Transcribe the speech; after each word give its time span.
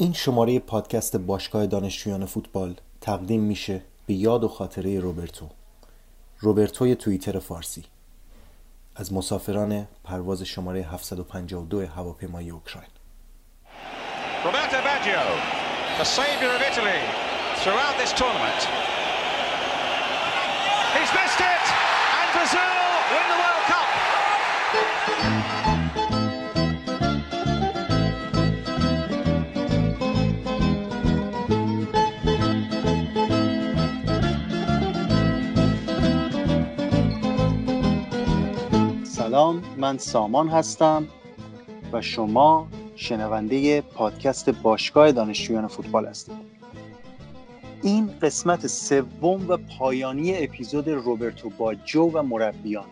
این 0.00 0.12
شماره 0.12 0.58
پادکست 0.58 1.16
باشگاه 1.16 1.66
دانشجویان 1.66 2.26
فوتبال 2.26 2.74
تقدیم 3.00 3.40
میشه 3.40 3.82
به 4.06 4.14
یاد 4.14 4.44
و 4.44 4.48
خاطره 4.48 5.00
روبرتو. 5.00 5.48
روبرتوی 6.40 6.94
توییتر 6.94 7.38
فارسی. 7.38 7.84
از 8.96 9.12
مسافران 9.12 9.88
پرواز 10.04 10.42
شماره 10.42 10.82
752 10.82 11.86
هواپیمای 11.86 12.50
اوکراین. 12.50 12.88
Roberto 14.44 14.78
Baggio, 14.86 15.24
the 15.98 16.04
سلام 39.38 39.62
من 39.76 39.98
سامان 39.98 40.48
هستم 40.48 41.08
و 41.92 42.00
شما 42.00 42.68
شنونده 42.96 43.80
پادکست 43.80 44.50
باشگاه 44.50 45.12
دانشجویان 45.12 45.66
فوتبال 45.66 46.06
هستید. 46.06 46.34
این 47.82 48.10
قسمت 48.22 48.66
سوم 48.66 49.48
و 49.48 49.56
پایانی 49.78 50.44
اپیزود 50.44 50.88
روبرتو 50.88 51.50
باجو 51.50 52.10
و 52.12 52.22
مربیان. 52.22 52.84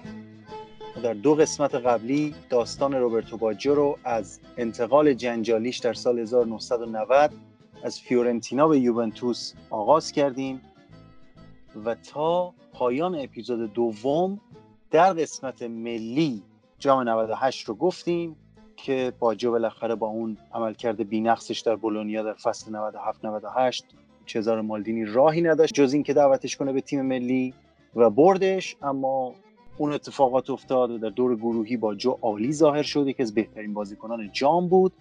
در 1.03 1.15
دو 1.15 1.35
قسمت 1.35 1.75
قبلی 1.75 2.35
داستان 2.51 2.95
روبرتو 2.95 3.37
باجو 3.37 3.75
رو 3.75 3.99
از 4.05 4.41
انتقال 4.57 5.15
جنجالیش 5.15 5.79
در 5.79 5.95
سال 5.95 6.19
1990 6.19 7.31
از 7.83 8.01
فیورنتینا 8.01 8.69
به 8.69 8.81
یوونتوس 8.81 9.53
آغاز 9.71 10.13
کردیم 10.13 10.61
و 11.85 11.95
تا 11.95 12.55
پایان 12.73 13.15
اپیزود 13.21 13.73
دوم 13.73 14.41
در 14.91 15.13
قسمت 15.13 15.63
ملی 15.63 16.43
جام 16.79 17.09
98 17.09 17.65
رو 17.65 17.75
گفتیم 17.75 18.37
که 18.77 19.13
باجو 19.19 19.51
بالاخره 19.51 19.95
با 19.95 20.07
اون 20.07 20.37
عملکرد 20.55 21.09
بی‌نقصش 21.09 21.61
در 21.61 21.77
بولونیا 21.77 22.23
در 22.23 22.35
فصل 22.35 22.73
97 22.73 23.25
98 23.25 23.85
چزار 24.27 24.61
مالدینی 24.61 25.05
راهی 25.05 25.43
نداشت 25.43 25.75
جز 25.75 25.93
اینکه 25.93 26.15
دعوتش 26.15 26.57
کنه 26.57 26.73
به 26.73 26.81
تیم 26.81 27.03
ملی 27.03 27.55
و 27.97 28.11
بردش. 28.11 28.77
اما 28.83 29.35
اون 29.79 29.93
اتفاقات 29.93 30.51
افتاد 30.51 30.91
و 30.91 30.99
در 30.99 31.09
دور 31.09 31.37
گروهی 31.37 31.77
با 31.77 31.95
جو 31.95 32.11
عالی 32.23 32.53
ظاهر 32.53 32.83
شد. 32.83 33.11
که 33.11 33.23
از 33.23 33.35
بهترین 33.35 33.75
بازیکنان 33.75 34.31
جام 34.33 34.69
بود. 34.69 34.93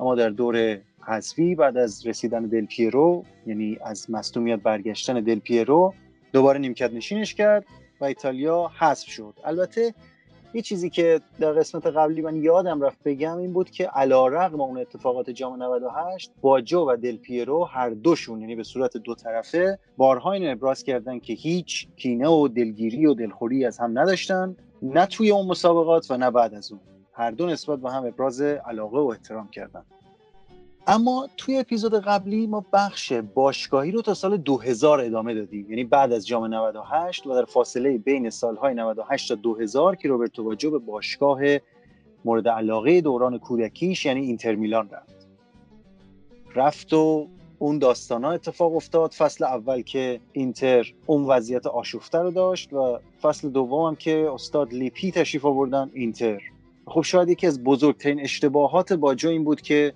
اما 0.00 0.14
در 0.14 0.30
دور 0.30 0.78
حذفی 1.00 1.54
بعد 1.54 1.76
از 1.76 2.06
رسیدن 2.06 2.46
دل 2.46 2.66
پیرو 2.66 3.24
یعنی 3.46 3.78
از 3.84 4.10
مصدومیت 4.10 4.60
برگشتن 4.60 5.20
دل 5.20 5.38
پیرو 5.38 5.94
دوباره 6.32 6.58
نیمکت 6.58 6.92
نشینش 6.92 7.34
کرد. 7.34 7.64
و 8.00 8.04
ایتالیا 8.04 8.70
حذف 8.78 9.08
شد. 9.08 9.34
البته 9.44 9.94
یه 10.54 10.62
چیزی 10.62 10.90
که 10.90 11.20
در 11.40 11.52
قسمت 11.52 11.86
قبلی 11.86 12.22
من 12.22 12.36
یادم 12.36 12.82
رفت 12.82 12.98
بگم 13.04 13.38
این 13.38 13.52
بود 13.52 13.70
که 13.70 13.86
علا 13.86 14.26
رقم 14.26 14.60
اون 14.60 14.78
اتفاقات 14.78 15.30
جام 15.30 15.62
98 15.62 16.30
باجو 16.40 16.80
و 16.88 16.96
دل 16.96 17.16
پیرو 17.16 17.64
هر 17.64 17.90
دوشون 17.90 18.40
یعنی 18.40 18.56
به 18.56 18.62
صورت 18.62 18.96
دو 18.96 19.14
طرفه 19.14 19.78
بارها 19.96 20.32
اینو 20.32 20.52
ابراز 20.52 20.82
کردن 20.82 21.18
که 21.18 21.32
هیچ 21.32 21.88
کینه 21.96 22.28
و 22.28 22.48
دلگیری 22.48 23.06
و 23.06 23.14
دلخوری 23.14 23.64
از 23.64 23.78
هم 23.78 23.98
نداشتن 23.98 24.56
نه 24.82 25.06
توی 25.06 25.30
اون 25.30 25.46
مسابقات 25.46 26.10
و 26.10 26.16
نه 26.16 26.30
بعد 26.30 26.54
از 26.54 26.72
اون. 26.72 26.80
هر 27.12 27.30
دو 27.30 27.46
نسبت 27.46 27.78
به 27.78 27.90
هم 27.90 28.06
ابراز 28.06 28.40
علاقه 28.40 28.98
و 28.98 29.06
احترام 29.06 29.48
کردن. 29.48 29.84
اما 30.88 31.28
توی 31.36 31.58
اپیزود 31.58 31.94
قبلی 31.94 32.46
ما 32.46 32.64
بخش 32.72 33.12
باشگاهی 33.12 33.90
رو 33.90 34.02
تا 34.02 34.14
سال 34.14 34.36
2000 34.36 35.00
ادامه 35.00 35.34
دادیم. 35.34 35.70
یعنی 35.70 35.84
بعد 35.84 36.12
از 36.12 36.26
جام 36.26 36.54
98 36.54 37.26
و 37.26 37.34
در 37.34 37.44
فاصله 37.44 37.98
بین 37.98 38.30
سالهای 38.30 38.74
98 38.74 39.28
تا 39.28 39.34
2000 39.34 39.96
که 39.96 40.08
روبرتو 40.08 40.44
باجو 40.44 40.70
به 40.70 40.78
باشگاه 40.78 41.40
مورد 42.24 42.48
علاقه 42.48 43.00
دوران 43.00 43.38
کودکیش 43.38 44.06
یعنی 44.06 44.20
اینتر 44.20 44.54
میلان 44.54 44.90
رفت. 44.90 45.26
رفت 46.54 46.92
و 46.92 47.28
اون 47.58 47.78
داستان 47.78 48.24
ها 48.24 48.32
اتفاق 48.32 48.76
افتاد. 48.76 49.12
فصل 49.12 49.44
اول 49.44 49.82
که 49.82 50.20
اینتر 50.32 50.94
اون 51.06 51.24
وضعیت 51.24 51.66
آشفته 51.66 52.18
رو 52.18 52.30
داشت 52.30 52.72
و 52.72 52.98
فصل 53.22 53.48
دوم 53.48 53.86
هم 53.86 53.96
که 53.96 54.30
استاد 54.32 54.72
لیپی 54.72 55.10
تشریف 55.10 55.44
آوردن 55.44 55.90
اینتر. 55.94 56.40
خب 56.86 57.02
شاید 57.02 57.28
یکی 57.28 57.46
از 57.46 57.64
بزرگترین 57.64 58.20
اشتباهات 58.20 58.92
باجو 58.92 59.28
این 59.28 59.44
بود 59.44 59.60
که 59.60 59.94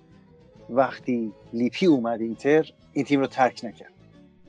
وقتی 0.70 1.32
لیپی 1.52 1.86
اومد 1.86 2.20
اینتر 2.20 2.72
این 2.92 3.04
تیم 3.04 3.20
رو 3.20 3.26
ترک 3.26 3.60
نکرد. 3.64 3.92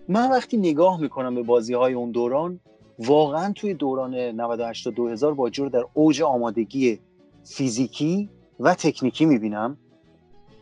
من 0.08 0.32
وقتی 0.32 0.58
نگاه 0.58 1.02
می‌کنم 1.02 1.36
به 1.36 1.44
بازی 1.44 1.74
های 1.74 1.94
اون 1.94 2.12
دوران 2.12 2.60
واقعا 3.00 3.54
توی 3.54 3.74
دوران 3.74 4.16
98 4.16 4.84
تا 4.84 4.90
2000 4.90 5.34
باجو 5.34 5.50
رو 5.50 5.70
در 5.70 5.86
اوج 5.94 6.22
آمادگی 6.22 7.00
فیزیکی 7.44 8.30
و 8.60 8.76
تکنیکی 8.76 9.26
می‌بینم. 9.26 9.78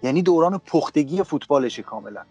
یعنی 0.03 0.22
دوران 0.22 0.58
پختگی 0.58 1.24
فوتبالش 1.24 1.80
کاملا. 1.80 2.24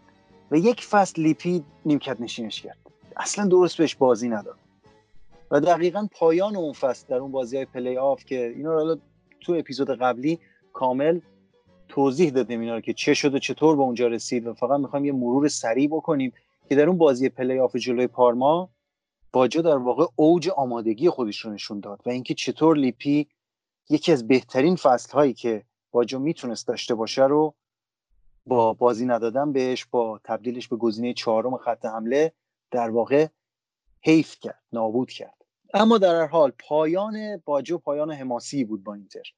و 0.50 0.56
یک 0.56 0.84
فصل 0.84 1.22
لیپی 1.22 1.64
نیمکت 1.84 2.20
نشینش 2.20 2.62
کرد. 2.62 2.78
اصلا 3.16 3.46
درست 3.46 3.76
بهش 3.76 3.94
بازی 3.94 4.28
نداد. 4.28 4.56
و 5.50 5.60
دقیقا 5.60 6.08
پایان 6.12 6.56
اون 6.56 6.72
فصل 6.72 7.06
در 7.08 7.16
اون 7.16 7.32
بازی 7.32 7.56
های 7.56 7.64
پلی 7.64 7.96
آف 7.96 8.24
که 8.24 8.48
اینا 8.56 8.74
رو 8.74 8.96
تو 9.40 9.52
اپیزود 9.52 9.90
قبلی 9.90 10.38
کامل 10.72 11.20
توضیح 11.88 12.30
دادیم 12.30 12.60
اینا 12.60 12.74
رو 12.74 12.80
که 12.80 12.92
چه 12.92 13.14
شد 13.14 13.34
و 13.34 13.38
چطور 13.38 13.76
به 13.76 13.82
اونجا 13.82 14.06
رسید 14.06 14.46
و 14.46 14.54
فقط 14.54 14.80
می‌خوایم 14.80 15.04
یه 15.04 15.12
مرور 15.12 15.48
سریع 15.48 15.88
بکنیم 15.88 16.32
که 16.68 16.74
در 16.74 16.88
اون 16.88 16.98
بازی 16.98 17.28
پلی 17.28 17.58
آف 17.58 17.76
جلوی 17.76 18.06
پارما 18.06 18.70
باجو 19.32 19.62
در 19.62 19.76
واقع 19.76 20.06
اوج 20.16 20.48
آمادگی 20.48 21.10
خودش 21.10 21.40
رو 21.40 21.52
نشون 21.52 21.80
داد 21.80 22.00
و 22.06 22.10
اینکه 22.10 22.34
چطور 22.34 22.76
لیپی 22.76 23.26
یکی 23.90 24.12
از 24.12 24.28
بهترین 24.28 24.76
فصل 24.76 25.12
هایی 25.12 25.32
که 25.32 25.64
باجو 25.90 26.18
می‌تونست 26.18 26.68
داشته 26.68 26.94
باشه 26.94 27.24
رو 27.24 27.54
با 28.46 28.72
بازی 28.72 29.06
ندادن 29.06 29.52
بهش 29.52 29.84
با 29.84 30.20
تبدیلش 30.24 30.68
به 30.68 30.76
گزینه 30.76 31.12
چهارم 31.14 31.56
خط 31.56 31.84
حمله 31.84 32.32
در 32.70 32.90
واقع 32.90 33.26
حیف 34.00 34.36
کرد 34.40 34.62
نابود 34.72 35.10
کرد. 35.10 35.44
اما 35.74 35.98
در 35.98 36.14
هر 36.14 36.26
حال 36.26 36.52
پایان 36.58 37.42
باجو 37.44 37.78
پایان 37.78 38.10
حماسی 38.10 38.64
بود 38.64 38.84
با 38.84 38.94
اینتر. 38.94 39.32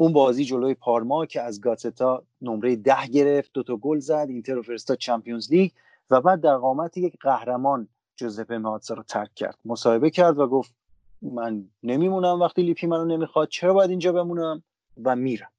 اون 0.00 0.12
بازی 0.12 0.44
جلوی 0.44 0.74
پارما 0.74 1.26
که 1.26 1.42
از 1.42 1.60
گاتزتا 1.60 2.22
نمره 2.42 2.76
ده 2.76 3.06
گرفت 3.06 3.52
دوتا 3.52 3.76
گل 3.76 3.98
زد 3.98 4.26
اینتر 4.28 4.54
رو 4.54 4.62
فرستاد 4.62 4.98
Champions 4.98 5.52
League 5.52 5.70
و 6.10 6.20
بعد 6.20 6.40
در 6.40 6.56
قامت 6.56 6.96
یک 6.96 7.16
قهرمان 7.20 7.88
جوزپه 8.16 8.58
ماتسا 8.58 8.94
رو 8.94 9.02
ترک 9.02 9.34
کرد. 9.34 9.58
مصاحبه 9.64 10.10
کرد 10.10 10.38
و 10.38 10.46
گفت 10.46 10.74
من 11.22 11.64
نمیمونم 11.82 12.40
وقتی 12.40 12.62
لیپی 12.62 12.86
منو 12.86 13.04
نمی‌خواد 13.04 13.48
چرا 13.48 13.74
باید 13.74 13.90
اینجا 13.90 14.12
بمونم؟ 14.12 14.62
و 15.04 15.16
میرم. 15.16 15.50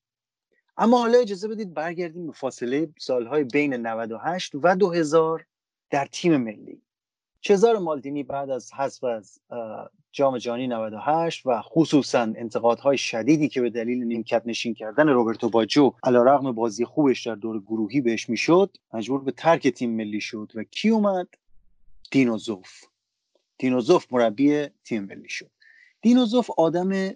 اما 0.77 0.99
حالا 0.99 1.17
اجازه 1.17 1.47
بدید 1.47 1.73
برگردیم 1.73 2.27
به 2.27 2.33
فاصله 2.33 2.89
سالهای 2.99 3.43
بین 3.43 3.73
98 3.73 4.51
و 4.63 4.75
2000 4.75 5.45
در 5.89 6.05
تیم 6.05 6.37
ملی. 6.37 6.81
چزار 7.41 7.77
مالدینی 7.77 8.23
بعد 8.23 8.49
از 8.49 8.73
حذف 8.73 9.03
از 9.03 9.39
جام 10.11 10.37
جهانی 10.37 10.67
98 10.67 11.45
و 11.45 11.61
خصوصا 11.61 12.21
انتقادهای 12.21 12.97
شدیدی 12.97 13.47
که 13.47 13.61
به 13.61 13.69
دلیل 13.69 14.03
نیمکت 14.03 14.41
نشین 14.45 14.73
کردن 14.73 15.09
روبرتو 15.09 15.49
باجو 15.49 15.93
علیرغم 16.03 16.51
بازی 16.51 16.85
خوبش 16.85 17.27
در 17.27 17.35
دور 17.35 17.61
گروهی 17.61 18.01
بهش 18.01 18.29
می‌شد 18.29 18.77
مجبور 18.93 19.23
به 19.23 19.31
ترک 19.31 19.67
تیم 19.67 19.95
ملی 19.95 20.21
شد 20.21 20.51
و 20.55 20.63
کی 20.63 20.89
اومد؟ 20.89 21.27
دینوزوف. 22.11 22.83
دینوزوف 23.57 24.13
مربی 24.13 24.67
تیم 24.83 25.03
ملی 25.03 25.29
شد. 25.29 25.51
دینوزوف 26.01 26.49
آدم 26.57 27.11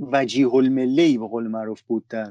وجیه 0.00 0.54
الملی 0.54 1.18
به 1.18 1.26
قول 1.26 1.46
معروف 1.46 1.82
بود 1.82 2.08
در 2.08 2.30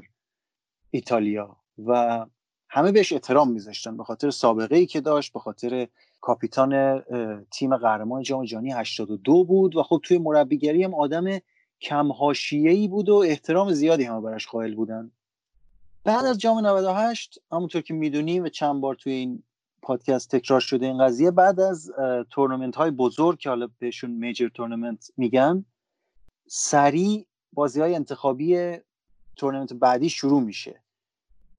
ایتالیا 0.90 1.56
و 1.86 2.26
همه 2.68 2.92
بهش 2.92 3.12
احترام 3.12 3.52
میذاشتن 3.52 3.96
به 3.96 4.04
خاطر 4.04 4.30
سابقه 4.30 4.76
ای 4.76 4.86
که 4.86 5.00
داشت 5.00 5.32
به 5.32 5.38
خاطر 5.38 5.88
کاپیتان 6.20 7.02
تیم 7.50 7.76
قهرمان 7.76 8.22
جام 8.22 8.44
جهانی 8.44 8.72
82 8.72 9.44
بود 9.44 9.76
و 9.76 9.82
خب 9.82 10.00
توی 10.04 10.18
مربیگری 10.18 10.84
هم 10.84 10.94
آدم 10.94 11.24
کم 11.80 12.08
ای 12.52 12.88
بود 12.88 13.08
و 13.08 13.14
احترام 13.14 13.72
زیادی 13.72 14.04
هم 14.04 14.22
براش 14.22 14.46
قائل 14.46 14.74
بودن. 14.74 15.10
بعد 16.04 16.24
از 16.24 16.38
جام 16.38 16.66
98 16.66 17.38
همونطور 17.52 17.82
که 17.82 17.94
می‌دونیم 17.94 18.44
و 18.44 18.48
چند 18.48 18.80
بار 18.80 18.94
توی 18.94 19.12
این 19.12 19.42
پادکست 19.82 20.36
تکرار 20.36 20.60
شده 20.60 20.86
این 20.86 21.04
قضیه 21.04 21.30
بعد 21.30 21.60
از 21.60 21.92
تورنمنت 22.30 22.76
های 22.76 22.90
بزرگ 22.90 23.38
که 23.38 23.48
حالا 23.48 23.68
بهشون 23.78 24.10
major 24.10 24.48
tournament 24.48 25.10
میگن 25.16 25.64
سریع 26.46 27.26
بازی 27.52 27.80
های 27.80 27.94
انتخابی 27.94 28.76
تورنمنت 29.36 29.72
بعدی 29.72 30.08
شروع 30.10 30.42
میشه. 30.42 30.82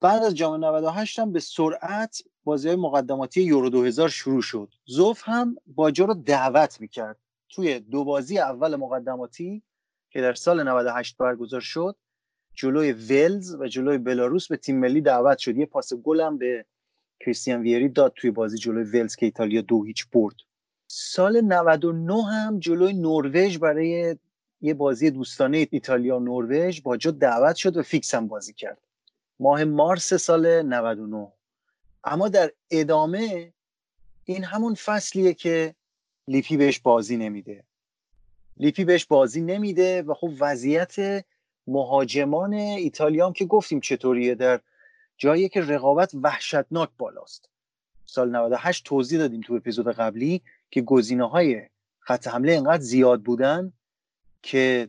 بعد 0.00 0.22
از 0.22 0.34
جام 0.34 0.64
98 0.64 1.18
هم 1.18 1.32
به 1.32 1.40
سرعت 1.40 2.22
بازی 2.44 2.74
مقدماتی 2.74 3.42
یورو 3.42 3.70
2000 3.70 4.08
شروع 4.08 4.42
شد. 4.42 4.68
زوف 4.84 5.22
هم 5.24 5.56
باجو 5.66 6.04
رو 6.04 6.14
دعوت 6.14 6.80
می‌کرد. 6.80 7.16
توی 7.50 7.80
دو 7.80 8.04
بازی 8.04 8.38
اول 8.38 8.76
مقدماتی 8.76 9.62
که 10.10 10.20
در 10.20 10.34
سال 10.34 10.68
98 10.68 11.16
برگزار 11.16 11.60
شد 11.60 11.96
جلوی 12.54 12.92
ولز 12.92 13.54
و 13.60 13.66
جلوی 13.66 13.98
بلاروس 13.98 14.48
به 14.48 14.56
تیم 14.56 14.78
ملی 14.78 15.00
دعوت 15.00 15.38
شد. 15.38 15.56
یه 15.56 15.66
پاس 15.66 15.94
گل 15.94 16.20
هم 16.20 16.38
به 16.38 16.64
کریستیان 17.20 17.62
ویه‌ری 17.62 17.88
داد 17.88 18.12
توی 18.16 18.30
بازی 18.30 18.58
جلوی 18.58 18.84
ولز 18.84 19.16
که 19.16 19.26
ایتالیا 19.26 19.60
دو 19.60 19.84
هیچ 19.84 20.06
برد. 20.12 20.34
سال 20.86 21.40
99 21.40 22.24
هم 22.24 22.58
جلوی 22.58 22.92
نروژ 22.92 23.58
برای 23.58 24.16
یه 24.60 24.74
بازی 24.74 25.10
دوستانه 25.10 25.68
ایتالیا 25.70 26.16
و 26.16 26.20
نروژ 26.20 26.80
باجو 26.80 26.96
دعوت 26.96 27.56
شد 27.56 27.76
و 27.76 27.82
فیکس 27.82 28.14
هم 28.14 28.28
بازی 28.28 28.52
کرد. 28.52 28.78
ماه 29.40 29.64
مارس 29.64 30.14
سال 30.14 30.62
99 30.62 31.32
اما 32.04 32.28
در 32.28 32.52
ادامه 32.70 33.52
این 34.24 34.44
همون 34.44 34.74
فصلیه 34.74 35.34
که 35.34 35.74
لیپی 36.28 36.56
بهش 36.56 36.78
بازی 36.78 37.16
نمیده. 37.16 37.64
لیپی 38.56 38.84
بهش 38.84 39.04
بازی 39.04 39.40
نمیده 39.40 40.02
و 40.02 40.14
خب 40.14 40.30
وضعیت 40.40 41.24
مهاجمان 41.66 42.52
ایتالیا 42.54 43.26
هم 43.26 43.32
که 43.32 43.44
گفتیم 43.44 43.80
چطوریه 43.80 44.34
در 44.34 44.60
جایی 45.16 45.48
که 45.48 45.60
رقابت 45.60 46.10
وحشتناک 46.14 46.90
بالاست. 46.98 47.48
سال 48.06 48.36
98 48.36 48.84
توضیح 48.84 49.18
دادیم 49.18 49.40
تو 49.40 49.54
اپیزود 49.54 49.88
قبلی 49.88 50.42
که 50.70 50.82
گزینه 50.82 51.28
های 51.28 51.68
خط 51.98 52.28
حمله 52.28 52.52
انقدر 52.52 52.82
زیاد 52.82 53.22
بودن 53.22 53.72
که 54.42 54.88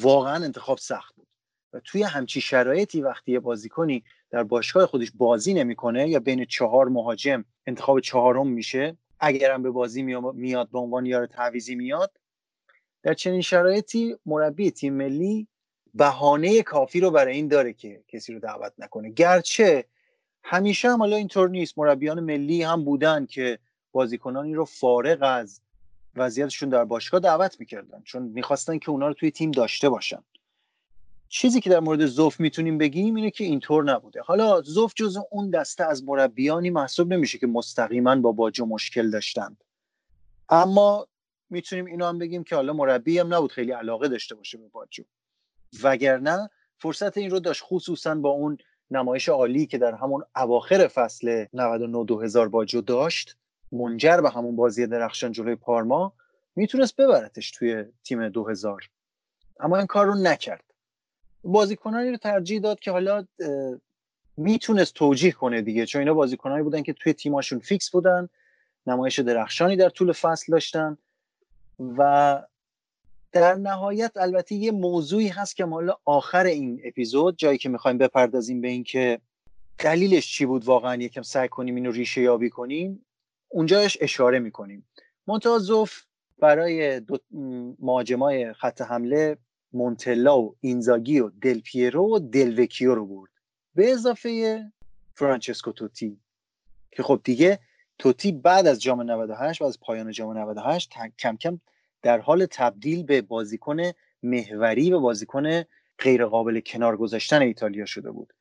واقعا 0.00 0.44
انتخاب 0.44 0.78
سخت 0.78 1.14
بود. 1.14 1.26
و 1.72 1.80
توی 1.80 2.02
همچی 2.02 2.40
شرایطی 2.40 3.02
وقتی 3.02 3.32
یه 3.32 3.40
بازیکنی 3.40 4.04
در 4.32 4.42
باشگاه 4.42 4.86
خودش 4.86 5.10
بازی 5.14 5.54
نمی‌کنه 5.54 6.08
یا 6.08 6.20
بین 6.20 6.44
چهار 6.44 6.88
مهاجم 6.88 7.44
انتخاب 7.66 8.00
چهارم 8.00 8.46
میشه 8.46 8.96
اگرم 9.20 9.62
به 9.62 9.70
بازی 9.70 10.02
میاد 10.34 10.70
به 10.70 10.78
عنوان 10.78 11.06
یار 11.06 11.26
تعویزی 11.26 11.74
میاد. 11.74 12.20
در 13.02 13.14
چنین 13.14 13.40
شرایطی 13.40 14.16
مربی 14.26 14.70
تیم 14.70 14.94
ملی 14.94 15.46
بهانه 15.94 16.62
کافی 16.62 17.00
رو 17.00 17.10
برای 17.10 17.36
این 17.36 17.48
داره 17.48 17.72
که 17.72 18.02
کسی 18.08 18.32
رو 18.32 18.38
دعوت 18.38 18.72
نکنه. 18.78 19.10
گرچه 19.10 19.84
همیشه 20.44 20.88
هم 20.90 20.98
حالا 20.98 21.16
اینطور 21.16 21.48
نیست 21.48 21.78
مربیان 21.78 22.20
ملی 22.20 22.62
هم 22.62 22.84
بودن 22.84 23.26
که 23.26 23.58
بازیکنانی 23.92 24.54
رو 24.54 24.64
فارغ 24.64 25.18
از 25.22 25.60
وضعیتشون 26.16 26.68
در 26.68 26.84
باشگاه 26.84 27.20
دعوت 27.20 27.60
می‌کردن 27.60 28.02
چون 28.04 28.22
می‌خواستن 28.22 28.78
که 28.78 28.90
اونا 28.90 29.08
رو 29.08 29.14
توی 29.14 29.30
تیم 29.30 29.50
داشته 29.50 29.88
باشن. 29.88 30.22
چیزی 31.34 31.60
که 31.60 31.70
در 31.70 31.80
مورد 31.80 32.06
زوف 32.06 32.40
می‌تونیم 32.40 32.78
بگیم 32.78 33.14
اینه 33.14 33.30
که 33.30 33.44
اینطور 33.44 33.84
نبوده. 33.84 34.20
حالا 34.20 34.60
زوف 34.62 34.92
جز 34.96 35.18
اون 35.30 35.50
دسته 35.50 35.84
از 35.84 36.04
مربیانی 36.04 36.70
محسوب 36.70 37.12
نمیشه 37.12 37.38
که 37.38 37.46
مستقیما 37.46 38.16
با 38.16 38.32
باجو 38.32 38.66
مشکل 38.66 39.10
داشتند. 39.10 39.64
اما 40.48 41.06
می‌تونیم 41.50 41.84
اینو 41.84 42.06
هم 42.06 42.18
بگیم 42.18 42.44
که 42.44 42.56
حالا 42.56 42.72
مربی 42.72 43.18
هم 43.18 43.34
نبود 43.34 43.52
خیلی 43.52 43.72
علاقه 43.72 44.08
داشته 44.08 44.34
باشه 44.34 44.58
به 44.58 44.68
باجو 44.68 45.02
وگرنه 45.82 46.50
فرصت 46.78 47.18
این 47.18 47.30
رو 47.30 47.40
داشت 47.40 47.62
خصوصا 47.66 48.14
با 48.14 48.28
اون 48.28 48.58
نمایش 48.90 49.28
عالی 49.28 49.66
که 49.66 49.78
در 49.78 49.94
همون 49.94 50.24
اواخر 50.36 50.88
فصل 50.88 51.44
99 51.52 52.04
2000 52.04 52.48
باجو 52.48 52.80
داشت 52.80 53.36
منجر 53.72 54.20
به 54.20 54.30
همون 54.30 54.56
بازی 54.56 54.86
درخشان 54.86 55.32
جلوی 55.32 55.54
پارما 55.54 56.12
می‌تونست 56.56 56.96
ببرتش 56.96 57.50
توی 57.50 57.84
تیم 58.04 58.28
2000 58.28 58.90
اما 59.60 59.76
این 59.76 59.86
کار 59.86 60.06
رو 60.06 60.14
نکرد. 60.14 60.71
بازیکنانی 61.44 62.10
رو 62.10 62.16
ترجیح 62.16 62.60
داد 62.60 62.80
که 62.80 62.90
حالا 62.90 63.26
می‌تونست 64.36 64.94
توجیه 64.94 65.32
کنه 65.32 65.62
دیگه 65.62 65.86
چون 65.86 65.98
اینا 65.98 66.14
بازیکنانی 66.14 66.62
بودن 66.62 66.82
که 66.82 66.92
توی 66.92 67.12
تیماشون 67.12 67.58
فیکس 67.58 67.90
بودن 67.90 68.28
نمایش 68.86 69.18
درخشانی 69.18 69.76
در 69.76 69.88
طول 69.88 70.12
فصل 70.12 70.52
داشتن 70.52 70.98
و 71.78 72.42
در 73.32 73.54
نهایت 73.54 74.12
البته 74.16 74.54
یه 74.54 74.70
موضوعی 74.70 75.28
هست 75.28 75.56
که 75.56 75.64
حالا 75.64 75.96
آخر 76.04 76.46
این 76.46 76.80
اپیزود 76.84 77.36
جایی 77.36 77.58
که 77.58 77.68
می‌خوایم 77.68 77.98
بپردازیم 77.98 78.60
به 78.60 78.68
این 78.68 78.84
که 78.84 79.20
دلیلش 79.78 80.32
چی 80.32 80.46
بود 80.46 80.64
واقعا 80.64 81.02
یکم 81.02 81.22
سعی 81.22 81.48
کنیم 81.48 81.74
اینو 81.74 81.90
ریشه 81.90 82.20
یابی 82.20 82.50
کنیم 82.50 83.06
اونجاش 83.48 83.98
اشاره 84.00 84.38
می‌کنیم. 84.38 84.88
منتازوف 85.26 86.02
برای 86.38 87.00
دو 87.00 87.18
مهاجمای 87.78 88.52
خط 88.52 88.80
حمله 88.80 89.36
مونتلا 89.72 90.40
و 90.40 90.56
اینزاگی 90.60 91.20
و 91.20 91.30
دل 91.42 91.60
پیرو 91.60 92.16
و 92.16 92.18
دلوکیو 92.18 92.94
رو 92.94 93.06
برد. 93.06 93.30
به 93.74 93.92
اضافه 93.92 94.62
فرانچسکو 95.14 95.72
توتی. 95.72 96.20
که 96.90 97.02
خب 97.02 97.20
دیگه 97.24 97.58
توتی 97.98 98.32
بعد 98.32 98.66
از 98.66 98.82
جام 98.82 99.02
98 99.10 99.62
و 99.62 99.64
از 99.64 99.80
پایان 99.80 100.10
جام 100.10 100.38
98 100.38 100.90
کم 101.18 101.36
کم 101.36 101.60
در 102.02 102.18
حال 102.18 102.46
تبدیل 102.50 103.02
به 103.02 103.22
بازیکن 103.22 103.76
محوری 104.22 104.92
و 104.92 105.00
بازیکن 105.00 105.62
غیرقابل 105.98 106.60
کنار 106.60 106.96
گذاشتن 106.96 107.42
ایتالیا 107.42 107.84
شده 107.84 108.10
بود. 108.10 108.32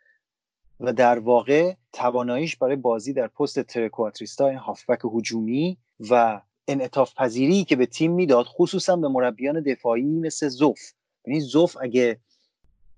و 0.80 0.94
در 0.94 1.20
واقع 1.20 1.74
تواناییش 1.94 2.56
برای 2.56 2.76
بازی 2.76 3.14
در 3.14 3.28
پست 3.28 3.62
ترکواتریستا 3.62 4.48
این 4.48 4.58
هافبک 4.58 5.00
هجومی 5.16 5.78
و 6.10 6.42
انعطاف 6.68 7.14
پذیری 7.16 7.64
که 7.64 7.76
به 7.76 7.86
تیم 7.86 8.12
می‌داد 8.12 8.46
خصوصا 8.46 8.96
به 8.96 9.08
مربیان 9.08 9.62
دفاعی 9.62 10.04
مثل 10.04 10.48
زوف 10.48 10.80
یعنی 11.26 11.40
زوف 11.40 11.78
اگه 11.82 12.20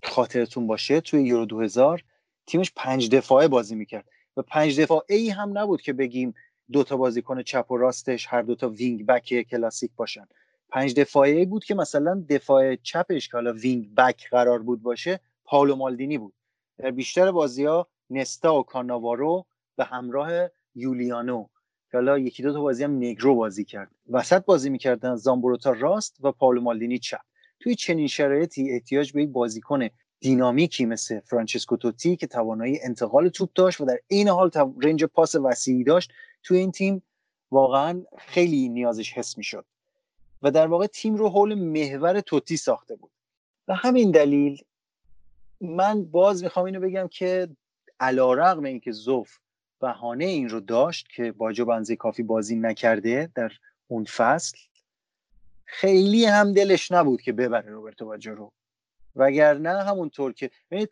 خاطرتون 0.03 0.67
باشه 0.67 1.01
توی 1.01 1.23
یورو 1.23 1.45
2000 1.45 2.03
تیمش 2.47 2.71
پنج 2.75 3.09
دفاعه 3.09 3.47
بازی 3.47 3.75
می‌کرد. 3.75 4.05
و 4.37 4.41
پنج 4.41 4.81
دفاعه 4.81 5.15
ای 5.15 5.29
هم 5.29 5.57
نبود 5.57 5.81
که 5.81 5.93
بگیم 5.93 6.33
دوتا 6.71 6.97
بازیکن 6.97 7.43
چپ 7.43 7.71
و 7.71 7.77
راستش 7.77 8.27
هر 8.29 8.41
دوتا 8.41 8.69
wing 8.69 9.05
back 9.05 9.41
کلاسیک 9.41 9.91
باشن. 9.95 10.27
پنج 10.69 10.93
دفاعه 10.93 11.45
بود 11.45 11.65
که 11.65 11.75
مثلا 11.75 12.23
دفاع 12.29 12.75
چپش 12.75 13.27
که 13.27 13.33
حالا 13.33 13.53
wing 13.53 13.95
back 13.95 14.29
قرار 14.29 14.59
بود 14.59 14.81
باشه 14.81 15.19
پاولو 15.45 15.75
مالدینی 15.75 16.17
بود. 16.17 16.33
در 16.77 16.91
بیشتر 16.91 17.31
بازی 17.31 17.65
ها 17.65 17.87
نستا 18.09 18.59
و 18.59 18.63
کاناوارو 18.63 19.45
به 19.75 19.83
همراه 19.83 20.31
یولیانو. 20.75 21.47
که 21.91 21.97
حالا 21.97 22.19
یکی 22.19 22.43
دو 22.43 22.53
تا 22.53 22.61
بازی 22.61 22.83
هم 22.83 22.97
نگرو 22.97 23.35
بازی 23.35 23.65
کرد. 23.65 23.91
وسط 24.09 24.45
بازی 24.45 24.69
می‌کردن 24.69 25.15
زامبروتا 25.15 25.71
راست 25.71 26.17
و 26.21 26.31
پاولو 26.31 26.61
مالدینی 26.61 26.99
چپ. 26.99 27.21
توی 27.63 27.75
چنین 27.75 28.07
شرایطی 28.07 28.71
احتیاج 28.71 29.11
به 29.11 29.23
یک 29.23 29.29
بازیکن 29.29 29.87
دینامیکی 30.19 30.85
مثل 30.85 31.19
فرانچسکو 31.19 31.77
توتی 31.77 32.15
که 32.15 32.27
توانایی 32.27 32.79
انتقال 32.81 33.29
توپ 33.29 33.49
داشت 33.55 33.81
و 33.81 33.85
در 33.85 33.97
این 34.07 34.27
حال 34.27 34.51
رنج 34.81 35.03
پاس 35.03 35.35
وسیعی 35.35 35.83
داشت 35.83 36.11
توی 36.43 36.57
این 36.57 36.71
تیم 36.71 37.03
واقعا 37.51 38.03
خیلی 38.17 38.69
نیازش 38.69 39.13
حس 39.13 39.37
می‌شد. 39.37 39.65
و 40.41 40.51
در 40.51 40.67
واقع 40.67 40.87
تیم 40.87 41.15
رو 41.15 41.29
حول 41.29 41.53
محور 41.53 42.21
توتی 42.21 42.57
ساخته 42.57 42.95
بود. 42.95 43.11
و 43.67 43.75
همین 43.75 44.11
دلیل 44.11 44.63
من 45.61 46.05
باز 46.05 46.43
می‌خوام 46.43 46.65
اینو 46.65 46.79
بگم 46.79 47.07
که 47.07 47.49
علا 47.99 48.33
رقم 48.33 48.63
اینکه 48.63 48.91
زوف 48.91 49.37
بهانه 49.81 50.25
این 50.25 50.49
رو 50.49 50.59
داشت 50.59 51.07
که 51.15 51.31
باجو 51.31 51.65
بنزه 51.65 51.95
کافی 51.95 52.23
بازی 52.23 52.55
نکرده 52.55 53.29
در 53.35 53.51
اون 53.87 54.03
فصل 54.03 54.57
خیلی 55.65 56.25
هم 56.25 56.53
دلش 56.53 56.91
نبود 56.91 57.21
که 57.21 57.33
ببره 57.33 57.69
روبرتو 57.69 58.05
باجو 58.05 58.35
رو. 58.35 58.51
وگرنه 59.15 59.83
همونطور 59.83 60.33
که 60.33 60.51
ببینید 60.71 60.89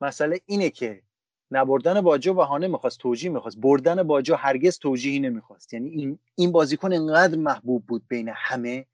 مسئله 0.00 0.40
اینه 0.46 0.70
که 0.70 1.02
نبردن 1.50 2.00
باجو 2.00 2.34
بهانه 2.34 2.68
می‌خواست 2.68 2.98
توجیه 2.98 3.30
می‌خواست. 3.30 3.58
بردن 3.58 4.02
باجو 4.02 4.34
هرگز 4.34 4.78
توجیهی 4.78 5.20
نمی‌خواست. 5.20 5.74
یعنی 5.74 5.88
این 5.90 6.18
این 6.34 6.52
بازیکن 6.52 6.92
انقدر 6.92 7.36
محبوب 7.38 7.86
بود 7.86 8.04
بین 8.08 8.30
همه 8.34 8.86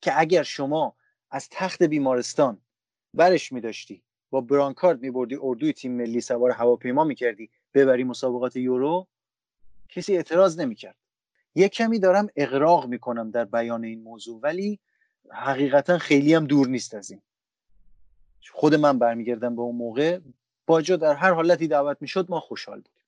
که 0.00 0.20
اگر 0.20 0.42
شما 0.42 0.96
از 1.30 1.48
تخت 1.50 1.82
بیمارستان 1.82 2.58
برش 3.14 3.52
میداشتی 3.52 4.02
با 4.30 4.40
برانکارد 4.40 5.02
میبردی 5.02 5.38
اردوی 5.42 5.72
تیم 5.72 5.92
ملی 5.92 6.20
سوار 6.20 6.50
هواپیما 6.50 7.04
می‌کردی 7.04 7.50
ببری 7.74 8.04
مسابقات 8.04 8.56
یورو 8.56 9.06
کسی 9.88 10.16
اعتراض 10.16 10.60
نمی‌کرد. 10.60 10.96
یه 11.54 11.68
کمی 11.68 11.98
دارم 11.98 12.28
اقراق 12.36 12.86
می‌کنم 12.86 13.30
در 13.30 13.44
بیان 13.44 13.84
این 13.84 14.02
موضوع 14.02 14.40
ولی 14.42 14.78
حقیقتا 15.30 15.98
خیلی 15.98 16.34
هم 16.34 16.46
دور 16.46 16.68
نیست 16.68 16.94
از 16.94 17.10
این. 17.10 17.22
خود 18.52 18.74
من 18.74 18.98
برمیگردم 18.98 19.56
به 19.56 19.62
اون 19.62 19.76
موقع. 19.76 20.18
باجا 20.66 20.96
در 20.96 21.14
هر 21.14 21.32
حالتی 21.32 21.68
دعوت 21.68 21.96
می‌شد 22.00 22.26
ما 22.30 22.40
خوشحال 22.40 22.76
بودیم. 22.76 23.02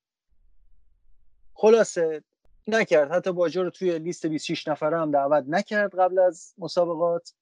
خلاصه 1.54 2.22
نکرد. 2.66 3.12
حتی 3.12 3.32
باجا 3.32 3.62
رو 3.62 3.70
توی 3.70 3.98
لیست 3.98 4.26
26 4.26 4.68
نفره 4.68 5.00
هم 5.00 5.10
دعوت 5.10 5.44
نکرد 5.48 5.94
قبل 5.98 6.18
از 6.18 6.54
مسابقات 6.58 7.34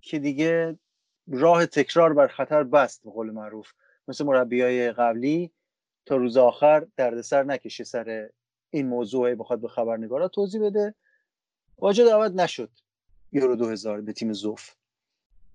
که 0.00 0.18
دیگه 0.18 0.78
راه 1.28 1.66
تکرار 1.66 2.12
بر 2.12 2.26
خطر 2.26 2.62
بست 2.62 3.02
به 3.04 3.10
قول 3.10 3.30
معروف. 3.30 3.72
مثل 4.08 4.24
مربی 4.24 4.62
های 4.62 4.92
قبلی 4.92 5.50
تا 6.06 6.16
روز 6.16 6.36
آخر 6.36 6.86
دردسر 6.96 7.42
نکشه 7.42 7.84
سر 7.84 8.30
این 8.70 8.88
موضوع 8.88 9.34
بخواد 9.34 9.60
به 9.60 9.68
خبرنگارا 9.68 10.28
توضیح 10.28 10.62
بده. 10.62 10.94
واجد 11.78 12.04
دعوت 12.04 12.32
نشد 12.32 12.70
یورو 13.32 13.56
2000 13.56 14.00
به 14.00 14.12
تیم 14.12 14.32
زوف. 14.32 14.70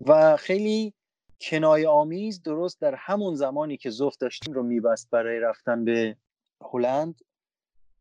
و 0.02 0.38
خیلی 0.38 0.94
کنای 1.42 1.86
آمیز 1.86 2.42
درست 2.42 2.82
در 2.82 2.96
همون 2.96 3.36
زمانی 3.36 3.78
که 3.78 3.90
زوف 3.90 4.18
داشتیم 4.18 4.54
رو 4.54 4.64
میبست 4.64 5.10
برای 5.10 5.40
رفتن 5.40 5.86
به 5.86 6.18
هلند 6.62 7.22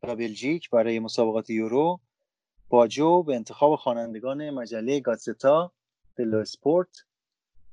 و 0.02 0.16
بلژیک 0.16 0.70
برای 0.70 1.00
مسابقات 1.00 1.50
یورو. 1.50 2.00
باجو 2.68 3.22
به 3.22 3.34
انتخاب 3.34 3.76
خوانندگان 3.76 4.50
مجله 4.50 5.00
گازتا 5.00 5.72
دلو 6.16 6.38
اسپورت 6.38 7.04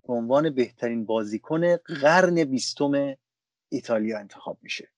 به 0.07 0.13
عنوان 0.13 0.49
بهترین 0.49 1.05
بازیکن 1.05 1.75
قرن 1.75 2.43
بیستم 2.43 3.15
ایتالیا 3.69 4.19
انتخاب 4.19 4.57
میشه. 4.61 4.89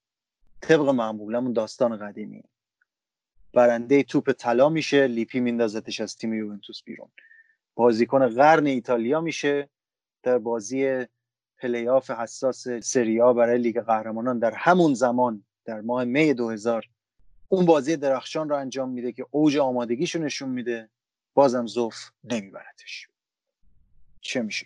طبق 0.63 0.89
معمول 0.89 1.53
داستان 1.53 1.97
قدیمی. 1.97 2.43
برنده 3.53 4.03
توپ 4.03 4.31
طلا 4.31 4.69
میشه 4.69 5.07
لیپی 5.07 5.39
میندازتش 5.39 6.01
از 6.01 6.15
تیم 6.15 6.33
یوونتوس 6.33 6.83
بیرون. 6.83 7.09
بازیکن 7.75 8.27
قرن 8.27 8.65
ایتالیا 8.65 9.21
میشه 9.21 9.69
در 10.23 10.37
بازی 10.37 11.05
پلی‌آف 11.57 12.11
حساس 12.11 12.67
سری 12.67 13.17
آ 13.17 13.33
برای 13.33 13.57
لیگ 13.57 13.81
قهرمانان 13.81 14.39
در 14.39 14.53
همون 14.53 14.93
زمان 14.93 15.45
در 15.65 15.81
ماه 15.81 16.03
می 16.03 16.33
2000 16.33 16.89
اون 17.49 17.65
بازی 17.65 17.97
درخشان 17.97 18.49
رو 18.49 18.55
انجام 18.55 18.89
میده 18.89 19.11
که 19.11 19.25
اوج 19.31 19.57
آمادگیشو 19.57 20.19
نشون 20.19 20.49
میده. 20.49 20.89
بازم 21.33 21.67
زوف 21.67 21.95
نمیبرتش. 22.23 23.07
چه 24.21 24.41
میشه 24.41 24.65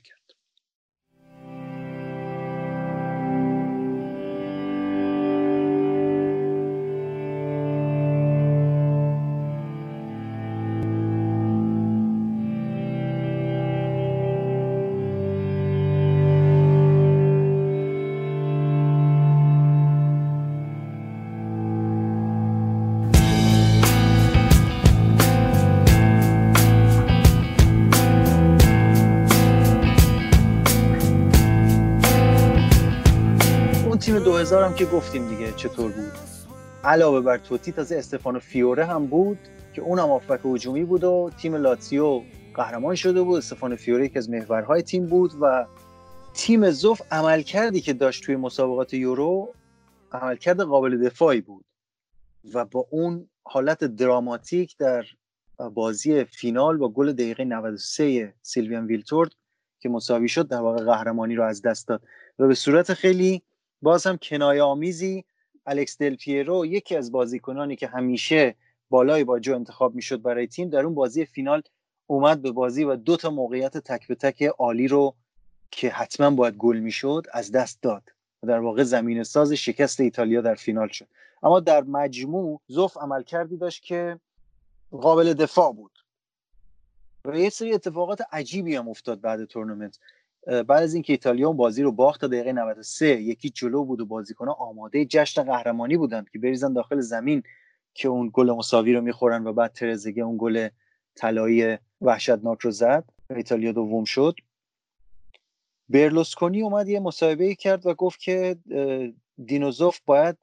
تیم 34.48 34.56
2000 34.56 34.70
هم 34.70 34.76
که 34.76 34.86
گفتیم 34.86 35.30
دیگه 35.30 35.52
چطور 35.52 35.92
بود. 35.92 36.12
علاوه 36.84 37.22
بر 37.22 37.38
توتی 37.38 37.72
تازه 37.72 37.96
استفانو 37.96 38.40
فیوره 38.40 38.86
هم 38.86 39.08
بود 39.08 39.38
که 39.74 39.82
اونم 39.82 40.12
آفبک 40.12 40.40
هجومی 40.46 40.84
بود 40.84 41.04
و 41.04 41.32
تیم 41.38 41.56
لاتسیو 41.56 42.22
قهرمان 42.56 42.96
شده 42.96 43.22
بود. 43.22 43.38
استفانو 43.38 43.76
فیوره 43.76 44.06
یکی 44.06 44.18
از 44.18 44.30
محورهای 44.30 44.82
تیم 44.82 45.06
بود 45.06 45.32
و 45.42 45.66
تیم 46.34 46.72
زوف 46.72 47.02
عملکردی 47.12 47.82
که 47.82 47.94
داشت 47.94 48.24
توی 48.24 48.36
مسابقات 48.36 48.94
یورو 48.94 49.54
عملکرد 50.12 50.62
قابل 50.62 50.98
دفاعی 50.98 51.42
بود 51.42 51.66
و 52.54 52.66
با 52.66 52.88
اون 52.90 53.30
حالت 53.44 53.84
دراماتیک 53.84 54.78
در 54.78 55.06
بازی 55.74 56.24
فینال 56.24 56.78
با 56.78 56.90
گل 56.90 57.12
دقیقه 57.12 57.46
93 57.46 58.34
سیلویان 58.42 58.86
ویلتورد 58.86 59.32
که 59.80 59.90
مساوی 59.90 60.30
شد 60.30 60.48
در 60.48 60.62
واقع 60.62 60.84
قهرمانی 60.84 61.36
رو 61.36 61.44
از 61.44 61.62
دست 61.62 61.88
داد. 61.88 62.02
و 62.40 62.48
به 62.48 62.56
صورت 62.56 62.94
خیلی 62.94 63.44
باز 63.82 64.08
هم 64.08 64.18
کنایه 64.18 64.64
آمیزی 64.64 65.26
الکس 65.66 65.98
دل 65.98 66.16
پیرو 66.16 66.66
یکی 66.66 66.96
از 66.96 67.12
بازیکنانی 67.12 67.76
که 67.76 67.88
همیشه 67.88 68.56
بالای 68.90 69.24
با 69.24 69.40
جو 69.40 69.56
انتخاب 69.56 69.96
می‌شد 69.96 70.22
برای 70.22 70.48
تیم 70.48 70.70
در 70.70 70.80
اون 70.80 70.96
بازی 70.96 71.26
فینال 71.26 71.62
اومد 72.08 72.42
به 72.42 72.52
بازی 72.52 72.84
و 72.84 72.96
دو 72.96 73.18
تا 73.18 73.30
موقعیت 73.30 73.78
تک 73.78 74.08
به 74.08 74.16
تک 74.16 74.44
عالی 74.44 74.88
رو 74.88 75.16
که 75.72 75.90
حتما 75.90 76.30
باید 76.30 76.56
گل 76.56 76.78
می‌شد 76.78 77.26
از 77.34 77.52
دست 77.52 77.82
داد. 77.82 78.04
و 78.44 78.48
در 78.48 78.60
واقع 78.60 78.84
زمین 78.84 79.24
ساز 79.24 79.52
شکست 79.54 80.00
ایتالیا 80.00 80.42
در 80.42 80.56
فینال 80.56 80.88
شد. 80.88 81.08
اما 81.44 81.60
در 81.60 81.84
مجموع 81.84 82.62
زوف 82.68 82.98
عمل 82.98 83.24
کردی 83.24 83.58
داشت 83.58 83.84
که 83.84 84.20
قابل 84.92 85.34
دفاع 85.34 85.74
بود. 85.74 85.92
و 87.26 87.38
یه 87.38 87.50
سری 87.50 87.74
اتفاقات 87.74 88.22
عجیبی 88.32 88.76
هم 88.76 88.90
افتاد 88.90 89.22
بعد 89.22 89.46
تورنمنت. 89.46 90.00
بعد 90.48 90.84
از 90.84 90.94
اینکه 90.94 91.14
ایتالیا 91.14 91.48
اون 91.48 91.58
بازی 91.58 91.84
رو 91.84 91.92
باخت 91.92 92.22
تا 92.22 92.28
دقیقه 92.28 92.52
93 92.52 93.08
یکی 93.08 93.50
جلو 93.50 93.84
بود 93.84 94.02
و 94.02 94.06
بازیکن‌ها 94.06 94.54
آماده 94.54 95.06
جشن 95.06 95.44
قهرمانی 95.44 95.98
بودند 95.98 96.30
که 96.30 96.40
بریزن 96.40 96.74
داخل 96.74 97.00
زمین 97.00 97.44
که 97.94 98.08
اون 98.08 98.30
گل 98.34 98.52
مساوی 98.52 98.94
رو 98.94 99.02
می‌خورن 99.02 99.48
و 99.48 99.54
بعد 99.54 99.74
ترزگه 99.74 100.24
اون 100.24 100.38
گل 100.40 100.70
طلایی 101.16 101.78
وحشتناک 102.02 102.60
رو 102.60 102.72
زد. 102.72 103.10
ایتالیا 103.30 103.72
دوم 103.72 104.04
شد. 104.04 104.36
برلوسکونی 105.90 106.62
اومد 106.62 106.88
یه 106.88 107.00
مصاحبه 107.00 107.56
کرد 107.56 107.86
و 107.86 107.94
گفت 107.94 108.20
که 108.20 108.58
دینوزوف 109.46 110.00
باید 110.06 110.38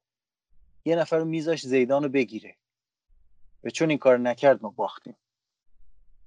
یه 0.84 0.96
نفر 0.96 1.18
رو 1.18 1.25
میذاش 1.25 1.66
زیدان 1.66 2.02
رو 2.02 2.08
بگیره. 2.08 2.56
و 3.64 3.70
چون 3.70 3.88
این 3.90 3.99
کار 3.99 4.18
نکرد 4.18 4.62
ما 4.62 4.70
باختیم. 4.70 5.16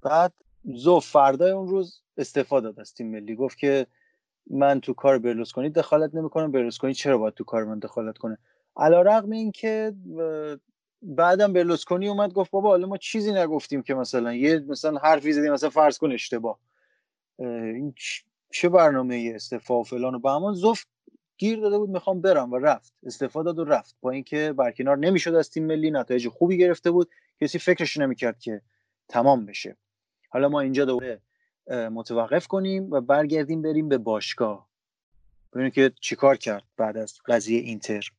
بعد 0.01 0.33
زوف 0.65 1.07
فردای 1.07 1.51
اون 1.51 1.67
روز 1.67 2.01
استفاده 2.17 2.67
داد 2.67 2.79
از 2.79 2.93
تیم 2.93 3.11
ملی. 3.11 3.35
گفت 3.35 3.57
که 3.57 3.87
من 4.49 4.79
تو 4.79 4.93
کار 4.93 5.19
برلوسکونی 5.19 5.69
دخالت 5.69 6.15
نمی‌کنم. 6.15 6.51
برلوسکونی 6.51 6.93
چرا 6.93 7.17
باید 7.17 7.33
تو 7.33 7.43
کار 7.43 7.63
من 7.63 7.79
دخالت 7.79 8.17
کنه؟ 8.17 8.37
علا 8.77 9.01
رقم 9.01 9.31
این 9.31 9.51
که 9.51 9.93
بعدم 11.01 11.53
برلوسکونی 11.53 12.07
اومد 12.07 12.33
گفت 12.33 12.51
بابا 12.51 12.69
حالا 12.69 12.87
ما 12.87 12.97
چیزی 12.97 13.31
نگفتیم 13.31 13.81
که 13.81 13.93
مثلا 13.93 14.33
یه 14.33 14.59
مثلا 14.59 14.99
حرفی 14.99 15.33
زدیم 15.33 15.53
مثلا 15.53 15.69
فرض 15.69 15.97
کن 15.97 16.11
اشتباه. 16.11 16.59
این 17.39 17.93
چه 18.51 18.69
برنامه 18.69 19.31
استفا 19.35 19.79
و 19.79 19.83
فلان 19.83 20.15
و 20.15 20.19
به 20.19 20.29
همان 20.31 20.53
زفت 20.53 20.87
گیر 21.37 21.59
داده 21.59 21.77
بود 21.77 21.89
می‌خوام 21.89 22.21
برم 22.21 22.51
و 22.51 22.57
رفت. 22.57 22.93
استفاده 23.03 23.45
داد 23.45 23.59
و 23.59 23.65
رفت. 23.65 23.95
با 24.01 24.11
اینکه 24.11 24.53
برکنار 24.53 24.97
نمی‌شد 24.97 25.33
از 25.33 25.49
تیم 25.49 25.65
ملی 25.65 25.91
نتایج 25.91 26.27
خوبی 26.27 26.57
گرفته 26.57 26.91
بود. 26.91 27.09
کسی 27.41 27.59
فکرش 27.59 27.97
نمی‌کرد 27.97 28.39
که 28.39 28.61
تمام 29.09 29.45
بشه. 29.45 29.77
حالا 30.29 30.49
ما 30.49 30.59
اینجا 30.59 30.85
دوباره 30.85 31.21
متوقف 31.69 32.47
کنیم 32.47 32.91
و 32.91 33.01
برگردیم 33.01 33.61
بریم 33.61 33.89
به 33.89 33.97
باشگاه. 33.97 34.69
ببینیم 35.53 35.71
که 35.71 35.93
چیکار 36.01 36.37
کرد 36.37 36.63
بعد 36.77 36.97
از 36.97 37.19
قضیه 37.25 37.59
اینتر. 37.59 38.09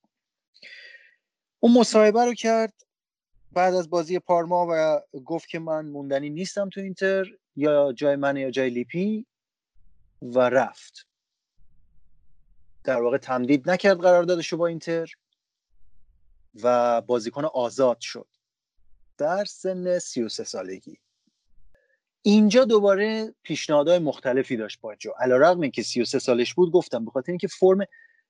اون 1.60 1.78
مصاحبه 1.78 2.24
رو 2.24 2.34
کرد 2.34 2.72
بعد 3.52 3.74
از 3.74 3.90
بازی 3.90 4.18
پارما 4.18 4.66
و 4.70 5.00
گفت 5.20 5.48
که 5.48 5.58
من 5.58 5.86
موندنی 5.86 6.30
نیستم 6.30 6.68
تو 6.68 6.80
اینتر 6.80 7.26
یا 7.56 7.92
جای 7.92 8.16
من 8.16 8.36
یا 8.36 8.50
جای 8.50 8.70
لیپی 8.70 9.26
و 10.22 10.38
رفت. 10.38 11.06
در 12.84 13.02
واقع 13.02 13.18
تمدید 13.18 13.70
نکرد 13.70 13.98
قراردادش 14.00 14.54
با 14.54 14.66
اینتر 14.66 15.08
و 16.62 17.00
بازیکن 17.00 17.44
آزاد 17.44 18.00
شد. 18.00 18.28
در 19.18 19.44
سن 19.44 19.98
33 19.98 20.44
سالگی. 20.44 20.98
اینجا 22.22 22.64
دوباره 22.64 23.34
پیشنهادهای 23.42 23.98
مختلفی 23.98 24.56
داشت 24.56 24.80
با 24.80 24.94
جو. 24.94 25.10
علیرغم 25.20 25.60
اینکه 25.60 25.82
33 25.82 26.18
سالش 26.18 26.54
بود 26.54 26.72
گفتم 26.72 27.04
به 27.04 27.10
خاطر 27.10 27.32
اینکه 27.32 27.48
فرم 27.48 27.78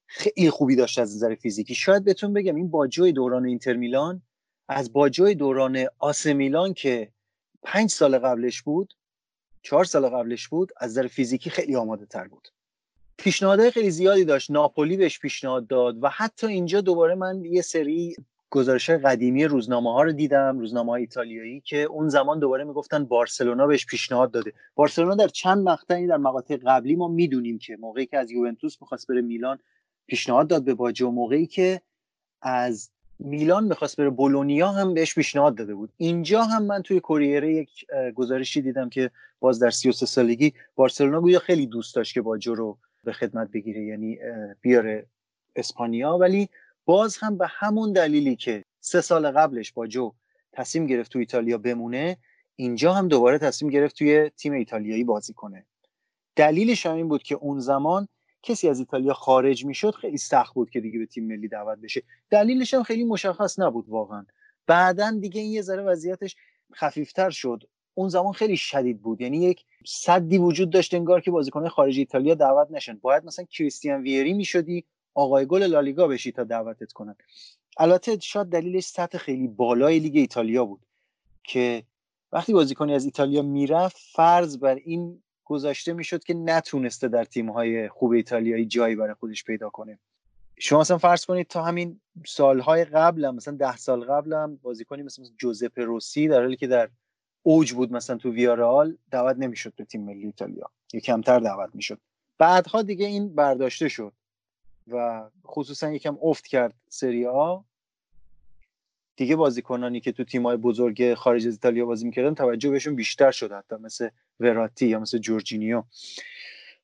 خیلی 0.07 0.51
خوبی 0.51 0.77
داشت 0.77 0.99
از 0.99 1.17
نظر 1.17 1.35
فیزیکی. 1.35 1.75
شاید 1.75 2.05
بهتون 2.05 2.33
بگم 2.33 2.55
این 2.55 2.71
باجوی 2.71 3.13
دوران 3.13 3.47
اینتر 3.47 3.73
میلان 3.73 4.23
از 4.69 4.93
باجوی 4.93 5.35
دوران 5.35 5.87
آس 5.99 6.27
میلان 6.27 6.75
که 6.75 7.13
پنج 7.63 7.91
سال 7.91 8.19
قبلش 8.19 8.63
بود 8.63 8.95
چهار 9.63 9.85
سال 9.85 10.09
قبلش 10.09 10.49
بود 10.49 10.73
از 10.77 10.91
نظر 10.91 11.07
فیزیکی 11.07 11.51
خیلی 11.51 11.77
آماده 11.77 12.07
تر 12.07 12.29
بود. 12.29 12.49
پیشنهادهای 13.17 13.71
خیلی 13.71 13.91
زیادی 13.91 14.25
داشت. 14.25 14.51
ناپولی 14.51 14.97
بهش 14.97 15.19
پیشنهاد 15.19 15.67
داد 15.67 16.05
و 16.05 16.09
حتی 16.09 16.47
اینجا 16.47 16.81
دوباره 16.81 17.15
من 17.15 17.45
یه 17.45 17.63
سری 17.63 18.17
گزارش 18.51 18.91
قدیمی 18.91 19.45
روزنامه 19.45 19.93
ها 19.93 20.03
رو 20.03 20.13
دیدم 20.13 20.59
روزنامه 20.59 20.91
های 20.91 21.01
ایتالیایی 21.01 21.61
که 21.61 21.83
اون 21.83 22.09
زمان 22.09 22.39
دوباره 22.39 22.65
می‌گفتن 22.65 23.05
بارسلونا 23.05 23.67
بهش 23.67 23.87
پیشنهاد 23.87 24.31
داده. 24.31 24.53
بارسلونا 24.75 25.15
در 25.15 25.29
چند 25.29 25.69
مقطعی 25.69 26.07
در 26.07 26.17
مقاطع 26.17 26.57
قبلی 26.57 26.97
ما 26.97 27.09
می‌دونیم 27.09 27.59
که 27.59 27.77
موقعی 27.81 28.07
که 28.07 28.19
از 28.19 28.31
یوونتوس 28.31 28.77
می‌خواست 28.81 29.07
بره 29.07 29.21
میلان 29.21 29.59
پیشنهاد 30.07 30.49
داد 30.49 30.65
به 30.65 30.75
باجه 30.75 31.07
موقعی 31.07 31.47
که 31.47 31.81
از 32.43 32.91
میلان 33.19 33.65
می‌خواست 33.65 33.97
بره 33.97 34.11
بولونیا 34.11 34.69
هم 34.69 34.95
بهش 34.95 35.15
پیشنهاد 35.15 35.55
داده 35.55 35.75
بود. 35.75 35.93
اینجا 35.97 36.43
هم 36.43 36.63
من 36.63 36.83
توی 36.83 37.01
کوریره 37.01 37.55
یک 37.55 37.87
گزارشی 38.15 38.63
دیدم 38.63 38.89
که 38.89 39.11
باز 39.41 39.59
در 39.59 39.71
33 39.71 40.07
سالگی 40.07 40.53
بارسلونا 40.75 41.21
گویا 41.21 41.39
خیلی 41.39 41.67
دوست 41.67 41.95
داشت 41.95 42.15
که 42.15 42.21
باجو 42.23 42.55
رو 42.55 42.79
به 43.05 43.13
خدمت 43.13 43.51
بگیره 43.51 43.83
یعنی 43.83 44.19
بیاره 44.61 45.07
اسپانیا. 45.57 46.19
ولی 46.19 46.49
باز 46.89 47.17
هم 47.17 47.39
به 47.39 47.47
همون 47.51 47.93
دلیلی 47.93 48.37
که 48.37 48.65
سه 48.81 49.01
سال 49.01 49.31
قبلش 49.31 49.73
با 49.73 49.87
جو 49.87 50.13
تصمیم 50.53 50.87
گرفت 50.87 51.13
تو 51.13 51.19
ایتالیا 51.19 51.59
بمونه 51.59 52.19
اینجا 52.57 52.93
هم 52.93 53.09
دوباره 53.09 53.39
تصمیم 53.39 53.71
گرفت 53.71 53.97
توی 53.97 54.31
تیم 54.31 54.53
ایتالیایی 54.53 55.05
بازی 55.05 55.33
کنه. 55.33 55.67
دلیلش 56.37 56.87
هم 56.87 56.95
این 56.95 57.09
بود 57.09 57.23
که 57.23 57.35
اون 57.35 57.61
زمان 57.61 58.09
کسی 58.43 58.69
از 58.69 58.79
ایتالیا 58.79 59.15
خارج 59.15 59.65
می‌شد 59.65 59.95
خیلی 59.95 60.17
سخت 60.17 60.55
بود 60.55 60.71
که 60.71 60.81
دیگه 60.81 60.99
به 60.99 61.07
تیم 61.07 61.27
ملی 61.27 61.49
دعوت 61.49 61.79
بشه. 61.79 62.03
دلیلش 62.31 62.75
هم 62.75 62.83
خیلی 62.83 63.05
مشخص 63.05 63.59
نبود 63.59 63.89
واقعا. 63.89 64.27
بعدا 64.67 65.11
دیگه 65.21 65.41
این 65.41 65.53
یه 65.53 65.63
ذره 65.63 65.83
وضعیتش 65.83 66.37
خفیفتر 66.75 67.31
شد. 67.31 67.63
اون 67.95 68.09
زمان 68.09 68.33
خیلی 68.33 68.57
شدید 68.57 69.03
بود. 69.03 69.21
یعنی 69.21 69.39
یک 69.39 69.65
صدی 69.87 70.39
وجود 70.39 70.71
داشت 70.71 70.95
انگار 70.95 71.21
که 71.21 71.31
بازیکنان 71.31 71.69
خارج 71.69 71.99
ایتالیا 71.99 72.35
دعوت 72.35 72.69
نشن. 72.71 72.95
باید 72.95 73.25
مثلا 73.25 73.45
کریستیان 73.45 74.03
ویری 74.03 74.33
می‌شدی 74.33 74.85
آقای 75.19 75.47
گل 75.47 75.63
لالیگا 75.63 76.07
بشی 76.07 76.33
تا 76.33 76.45
دعوتت 76.45 76.93
کنن. 76.93 77.17
البته 77.79 78.19
شاید 78.21 78.47
دلیلش 78.47 78.85
سطح 78.85 79.19
خیلی 79.19 79.49
بالای 79.49 79.99
لیگ 79.99 80.17
ایتالیا 80.17 80.65
بود 80.65 80.81
که 81.45 81.83
وقتی 82.33 82.53
بازیکنی 82.53 82.95
از 82.95 83.05
ایتالیا 83.05 83.43
می‌رفت 83.43 83.97
فرض 84.13 84.59
بر 84.59 84.75
این 84.75 85.23
گذاشته 85.45 85.93
می‌شد 85.93 86.25
که 86.25 86.35
نتونسته 86.35 87.09
در 87.09 87.25
تیمهای 87.25 87.89
خوب 87.89 88.13
ایتالیایی 88.13 88.67
جایی 88.67 88.97
برای 88.97 89.15
خودش 89.15 89.45
پیدا 89.45 89.71
کنه. 89.71 89.99
شما 90.59 90.81
مثلا 90.81 90.99
فرض 90.99 91.25
کنید 91.25 91.47
تا 91.47 91.63
همین 91.63 92.01
سالهای 92.27 92.85
قبل 92.85 93.31
مثلا 93.31 93.57
ده 93.57 93.77
سال 93.77 94.05
قبل 94.05 94.33
هم 94.33 94.57
بازیکنی 94.57 95.03
مثل, 95.03 95.23
مثل 95.23 95.33
جوزپ 95.39 95.79
روسی 95.81 96.29
در 96.29 96.41
حالی 96.41 96.57
که 96.57 96.67
در 96.67 96.89
اوج 97.43 97.73
بود 97.73 97.93
مثلا 97.93 98.17
تو 98.17 98.33
ویارال 98.33 98.97
دعوت 99.11 99.37
نمی‌شد 99.37 99.73
به 99.77 99.85
تیم 99.85 100.05
ملی 100.05 100.27
ایتالیا. 100.27 100.71
یا 100.93 101.01
کمتر 101.01 101.41
دعوت 101.41 101.71
می‌شد. 101.75 101.99
بعدها 102.39 102.83
دیگه 102.83 103.07
این 103.07 103.35
برداشته 103.35 103.89
شد. 103.89 104.13
و 104.91 105.29
خصوصا 105.47 105.93
یکم 105.93 106.19
افت 106.23 106.47
کرد 106.47 106.75
سری 106.89 107.27
آ. 107.27 107.61
دیگه 109.17 109.37
بازیکنانی 109.37 110.01
که 110.01 110.13
تو 110.13 110.25
تیمای 110.25 110.57
بزرگ 110.57 111.15
خارج 111.15 111.47
از 111.47 111.53
ایتالیا 111.53 111.87
بازی 111.87 112.07
می‌کردن 112.07 112.35
توجه 112.35 112.71
بهشون 112.71 112.95
بیشتر 112.95 113.31
شد 113.31 113.53
حتی 113.53 113.77
مثل 113.77 114.09
وراتی 114.41 114.87
یا 114.87 115.01
مثل 115.01 115.19
جورجینیو. 115.19 115.83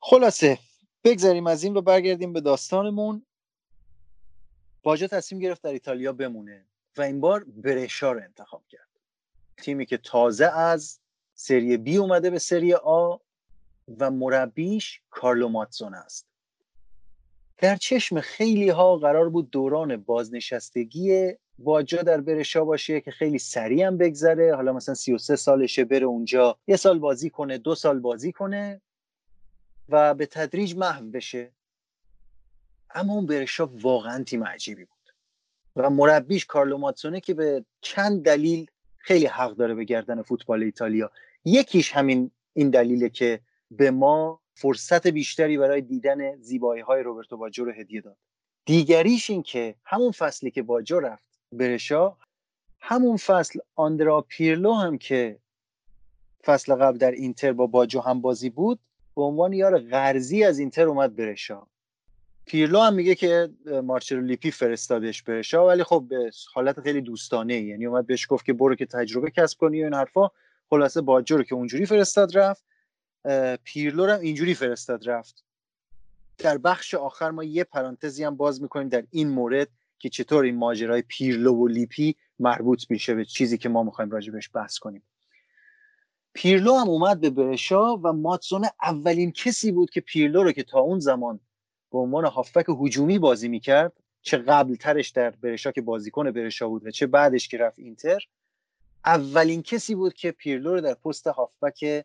خلاصه 0.00 0.58
بگذاریم 1.04 1.46
از 1.46 1.64
این 1.64 1.76
و 1.76 1.80
برگردیم 1.80 2.32
به 2.32 2.40
داستانمون. 2.40 3.26
باجا 4.82 5.06
تصمیم 5.06 5.40
گرفت 5.40 5.62
در 5.62 5.70
ایتالیا 5.70 6.12
بمونه 6.12 6.66
و 6.96 7.02
این 7.02 7.20
بار 7.20 7.44
برشا 7.44 8.12
رو 8.12 8.20
انتخاب 8.20 8.64
کرد. 8.68 8.88
تیمی 9.56 9.86
که 9.86 9.96
تازه 9.96 10.46
از 10.46 11.00
سری 11.34 11.76
بی 11.76 11.96
اومده 11.96 12.30
به 12.30 12.38
سری 12.38 12.74
آ 12.74 13.16
و 13.98 14.10
مربیش 14.10 15.00
کارلو 15.10 15.48
ماتزون 15.48 15.94
است. 15.94 16.33
در 17.58 17.76
چشم 17.76 18.20
خیلی 18.20 18.68
ها 18.68 18.96
قرار 18.96 19.28
بود 19.28 19.50
دوران 19.50 19.96
بازنشستگی 19.96 21.32
باجا 21.58 22.02
در 22.02 22.20
برشا 22.20 22.64
باشه 22.64 23.00
که 23.00 23.10
خیلی 23.10 23.38
سریع 23.38 23.86
هم 23.86 23.98
بگذره. 23.98 24.54
حالا 24.54 24.72
مثلا 24.72 24.94
33 24.94 25.36
سالشه 25.36 25.84
بره 25.84 26.06
اونجا 26.06 26.58
یه 26.66 26.76
سال 26.76 26.98
بازی 26.98 27.30
کنه 27.30 27.58
دو 27.58 27.74
سال 27.74 27.98
بازی 28.00 28.32
کنه 28.32 28.80
و 29.88 30.14
به 30.14 30.26
تدریج 30.26 30.76
محو 30.76 31.10
بشه. 31.10 31.52
اما 32.94 33.12
اون 33.12 33.26
برشا 33.26 33.66
واقعا 33.66 34.24
تیم 34.24 34.44
عجیبی 34.44 34.84
بود 34.84 35.14
و 35.76 35.90
مربیش 35.90 36.46
کارلو 36.46 36.78
ماتسونه 36.78 37.20
که 37.20 37.34
به 37.34 37.64
چند 37.80 38.24
دلیل 38.24 38.66
خیلی 38.98 39.26
حق 39.26 39.54
داره 39.56 39.74
به 39.74 39.84
گردن 39.84 40.22
فوتبال 40.22 40.62
ایتالیا. 40.62 41.10
یکیش 41.44 41.92
همین 41.92 42.30
این 42.52 42.70
دلیله 42.70 43.08
که 43.08 43.40
به 43.70 43.90
ما 43.90 44.40
فرصت 44.54 45.06
بیشتری 45.06 45.58
برای 45.58 45.80
دیدن 45.80 46.36
زیبایی 46.36 46.82
های 46.82 47.02
روبرتو 47.02 47.36
باجو 47.36 47.64
رو 47.64 47.72
هدیه 47.72 48.00
داد. 48.00 48.16
دیگریش 48.64 49.30
این 49.30 49.42
که 49.42 49.74
همون 49.84 50.10
فصلی 50.10 50.50
که 50.50 50.62
باجو 50.62 51.00
رفت 51.00 51.38
برشا 51.52 52.16
همون 52.80 53.16
فصل 53.16 53.58
آندرا 53.74 54.20
پیرلو 54.20 54.72
هم 54.72 54.98
که 54.98 55.38
فصل 56.44 56.74
قبل 56.74 56.98
در 56.98 57.10
اینتر 57.10 57.52
با 57.52 57.66
باجو 57.66 58.00
هم‌بازی 58.00 58.50
بود 58.50 58.78
به 59.16 59.22
عنوان 59.22 59.52
یار 59.52 59.78
قرضی 59.78 60.44
از 60.44 60.58
اینتر 60.58 60.88
اومد 60.88 61.16
برشا. 61.16 61.66
پیرلو 62.46 62.80
هم 62.80 62.94
میگه 62.94 63.14
که 63.14 63.48
مارچلو 63.84 64.20
لیپی 64.20 64.50
فرستادش 64.50 65.22
برشا 65.22 65.66
ولی 65.66 65.84
خب 65.84 66.06
به 66.08 66.30
حالت 66.54 66.80
خیلی 66.80 67.00
دوستانه 67.00 67.54
یعنی 67.54 67.86
اومد 67.86 68.06
بهش 68.06 68.26
گفت 68.30 68.44
که 68.44 68.52
برو 68.52 68.74
که 68.74 68.86
تجربه 68.86 69.30
کسب 69.30 69.58
کنی 69.58 69.80
و 69.80 69.84
این 69.84 69.94
حرفا. 69.94 70.30
خلاصه 70.70 71.00
باجو 71.00 71.36
رو 71.36 71.42
که 71.42 71.54
اونجوری 71.54 71.86
فرستاد 71.86 72.38
رفت. 72.38 72.64
پیرلو 73.64 74.06
هم 74.06 74.20
اینجوری 74.20 74.54
فرستاد 74.54 75.08
رفت. 75.08 75.44
در 76.38 76.58
بخش 76.58 76.94
آخر 76.94 77.30
ما 77.30 77.44
یه 77.44 77.64
پرانتزی 77.64 78.24
هم 78.24 78.36
باز 78.36 78.62
می‌کنیم 78.62 78.88
در 78.88 79.04
این 79.10 79.28
مورد 79.28 79.68
که 79.98 80.08
چطور 80.08 80.44
این 80.44 80.56
ماجرای 80.56 81.02
پیرلو 81.02 81.54
و 81.54 81.66
لیپی 81.66 82.16
مربوط 82.38 82.90
میشه 82.90 83.14
به 83.14 83.24
چیزی 83.24 83.58
که 83.58 83.68
ما 83.68 83.82
می‌خوایم 83.82 84.10
راجبش 84.10 84.50
بحث 84.54 84.78
کنیم. 84.78 85.02
پیرلو 86.32 86.74
هم 86.74 86.88
اومد 86.88 87.20
به 87.20 87.30
برشا 87.30 87.96
و 87.96 88.12
ماتزونه 88.12 88.70
اولین 88.82 89.32
کسی 89.32 89.72
بود 89.72 89.90
که 89.90 90.00
پیرلو 90.00 90.42
رو 90.42 90.52
که 90.52 90.62
تا 90.62 90.78
اون 90.80 90.98
زمان 90.98 91.40
به 91.92 91.98
عنوان 91.98 92.24
هافبک 92.24 92.64
هجومی 92.80 93.18
بازی 93.18 93.48
می‌کرد 93.48 93.92
چه 94.22 94.36
قبل 94.38 94.74
ترش 94.74 95.10
در 95.10 95.30
برشا 95.30 95.72
که 95.72 95.80
بازیکن 95.80 96.30
برشا 96.30 96.68
بود 96.68 96.86
و 96.86 96.90
چه 96.90 97.06
بعدش 97.06 97.48
که 97.48 97.58
رفت 97.58 97.78
اینتر 97.78 98.24
اولین 99.04 99.62
کسی 99.62 99.94
بود 99.94 100.14
که 100.14 100.30
پیرلو 100.30 100.74
رو 100.74 100.80
در 100.80 100.94
پست 100.94 101.26
هافبک 101.26 102.04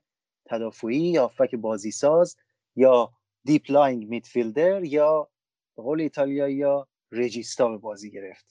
تدافعی 0.50 0.98
یا 0.98 1.22
هافبک 1.22 1.56
بازیساز 1.56 2.38
یا 2.76 3.14
deep-lying 3.44 4.08
midfielder 4.10 4.84
یا 4.84 5.30
به 5.76 5.84
قول 5.84 6.02
ایتالیایی‌ها 6.02 6.50
regista 6.50 7.68
به 7.68 7.78
بازی 7.78 8.12
گرفت. 8.12 8.46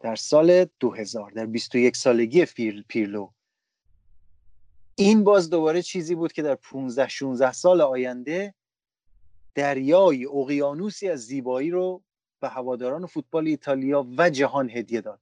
در 0.00 0.16
سال 0.16 0.66
2000 0.80 1.30
در 1.30 1.46
21 1.46 1.96
سالگی 1.96 2.44
پیرلو. 2.88 3.30
این 4.96 5.24
باز 5.24 5.50
دوباره 5.50 5.82
چیزی 5.82 6.14
بود 6.14 6.32
که 6.32 6.42
در 6.42 6.54
15 6.54 7.08
16 7.08 7.52
سال 7.52 7.80
آینده 7.80 8.54
دریای 9.54 10.26
اقیانوسی 10.26 11.08
از 11.08 11.20
زیبایی 11.26 11.70
رو 11.70 12.02
به 12.40 12.48
هواداران 12.48 13.06
فوتبال 13.06 13.46
ایتالیا 13.46 14.06
و 14.18 14.30
جهان 14.30 14.70
هدیه 14.70 15.00
داد. 15.00 15.20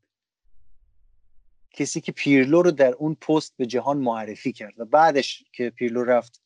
کسی 1.72 2.00
که 2.00 2.12
پیرلو 2.12 2.62
رو 2.62 2.70
در 2.70 2.92
اون 2.92 3.14
پست 3.14 3.54
به 3.56 3.66
جهان 3.66 3.98
معرفی 3.98 4.52
کرد 4.52 4.80
و 4.80 4.84
بعدش 4.84 5.44
که 5.52 5.70
پیرلو 5.70 6.04
رفت 6.04 6.42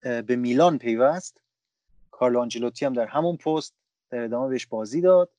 به 0.00 0.36
میلان 0.36 0.78
پیوست. 0.78 1.40
کارلو 2.10 2.40
آنجلوتی 2.40 2.86
هم 2.86 2.92
در 2.92 3.06
همون 3.06 3.36
پست 3.36 3.74
در 4.10 4.24
ادامه 4.24 4.48
بهش 4.48 4.66
بازی 4.66 5.00
داد. 5.00 5.30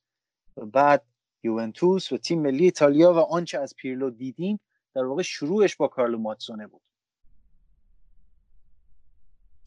و 0.57 0.65
بعد 0.65 1.05
یوونتوس 1.43 2.11
و 2.11 2.17
تیم 2.17 2.41
ملی 2.41 2.63
ایتالیا 2.63 3.13
و 3.13 3.17
آنچه 3.17 3.59
از 3.59 3.75
پیرلو 3.75 4.09
دیدیم 4.09 4.59
در 4.93 5.05
واقع 5.05 5.21
شروعش 5.21 5.75
با 5.75 5.87
کارلو 5.87 6.17
ماتسونه 6.17 6.67
بود. 6.67 6.81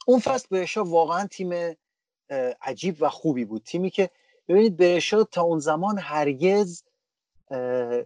اون 0.07 0.21
فصل 0.21 0.47
برشا 0.51 0.85
واقعا 0.85 1.27
تیم 1.27 1.77
عجیب 2.63 2.97
و 3.01 3.09
خوبی 3.09 3.45
بود. 3.45 3.63
تیمی 3.63 3.91
که 3.91 4.11
ببینید 4.49 4.77
برشا 4.77 5.25
تا 5.25 5.43
اون 5.43 5.59
زمان 5.59 5.99
هرگز 5.99 6.83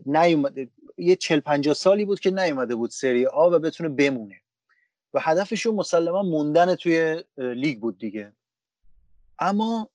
نیومده 0.07 0.69
یه 0.99 1.17
چل 1.17 1.41
پنجاه 1.41 1.75
سالی 1.75 2.05
بود 2.05 2.21
که 2.21 2.31
نیومده 2.31 2.75
بود 2.75 2.91
سری 2.91 3.27
آ 3.27 3.51
و 3.51 3.59
بتونه 3.59 3.89
بمونه. 3.89 4.41
و 5.15 5.21
هدفشون 5.21 5.75
مسلما 5.75 6.23
موندن 6.23 6.75
توی 6.75 7.25
لیگ 7.39 7.81
بود 7.81 7.99
دیگه. 7.99 8.33
اما 9.39 9.91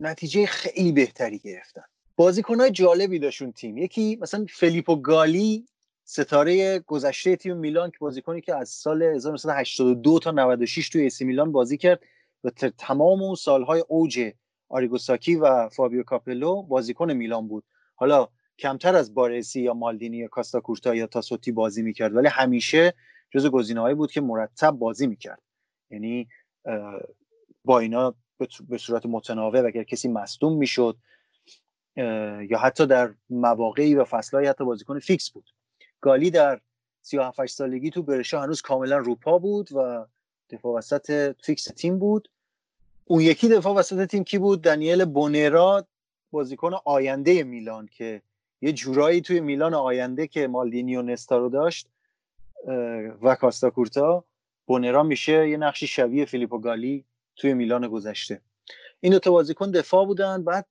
نتیجه 0.00 0.46
خیلی 0.46 0.92
بهتری 0.92 1.38
گرفتن. 1.38 1.82
بازیکنهای 2.16 2.70
جالبی 2.70 3.18
داشتون 3.18 3.52
تیم. 3.52 3.78
یکی 3.78 4.18
مثلا 4.20 4.46
فیلیپو 4.48 4.96
گالی 4.96 5.66
ستاره 6.04 6.78
گذشته 6.78 7.36
تیم 7.36 7.56
میلان 7.56 7.90
که 7.90 7.96
بازیکنی 8.00 8.40
که 8.40 8.56
از 8.56 8.68
سال 8.68 9.02
1982 9.02 10.18
تا 10.18 10.30
96 10.30 10.88
توی 10.88 11.06
آ 11.06 11.12
سی 11.12 11.24
میلان 11.24 11.52
بازی 11.52 11.76
کرد 11.76 12.00
و 12.44 12.50
تمام 12.78 13.22
اون 13.22 13.34
سالهای 13.34 13.84
اوج 13.88 14.32
آریگو 14.68 15.06
ساکی 15.06 15.36
و 15.36 15.68
فابیو 15.68 16.02
کاپلو 16.02 16.62
بازیکن 16.62 17.12
میلان 17.12 17.48
بود. 17.48 17.64
حالا 17.94 18.28
کمتر 18.60 18.96
از 18.96 19.14
بارسی 19.14 19.60
یا 19.60 19.74
مالدینی 19.74 20.16
یا 20.16 20.28
کاستا 20.28 20.60
کورتا 20.60 20.94
یا 20.94 21.06
تاسوتی 21.06 21.52
بازی 21.52 21.82
می‌کرد 21.82 22.16
ولی 22.16 22.28
همیشه 22.28 22.94
جزء 23.30 23.46
گزینه‌هایی 23.46 23.94
بود 23.94 24.12
که 24.12 24.20
مرتب 24.20 24.70
بازی 24.70 25.06
می‌کرد. 25.06 25.42
یعنی 25.90 26.28
با 27.64 27.78
اینا 27.78 28.14
به 28.68 28.78
صورت 28.78 29.06
متناوب 29.06 29.66
اگر 29.66 29.82
کسی 29.82 30.08
مصدوم 30.08 30.56
می‌شد 30.56 30.96
یا 31.96 32.58
حتی 32.58 32.86
در 32.86 33.14
مواقعی 33.30 33.94
و 33.94 34.04
فصلهای 34.04 34.46
حتی 34.46 34.64
بازیکن 34.64 34.98
فیکس 34.98 35.30
بود. 35.30 35.50
گالی 36.00 36.30
در 36.30 36.60
37 37.02 37.46
سالگی 37.46 37.90
تو 37.90 38.02
برشا 38.02 38.42
هنوز 38.42 38.62
کاملا 38.62 38.96
رو 38.98 39.25
پا 39.25 39.38
بود 39.38 39.72
و 39.72 40.06
دفاع 40.50 40.78
وسط 40.78 41.36
فیکس 41.42 41.64
تیم 41.64 41.98
بود. 41.98 42.28
اون 43.04 43.20
یکی 43.20 43.48
دفاع 43.48 43.74
وسط 43.74 44.06
تیم 44.06 44.24
کی 44.24 44.38
بود؟ 44.38 44.62
دنیله 44.62 45.04
بونرا 45.04 45.86
بازیکن 46.30 46.72
آینده 46.84 47.42
میلان 47.42 47.86
که 47.86 48.22
یه 48.62 48.72
جورایی 48.72 49.20
توی 49.20 49.40
میلان 49.40 49.74
آینده 49.74 50.26
که 50.26 50.46
مالدینی 50.46 50.96
و 50.96 51.02
نستا 51.02 51.38
رو 51.38 51.48
داشت 51.48 51.88
و 53.22 53.34
کاستا 53.34 53.70
کورتا 53.70 54.24
بونرا 54.66 55.02
میشه 55.02 55.48
یه 55.48 55.56
نقشی 55.56 55.86
شبیه 55.86 56.24
فیلیپو 56.24 56.58
گالی 56.58 57.04
توی 57.36 57.54
میلان 57.54 57.88
گذشته. 57.88 58.40
این 59.00 59.12
دو 59.12 59.18
تا 59.18 59.30
بازیکن 59.30 59.70
دفاع 59.70 60.06
بودن 60.06 60.44
بعد 60.44 60.66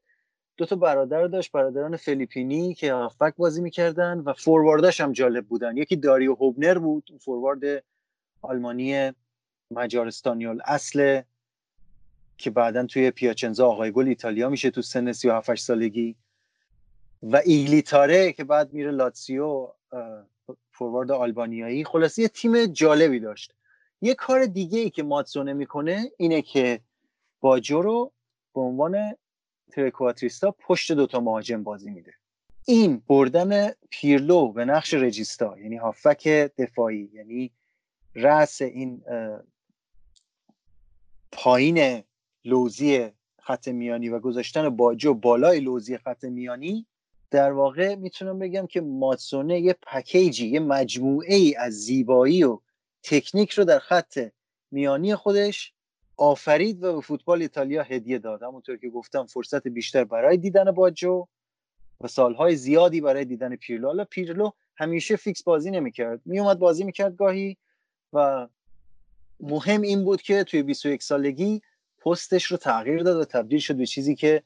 دو 0.57 0.65
تا 0.65 0.75
برادر 0.75 1.27
داشت 1.27 1.51
برادران 1.51 1.97
فلیپینی 1.97 2.73
که 2.73 2.93
هافبک 2.93 3.35
بازی 3.35 3.61
می‌کردن 3.61 4.19
و 4.19 4.33
فوروارداش 4.33 5.01
هم 5.01 5.11
جالب 5.11 5.45
بودن. 5.45 5.77
یکی 5.77 5.95
داریو 5.95 6.33
هوبنر 6.33 6.77
بود 6.77 7.11
فوروارد 7.19 7.83
آلمانی 8.41 9.11
مجارستانی 9.71 10.45
اصل 10.45 11.21
که 12.37 12.49
بعدا 12.49 12.85
توی 12.85 13.11
پیاچنزا 13.11 13.67
آقای 13.67 13.91
گل 13.91 14.07
ایتالیا 14.07 14.49
میشه 14.49 14.71
تو 14.71 14.81
سن 14.81 15.11
37 15.11 15.59
سالگی. 15.59 16.15
و 17.23 17.41
ایگلیتاره 17.45 18.33
که 18.33 18.43
بعد 18.43 18.73
میره 18.73 18.91
لاتسیو 18.91 19.67
فوروارد 20.71 21.11
آلبانیایی. 21.11 21.83
خلاصی 21.83 22.21
یه 22.21 22.27
تیم 22.27 22.65
جالبی 22.65 23.19
داشت. 23.19 23.53
یه 24.01 24.13
کار 24.13 24.45
دیگه 24.45 24.79
ای 24.79 24.89
که 24.89 25.03
ماتسونه 25.03 25.53
می‌کنه 25.53 26.11
اینه 26.17 26.41
که 26.41 26.79
باجو 27.41 27.81
رو 27.81 28.11
به 28.55 28.61
عنوان 28.61 29.15
ترکواتریستا 29.71 30.51
پشت 30.51 30.91
دوتا 30.91 31.19
مهاجم 31.19 31.63
بازی 31.63 31.91
میده. 31.91 32.13
این 32.65 33.03
بردن 33.07 33.71
پیرلو 33.89 34.51
به 34.51 34.65
نقش 34.65 34.93
رجیستا 34.93 35.59
یعنی 35.59 35.75
هافک 35.75 36.27
دفاعی 36.57 37.09
یعنی 37.13 37.51
رأس 38.15 38.61
این 38.61 39.01
پایین 41.31 42.03
لوزی 42.45 43.09
خط 43.41 43.67
میانی 43.67 44.09
و 44.09 44.19
گذاشتن 44.19 44.69
باجو 44.69 45.13
بالای 45.13 45.59
لوزی 45.59 45.97
خط 45.97 46.23
میانی 46.23 46.85
در 47.31 47.51
واقع 47.51 47.95
می‌تونم 47.95 48.39
بگم 48.39 48.67
که 48.67 48.81
ماتسونه 48.81 49.59
یه 49.59 49.75
پکیجی 49.81 50.47
یه 50.47 50.59
مجموعه 50.59 51.35
ای 51.35 51.55
از 51.55 51.73
زیبایی 51.73 52.43
و 52.43 52.59
تکنیک 53.03 53.51
رو 53.51 53.63
در 53.63 53.79
خط 53.79 54.31
میانی 54.71 55.15
خودش 55.15 55.73
آفرید 56.17 56.83
و 56.83 56.93
به 56.93 57.01
فوتبال 57.01 57.41
ایتالیا 57.41 57.83
هدیه 57.83 58.19
داد. 58.19 58.43
همونطور 58.43 58.77
که 58.77 58.89
گفتم 58.89 59.25
فرصت 59.25 59.67
بیشتر 59.67 60.03
برای 60.03 60.37
دیدن 60.37 60.71
باجو 60.71 61.25
و 62.01 62.07
سالهای 62.07 62.55
زیادی 62.55 63.01
برای 63.01 63.25
دیدن 63.25 63.55
پیرلو. 63.55 63.87
حالا 63.87 64.05
پیرلو 64.05 64.51
همیشه 64.75 65.15
فیکس 65.15 65.43
بازی 65.43 65.71
نمی‌کرد. 65.71 66.21
میومد 66.25 66.59
بازی 66.59 66.83
می‌کرد 66.83 67.15
گاهی 67.15 67.57
و 68.13 68.47
مهم 69.39 69.81
این 69.81 70.03
بود 70.03 70.21
که 70.21 70.43
توی 70.43 70.63
21 70.63 71.03
سالگی 71.03 71.61
پستش 71.99 72.45
رو 72.45 72.57
تغییر 72.57 73.03
داد 73.03 73.17
و 73.17 73.25
تبدیل 73.25 73.59
شد 73.59 73.75
به 73.75 73.85
چیزی 73.85 74.15
که 74.15 74.43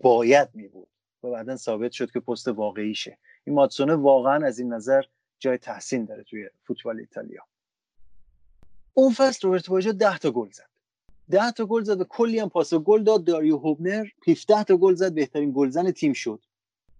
باید 0.00 0.48
می 0.54 0.68
بود 0.68 0.88
و 1.22 1.30
بعدا 1.30 1.56
ثابت 1.56 1.92
شد 1.92 2.10
که 2.10 2.20
پست 2.20 2.48
واقعیشه. 2.48 3.18
این 3.44 3.56
ماتسونه 3.56 3.94
واقعا 3.94 4.46
از 4.46 4.58
این 4.58 4.72
نظر 4.72 5.02
جای 5.38 5.58
تحسین 5.58 6.04
داره 6.04 6.22
توی 6.22 6.48
فوتبال 6.64 6.98
ایتالیا. 6.98 7.42
اون 8.94 9.12
فصل 9.12 9.48
روبرت 9.48 9.70
باجو 9.70 9.92
10 9.92 10.18
تا 10.18 10.30
گل 10.30 10.50
زد. 10.50 10.68
10 11.30 11.50
تا 11.50 11.66
گل 11.66 11.82
زد 11.82 12.00
و 12.00 12.04
کلی 12.04 12.38
هم 12.38 12.48
پاس 12.48 12.74
گل 12.74 13.02
داد. 13.02 13.24
داریو 13.24 13.56
هوبنر 13.56 14.06
17 14.28 14.64
تا 14.64 14.76
گل 14.76 14.94
زد. 14.94 15.14
بهترین 15.14 15.52
گلزن 15.54 15.90
تیم 15.90 16.12
شد. 16.12 16.44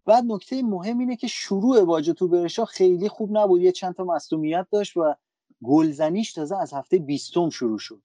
بعد 0.04 0.24
نکته 0.24 0.62
مهم 0.62 0.98
اینه 0.98 1.16
که 1.16 1.26
شروع 1.26 1.84
باجو 1.84 2.12
تو 2.12 2.28
برشا 2.28 2.64
خیلی 2.64 3.08
خوب 3.08 3.38
نبود. 3.38 3.60
یه 3.60 3.72
چند 3.72 3.94
تا 3.94 4.04
مصونیت 4.04 4.66
داشت 4.70 4.96
و 4.96 5.14
گلزنیش 5.62 6.32
تازه 6.32 6.56
از 6.56 6.72
هفته 6.72 6.98
20 6.98 7.32
شروع 7.50 7.78
شد. 7.78 8.02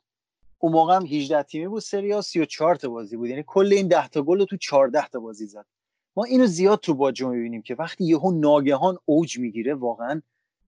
اون 0.60 0.72
موقع 0.72 0.96
هم 0.96 1.06
18 1.06 1.44
تیمی 1.44 1.68
بود 1.68 1.82
سری 1.82 2.12
ها 2.12 2.22
34 2.22 2.76
تا 2.76 2.90
بازی 2.90 3.18
بود. 3.18 3.30
یعنی 3.30 3.44
کل 3.48 3.74
این 3.74 3.88
10 3.88 4.08
تا 4.08 4.22
گل 4.22 4.40
رو 4.40 4.46
تو 4.46 4.58
14 4.58 5.08
تا 5.08 5.20
بازی 5.20 5.46
زد. 5.46 5.66
ما 6.18 6.24
اینو 6.24 6.46
زیاد 6.46 6.80
تو 6.80 6.94
باجو 6.94 7.30
می‌بینیم 7.30 7.62
که 7.62 7.76
وقتی 7.76 8.06
یهو 8.06 8.32
ناگهان 8.32 8.98
اوج 9.06 9.40
می‌گیره 9.40 9.74
واقعا 9.74 10.22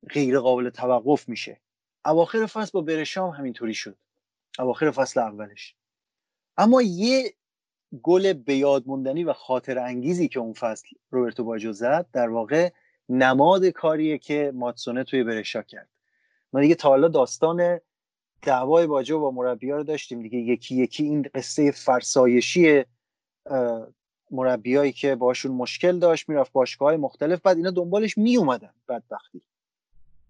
غیر 0.09 0.39
قابل 0.39 0.69
توقف 0.69 1.29
میشه. 1.29 1.59
اواخر 2.05 2.45
فصل 2.45 2.71
با 2.73 2.81
برشام 2.81 3.29
همینطوری 3.29 3.73
شد. 3.73 3.97
اواخر 4.59 4.91
فصل 4.91 5.19
اولش. 5.19 5.75
اما 6.57 6.81
یه 6.81 7.33
گل 8.03 8.33
به 8.33 8.81
موندنی 8.85 9.23
و 9.23 9.33
خاطر 9.33 9.79
انگیزی 9.79 10.27
که 10.27 10.39
اون 10.39 10.53
فصل 10.53 10.87
روبرتو 11.11 11.43
باجو 11.43 11.71
زد 11.71 12.05
در 12.13 12.29
واقع 12.29 12.69
نماد 13.09 13.65
کاریه 13.65 14.17
که 14.17 14.51
ماتسونه 14.55 15.03
توی 15.03 15.23
برشا 15.23 15.61
کرد. 15.61 15.89
ما 16.53 16.59
دیگه 16.59 16.75
تا 16.75 16.89
حالا 16.89 17.07
داستان 17.07 17.79
دعوای 18.41 18.87
باجو 18.87 19.19
با 19.19 19.31
مربی 19.31 19.71
رو 19.71 19.83
داشتیم. 19.83 20.21
دیگه 20.21 20.37
یکی 20.37 20.75
یکی 20.75 21.03
این 21.03 21.29
قصه 21.35 21.71
فرسایشی 21.71 22.85
مربیایی 24.31 24.91
که 24.91 25.15
باشون 25.15 25.51
مشکل 25.51 25.99
داشت 25.99 26.29
می‌رفت 26.29 26.51
باشگاه 26.51 26.89
های 26.89 26.97
مختلف 26.97 27.41
بعد 27.41 27.57
اینا 27.57 27.71
دنبالش 27.71 28.17
می 28.17 28.37
اومدن 28.37 28.73
بدبختی. 28.89 29.41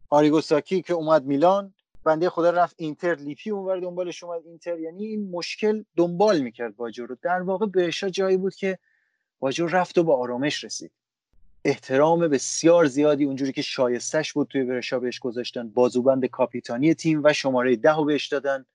آریگوساکی 0.10 0.82
که 0.82 0.94
اومد 0.94 1.26
میلان 1.26 1.74
بنده 2.04 2.30
خدا 2.30 2.50
رفت 2.50 2.76
اینتر 2.80 3.16
لیپی 3.16 3.50
اونور 3.50 3.80
دنبالش 3.80 4.24
اومد 4.24 4.42
اینتر. 4.46 4.80
یعنی 4.80 5.06
این 5.06 5.32
مشکل 5.32 5.84
دنبال 5.96 6.40
می‌کرد 6.40 6.76
باجو 6.76 7.06
رو. 7.06 7.18
در 7.22 7.42
واقع 7.42 7.66
برشا 7.66 8.10
جایی 8.10 8.38
بود 8.38 8.56
که 8.56 8.78
باجو 9.40 9.68
رفت 9.68 9.98
و 9.98 10.04
با 10.04 10.18
آرامش 10.18 10.64
رسید. 10.64 10.92
احترام 11.66 12.20
بسیار 12.20 12.86
زیادی 12.86 13.26
اونجوری 13.26 13.52
که 13.52 13.62
شایستش 13.62 14.34
بود 14.34 14.48
توی 14.48 14.64
برشا 14.64 15.00
بهش 15.00 15.20
گذاشتن. 15.20 15.70
بازوبند 15.70 16.26
کاپیتانی 16.26 16.94
تیم 16.94 17.22
و 17.24 17.34
شماره 17.34 17.76
ده 17.76 17.96
رو 17.96 18.06
بهش 18.06 18.28
دادن 18.28 18.66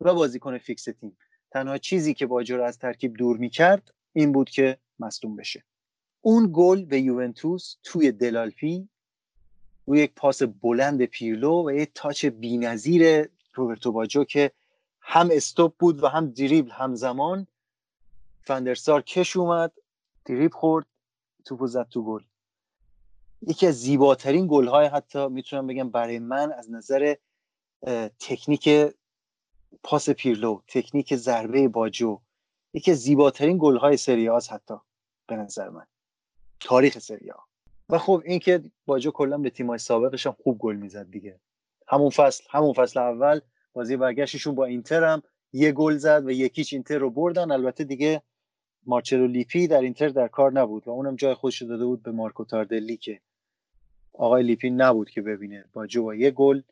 و 0.00 0.14
بازیکن 0.14 0.58
فیکس 0.58 0.84
تیم. 0.84 1.16
تنها 1.50 1.78
چیزی 1.78 2.14
که 2.14 2.26
باجو 2.26 2.62
از 2.62 2.78
ترکیب 2.78 3.14
دور 3.14 3.36
می‌کرد 3.36 3.94
این 4.18 4.32
بود 4.32 4.50
که 4.50 4.78
مصدوم 4.98 5.36
بشه. 5.36 5.64
اون 6.20 6.50
گل 6.52 6.84
به 6.84 7.00
یوونتوس 7.00 7.76
توی 7.82 8.12
دلالفی 8.12 8.88
روی 9.86 10.00
یک 10.00 10.14
پاس 10.14 10.42
بلند 10.42 11.04
پیرلو 11.04 11.66
و 11.66 11.72
یک 11.72 11.90
تاچ 11.94 12.24
بینظیر 12.24 13.28
روبرتو 13.54 13.92
باجو 13.92 14.24
که 14.24 14.52
هم 15.00 15.28
استوب 15.32 15.74
بود 15.78 16.02
و 16.02 16.08
هم 16.08 16.30
دریبل 16.30 16.70
همزمان. 16.70 17.46
فندرسار 18.42 19.02
کش 19.02 19.36
اومد 19.36 19.72
دریبل 20.24 20.54
خورد 20.54 20.86
توپو 21.44 21.66
زد 21.66 21.88
تو 21.88 22.02
گل. 22.04 22.22
یکی 23.46 23.66
از 23.66 23.80
زیباترین 23.80 24.46
گل 24.50 24.66
های 24.66 24.86
حتی 24.86 25.28
می‌تونم 25.28 25.66
بگم 25.66 25.90
برای 25.90 26.18
من 26.18 26.52
از 26.52 26.70
نظر 26.70 27.14
تکنیک 28.20 28.68
پاس 29.82 30.10
پیرلو 30.10 30.60
تکنیک 30.68 31.16
ضربه 31.16 31.68
باجو 31.68 32.20
یکی 32.72 32.90
از 32.90 32.98
زیباترین 32.98 33.58
گل 33.60 33.76
های 33.76 33.96
سری 33.96 34.28
حتی 34.28 34.74
به 35.26 35.36
نظر 35.36 35.68
من. 35.68 35.86
تاریخ 36.60 36.98
سری 36.98 37.32
و 37.88 37.98
خب 37.98 38.22
این 38.24 38.38
که 38.38 38.62
باجو 38.86 39.10
کلا 39.10 39.38
به 39.38 39.50
تیمای 39.50 39.78
سابقش 39.78 40.26
هم 40.26 40.36
خوب 40.42 40.58
گل 40.58 40.76
می‌زد 40.76 41.10
دیگه. 41.10 41.40
همون 41.88 42.10
فصل 42.10 42.44
همون 42.50 42.72
فصل 42.72 43.00
اول 43.00 43.40
بازی 43.72 43.96
برگشتشون 43.96 44.54
با 44.54 44.64
اینتر 44.64 45.04
هم 45.04 45.22
یه 45.52 45.72
گل 45.72 45.96
زد 45.96 46.26
و 46.26 46.30
یک 46.30 46.48
هیچ 46.48 46.72
اینتر 46.72 46.98
رو 46.98 47.10
بردن. 47.10 47.50
البته 47.50 47.84
دیگه 47.84 48.22
مارچلو 48.86 49.26
لیپی 49.26 49.66
در 49.66 49.80
اینتر 49.80 50.08
در 50.08 50.28
کار 50.28 50.52
نبود 50.52 50.88
و 50.88 50.90
اونم 50.90 51.16
جای 51.16 51.34
خودش 51.34 51.62
داده 51.62 51.84
بود 51.84 52.02
به 52.02 52.10
مارکو 52.10 52.44
تاردلی 52.44 52.96
که 52.96 53.20
آقای 54.12 54.42
لیپی 54.42 54.70
نبود 54.70 55.10
که 55.10 55.22
ببینه. 55.22 55.64
باجو 55.72 56.02
با 56.02 56.14
یه 56.14 56.30
گل 56.30 56.62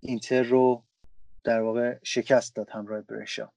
اینتر 0.00 0.42
رو 0.42 0.82
در 1.44 1.60
واقع 1.60 1.98
شکست 2.02 2.56
داد 2.56 2.70
همراه 2.70 3.00
برشا. 3.00 3.48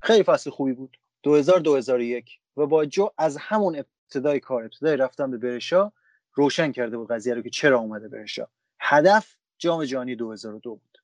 خیلی 0.00 0.22
فصل 0.22 0.50
خوبی 0.50 0.72
بود. 0.72 0.98
2000 1.22 1.60
2001 1.60 2.40
و 2.56 2.66
باجو 2.66 3.10
از 3.18 3.36
همون 3.36 3.76
ابتدای 3.76 4.40
کار 4.40 4.64
ابتدای 4.64 4.96
رفتن 4.96 5.30
به 5.30 5.38
برشا 5.38 5.92
روشن 6.34 6.72
کرده 6.72 6.96
بود 6.96 7.10
قضیه 7.10 7.34
رو 7.34 7.42
که 7.42 7.50
چرا 7.50 7.78
اومده 7.78 8.08
برشا. 8.08 8.48
هدف 8.80 9.36
جام 9.58 9.84
جهانی 9.84 10.16
2002 10.16 10.70
بود. 10.70 10.98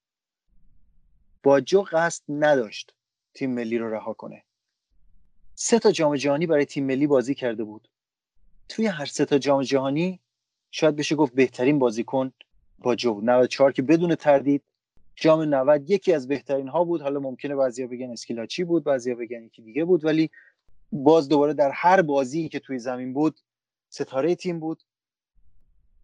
باجو 1.43 1.85
قصد 1.93 2.23
نداشت 2.29 2.95
تیم 3.35 3.51
ملی 3.51 3.79
رو 3.79 3.95
رها 3.95 4.13
کنه. 4.13 4.45
سه 5.55 5.79
تا 5.79 5.93
جام 5.93 6.17
جهانی 6.17 6.47
برای 6.47 6.65
تیم 6.65 6.87
ملی 6.87 7.07
بازی 7.07 7.35
کرده 7.35 7.65
بود. 7.65 7.89
توی 8.69 8.87
هر 8.87 9.07
سه 9.07 9.25
تا 9.25 9.39
جام 9.39 9.63
جهانی 9.63 10.21
شاید 10.71 10.97
بشه 10.97 11.15
گفت 11.15 11.35
بهترین 11.35 11.79
بازیکن 11.79 12.33
باجو 12.79 13.15
بود. 13.15 13.25
94 13.25 13.73
که 13.73 13.83
بدون 13.83 14.15
تردید 14.15 14.63
جام 15.17 15.43
90 15.43 15.91
یکی 15.91 16.13
از 16.13 16.29
بهترین 16.29 16.69
ها 16.69 16.85
بود. 16.85 17.03
حالا 17.03 17.21
ممکنه 17.21 17.55
بعضیا 17.55 17.87
بگن 17.87 18.11
اسکیلاچی 18.11 18.65
بود 18.65 18.85
بعضیا 18.85 19.15
بگن 19.15 19.43
یکی 19.43 19.63
دیگه 19.63 19.85
بود 19.85 20.05
ولی 20.05 20.31
باز 20.93 21.29
دوباره 21.29 21.55
در 21.55 21.71
هر 21.71 22.03
بازی 22.03 22.49
که 22.49 22.61
توی 22.61 22.79
زمین 22.79 23.13
بود 23.13 23.41
ستاره 23.89 24.35
تیم 24.35 24.61
بود. 24.61 24.83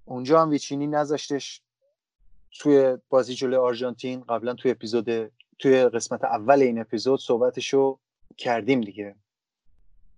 اونجا 0.04 0.42
هم 0.42 0.50
ویچینی 0.50 0.86
نذاشتش. 0.86 1.62
توی 2.58 2.96
بازی 3.08 3.34
جلوی 3.34 3.56
آرژانتین 3.56 4.20
قبلا 4.20 4.54
توی 4.54 4.70
اپیزود 4.70 5.32
توی 5.58 5.84
قسمت 5.84 6.24
اول 6.24 6.62
این 6.62 6.80
اپیزود 6.80 7.20
صحبتشو 7.20 7.98
کردیم 8.36 8.80
دیگه. 8.80 9.16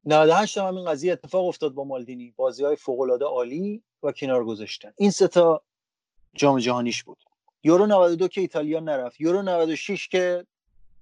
98 0.05 0.59
هم 0.59 0.77
این 0.77 0.91
قضیه 0.91 1.13
اتفاق 1.13 1.47
افتاد 1.47 1.75
با 1.75 1.85
مالدینی. 1.85 2.35
بازی 2.37 2.65
های 2.65 2.77
فوق 2.77 3.01
العاده 3.01 3.25
عالی 3.25 3.83
و 4.03 4.13
کنار 4.13 4.45
گذاشتن. 4.45 4.93
این 4.97 5.11
ستا 5.11 5.63
جام 6.35 6.59
جهانیش 6.59 7.03
بود. 7.03 7.19
یورو 7.65 7.87
92 7.87 8.29
که 8.29 8.41
ایتالیا 8.41 8.81
نرفت. 8.81 9.21
یورو 9.21 9.43
96 9.43 10.09
که 10.09 10.47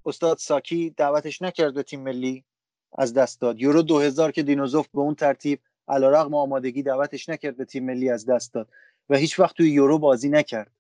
استاد 0.07 0.39
ساکی 0.39 0.91
دعوتش 0.91 1.43
نکرد 1.43 1.75
به 1.75 1.83
تیم 1.83 2.01
ملی 2.01 2.45
از 2.99 3.15
دست 3.15 3.41
داد. 3.41 3.61
یورو 3.61 3.83
2000 3.83 4.33
که 4.33 4.43
دینوزوف 4.43 4.89
به 4.95 5.01
اون 5.01 5.15
ترتیب 5.15 5.61
علیرغم 5.89 6.35
آمادگی 6.35 6.83
دعوتش 6.83 7.29
نکرد 7.29 7.57
به 7.57 7.65
تیم 7.65 7.85
ملی 7.85 8.11
از 8.11 8.27
دست 8.27 8.55
داد 8.55 8.69
و 9.11 9.17
هیچ 9.17 9.41
وقت 9.41 9.57
توی 9.57 9.71
یورو 9.71 9.99
بازی 9.99 10.29
نکرد. 10.29 10.71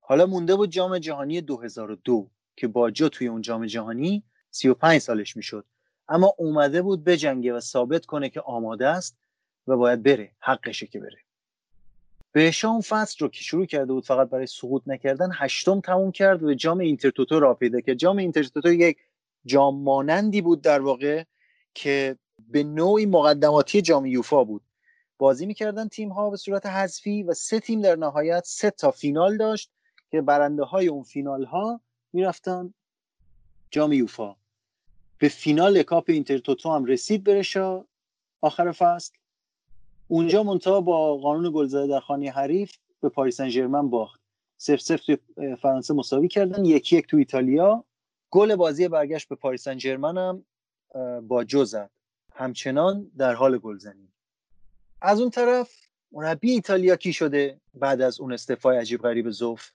حالا 0.00 0.26
مونده 0.26 0.56
بود 0.56 0.70
جام 0.70 0.98
جهانی 0.98 1.40
2002 1.40 2.30
که 2.56 2.68
با 2.68 2.90
جو 2.90 3.08
توی 3.08 3.26
اون 3.26 3.42
جام 3.42 3.66
جهانی 3.66 4.22
35 4.50 5.00
سالش 5.00 5.36
می‌شد. 5.36 5.64
اما 6.08 6.34
اومده 6.38 6.82
بود 6.82 7.04
بجنگه 7.04 7.52
و 7.52 7.60
ثابت 7.60 8.06
کنه 8.06 8.28
که 8.28 8.40
آماده 8.40 8.88
است 8.88 9.16
و 9.66 9.76
باید 9.76 10.02
بره 10.02 10.30
حقشه 10.38 10.86
که 10.86 11.00
بره. 11.00 11.18
به 12.32 12.52
اون 12.64 12.80
فصل 12.80 13.16
رو 13.20 13.28
که 13.28 13.40
شروع 13.40 13.66
کرده 13.66 13.92
بود 13.92 14.06
فقط 14.06 14.28
برای 14.28 14.46
سقوط 14.46 14.82
نکردن 14.86 15.30
هشتم 15.34 15.80
تموم 15.80 16.12
کرد 16.12 16.42
و 16.42 16.54
جام 16.54 16.78
اینترتوتو 16.78 17.40
را 17.40 17.54
پیدا 17.54 17.80
که 17.80 17.94
جام 17.94 18.16
اینترتوتو 18.16 18.72
یک 18.72 18.98
جام 19.44 19.82
مانندی 19.82 20.40
بود 20.40 20.62
در 20.62 20.80
واقع 20.80 21.24
که 21.74 22.16
به 22.48 22.62
نوعی 22.62 23.06
مقدماتی 23.06 23.82
جام 23.82 24.06
یوفا 24.06 24.44
بود. 24.44 24.62
بازی 25.18 25.46
می‌کردن 25.46 25.88
تیم 25.88 26.08
ها 26.08 26.30
به 26.30 26.36
صورت 26.36 26.66
حذفی 26.66 27.22
و 27.22 27.34
سه 27.34 27.60
تیم 27.60 27.80
در 27.80 27.96
نهایت 27.96 28.42
سه 28.46 28.70
تا 28.70 28.90
فینال 28.90 29.36
داشت 29.36 29.70
که 30.10 30.20
برنده 30.20 30.64
های 30.64 30.88
اون 30.88 31.02
فینال 31.02 31.44
ها 31.44 31.80
می‌رفتن 32.12 32.74
جام 33.70 33.92
یوفا. 33.92 34.36
به 35.18 35.28
فینال 35.28 35.82
کاپ 35.82 36.04
اینترتوتو 36.08 36.72
هم 36.72 36.84
رسید 36.84 37.24
برشا 37.24 37.84
آخر 38.40 38.72
فصل. 38.72 39.12
اونجا 40.10 40.42
منتها 40.42 40.80
با 40.80 41.16
قانون 41.16 41.52
گلزده 41.54 41.86
در 41.86 42.00
خانه 42.00 42.30
حریف 42.30 42.76
به 43.00 43.08
پاریس 43.08 43.36
سن 43.36 43.90
باخت. 43.90 44.20
سف 44.56 44.80
سف 44.80 45.00
توی 45.00 45.18
فرانسه 45.56 45.94
مساوی 45.94 46.28
کردن 46.28 46.64
یکی 46.64 46.96
یک 46.96 47.06
تو 47.06 47.16
ایتالیا. 47.16 47.84
گل 48.30 48.56
بازی 48.56 48.88
برگشت 48.88 49.28
به 49.28 49.34
پاریس 49.34 49.62
سن 49.62 49.78
هم 50.04 50.44
با 51.28 51.44
جو 51.44 51.64
زد. 51.64 51.90
همچنان 52.34 53.10
در 53.18 53.34
حال 53.34 53.58
گلزنی 53.58 54.08
از 55.02 55.20
اون 55.20 55.30
طرف 55.30 55.70
مربی 56.12 56.50
ایتالیا 56.50 56.96
کی 56.96 57.12
شده 57.12 57.60
بعد 57.74 58.00
از 58.00 58.20
اون 58.20 58.32
استعفای 58.32 58.78
عجیب 58.78 59.02
غریب 59.02 59.30
زوف 59.30 59.70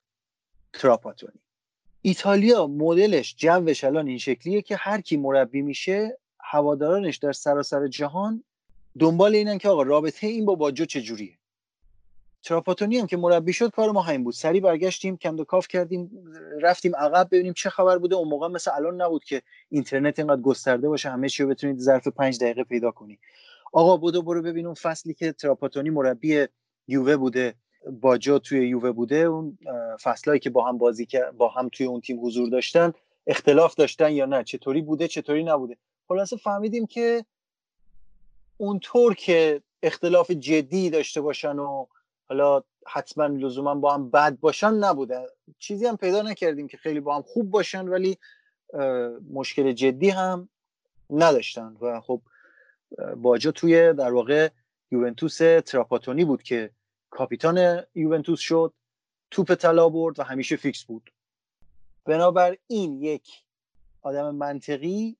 تراپاتونی. 0.72 1.40
ایتالیا 2.02 2.66
مدلش 2.66 3.34
جوش 3.38 3.84
الان 3.84 4.08
این 4.08 4.18
شکلیه 4.18 4.62
که 4.62 4.76
هر 4.76 5.00
کی 5.00 5.16
مربی 5.16 5.62
میشه 5.62 6.18
هوادارانش 6.40 7.16
در 7.16 7.32
سراسر 7.32 7.86
جهان 7.88 8.44
دنبال 8.98 9.34
اینن 9.34 9.58
که 9.58 9.68
آقا 9.68 9.82
رابطه 9.82 10.26
این 10.26 10.44
با 10.44 10.54
باجو 10.54 10.84
چجوریه؟ 10.84 11.38
تراپاتونی 12.42 12.98
هم 12.98 13.06
که 13.06 13.16
مربی 13.16 13.52
شد 13.52 13.70
کار 13.70 13.90
ما 13.90 14.02
همین 14.02 14.24
بود. 14.24 14.34
سری 14.34 14.60
برگشتیم 14.60 15.16
کند 15.16 15.42
کاف 15.42 15.68
کردیم 15.68 16.10
رفتیم 16.60 16.96
عقب 16.96 17.28
ببینیم 17.30 17.52
چه 17.52 17.70
خبر 17.70 17.98
بوده. 17.98 18.16
اون 18.16 18.28
موقع 18.28 18.48
مثل 18.48 18.70
الان 18.74 19.02
نبود 19.02 19.24
که 19.24 19.42
اینترنت 19.68 20.18
اینقدر 20.18 20.40
گسترده 20.40 20.88
باشه 20.88 21.10
همه 21.10 21.28
چی 21.28 21.42
رو 21.42 21.48
بتونید 21.48 21.78
ظرف 21.78 22.08
پنج 22.08 22.38
دقیقه 22.38 22.64
پیدا 22.64 22.90
کنی. 22.90 23.18
آقا 23.72 23.96
بودو 23.96 24.22
برو 24.22 24.42
ببین 24.42 24.66
اون 24.66 24.74
فصلی 24.74 25.14
که 25.14 25.32
تراپاتونی 25.32 25.90
مربی 25.90 26.46
یووه 26.88 27.16
بوده 27.16 27.54
باجو 28.00 28.38
توی 28.38 28.68
یووه 28.68 28.92
بوده. 28.92 29.16
اون 29.16 29.58
فصلایی 30.02 30.40
که 30.40 30.50
با 30.50 30.68
هم 30.68 30.78
بازی 30.78 31.08
با 31.36 31.48
هم 31.48 31.68
توی 31.68 31.86
اون 31.86 32.00
تیم 32.00 32.26
حضور 32.26 32.50
داشتن 32.50 32.92
اختلاف 33.26 33.74
داشتن 33.74 34.12
یا 34.12 34.26
نه 34.26 34.44
چطوری 34.44 34.82
بوده 34.82 35.08
چطوری 35.08 35.44
نبوده. 35.44 35.76
خلاصه 36.08 36.36
فهمیدیم 36.36 36.86
که 36.86 37.24
اونطور 38.56 39.14
که 39.14 39.62
اختلاف 39.82 40.30
جدی 40.30 40.90
داشته 40.90 41.20
باشن 41.20 41.58
و 41.58 41.86
حالا 42.28 42.62
حتما 42.86 43.26
لزوما 43.26 43.74
با 43.74 43.94
هم 43.94 44.10
بد 44.10 44.38
باشن 44.40 44.74
نبوده. 44.74 45.26
چیزی 45.58 45.86
هم 45.86 45.96
پیدا 45.96 46.22
نکردیم 46.22 46.68
که 46.68 46.76
خیلی 46.76 47.00
با 47.00 47.16
هم 47.16 47.22
خوب 47.22 47.50
باشن 47.50 47.88
ولی 47.88 48.18
مشکل 49.32 49.72
جدی 49.72 50.08
هم 50.10 50.48
نداشتن. 51.10 51.76
و 51.80 52.00
خب 52.00 52.22
باجا 53.16 53.50
توی 53.50 53.92
در 53.92 54.12
واقع 54.12 54.48
یوونتوس 54.90 55.38
تراپاتونی 55.38 56.24
بود 56.24 56.42
که 56.42 56.70
کاپیتان 57.10 57.82
یوونتوس 57.94 58.40
شد 58.40 58.72
توپ 59.30 59.54
طلا 59.54 59.88
برد 59.88 60.18
و 60.18 60.22
همیشه 60.22 60.56
فیکس 60.56 60.84
بود. 60.84 61.12
بنابراین 62.04 63.02
یک 63.02 63.28
آدم 64.02 64.34
منطقی 64.34 65.16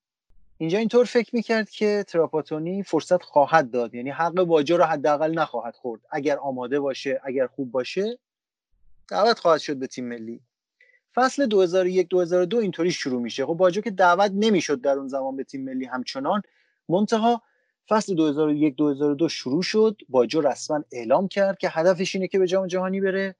اینجا 0.58 0.78
اینطور 0.78 1.04
فکر 1.04 1.34
می‌کرد 1.34 1.70
که 1.70 2.04
تراپاتونی 2.08 2.82
فرصت 2.82 3.22
خواهد 3.22 3.70
داد. 3.70 3.94
یعنی 3.94 4.10
حق 4.10 4.32
باجا 4.32 4.76
رو 4.76 4.84
حداقل 4.84 5.38
نخواهد 5.38 5.74
خورد. 5.74 6.00
اگر 6.10 6.36
آماده 6.36 6.80
باشه 6.80 7.20
اگر 7.24 7.46
خوب 7.46 7.70
باشه 7.70 8.18
دعوت 9.10 9.38
خواهد 9.38 9.60
شد 9.60 9.76
به 9.76 9.86
تیم 9.86 10.08
ملی. 10.08 10.40
فصل 11.14 11.46
2001 11.46 12.08
2002 12.08 12.56
اینطوری 12.58 12.90
شروع 12.90 13.22
میشه. 13.22 13.46
خب 13.46 13.54
باجا 13.54 13.80
که 13.80 13.90
دعوت 13.90 14.30
نمی‌شد 14.34 14.80
در 14.80 14.98
اون 14.98 15.08
زمان 15.08 15.36
به 15.36 15.44
تیم 15.44 15.64
ملی 15.64 15.84
همچنان. 15.84 16.42
منتها 16.88 17.42
فصل 17.88 18.14
2001 18.14 18.76
2002 18.76 19.28
شروع 19.28 19.62
شد. 19.62 19.96
باجو 20.08 20.40
رسما 20.40 20.84
اعلام 20.92 21.28
کرد 21.28 21.58
که 21.58 21.68
هدفش 21.68 22.14
اینه 22.14 22.28
که 22.28 22.38
به 22.38 22.46
جام 22.46 22.66
جهانی 22.66 23.00
بره. 23.00 23.34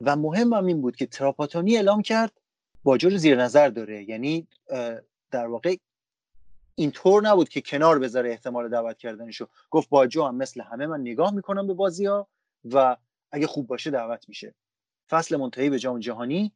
و 0.00 0.16
مهم 0.16 0.52
هم 0.52 0.66
این 0.66 0.80
بود 0.80 0.96
که 0.96 1.06
تراپاتونی 1.06 1.76
اعلام 1.76 2.02
کرد 2.02 2.32
باجو 2.84 3.08
رو 3.08 3.16
زیر 3.16 3.42
نظر 3.42 3.68
داره. 3.68 4.04
یعنی 4.10 4.46
در 5.30 5.46
واقع 5.46 5.76
اینطور 6.74 7.22
نبود 7.22 7.48
که 7.48 7.60
کنار 7.60 7.98
بذاره 7.98 8.30
احتمال 8.30 8.68
دعوت 8.68 8.98
کردنشو. 8.98 9.48
گفت 9.70 9.88
باجو 9.88 10.24
هم 10.24 10.34
مثل 10.34 10.60
همه 10.60 10.86
من 10.86 11.00
نگاه 11.00 11.34
می‌کنم 11.34 11.66
به 11.66 11.74
بازی 11.74 12.06
ها 12.06 12.28
و 12.64 12.96
اگه 13.32 13.46
خوب 13.46 13.66
باشه 13.66 13.90
دعوت 13.90 14.28
میشه. 14.28 14.54
فصل 15.10 15.36
منتهی 15.36 15.70
به 15.70 15.78
جام 15.78 15.98
جهانی 15.98 16.52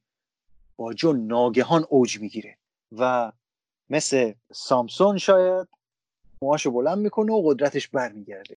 باجو 0.76 1.12
ناگهان 1.12 1.86
اوج 1.88 2.20
می‌گیره 2.20 2.58
و 2.92 3.32
مثل 3.90 4.32
سامسون 4.52 5.18
شاید 5.18 5.68
موهاشو 6.42 6.70
بلند 6.70 6.98
می‌کنه 6.98 7.32
و 7.32 7.42
قدرتش 7.44 7.88
برمیگرده. 7.88 8.56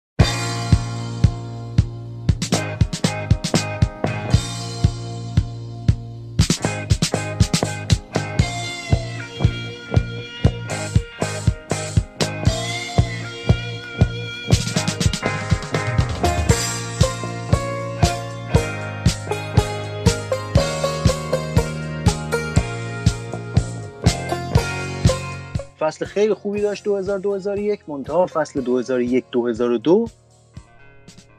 فصل 25.80 26.04
خیلی 26.04 26.34
خوبی 26.34 26.60
داشت 26.60 26.84
2000 26.84 27.18
2001 27.18 27.88
منتها 27.88 28.26
فصل 28.26 28.60
2001 28.60 29.24
2002 29.32 30.08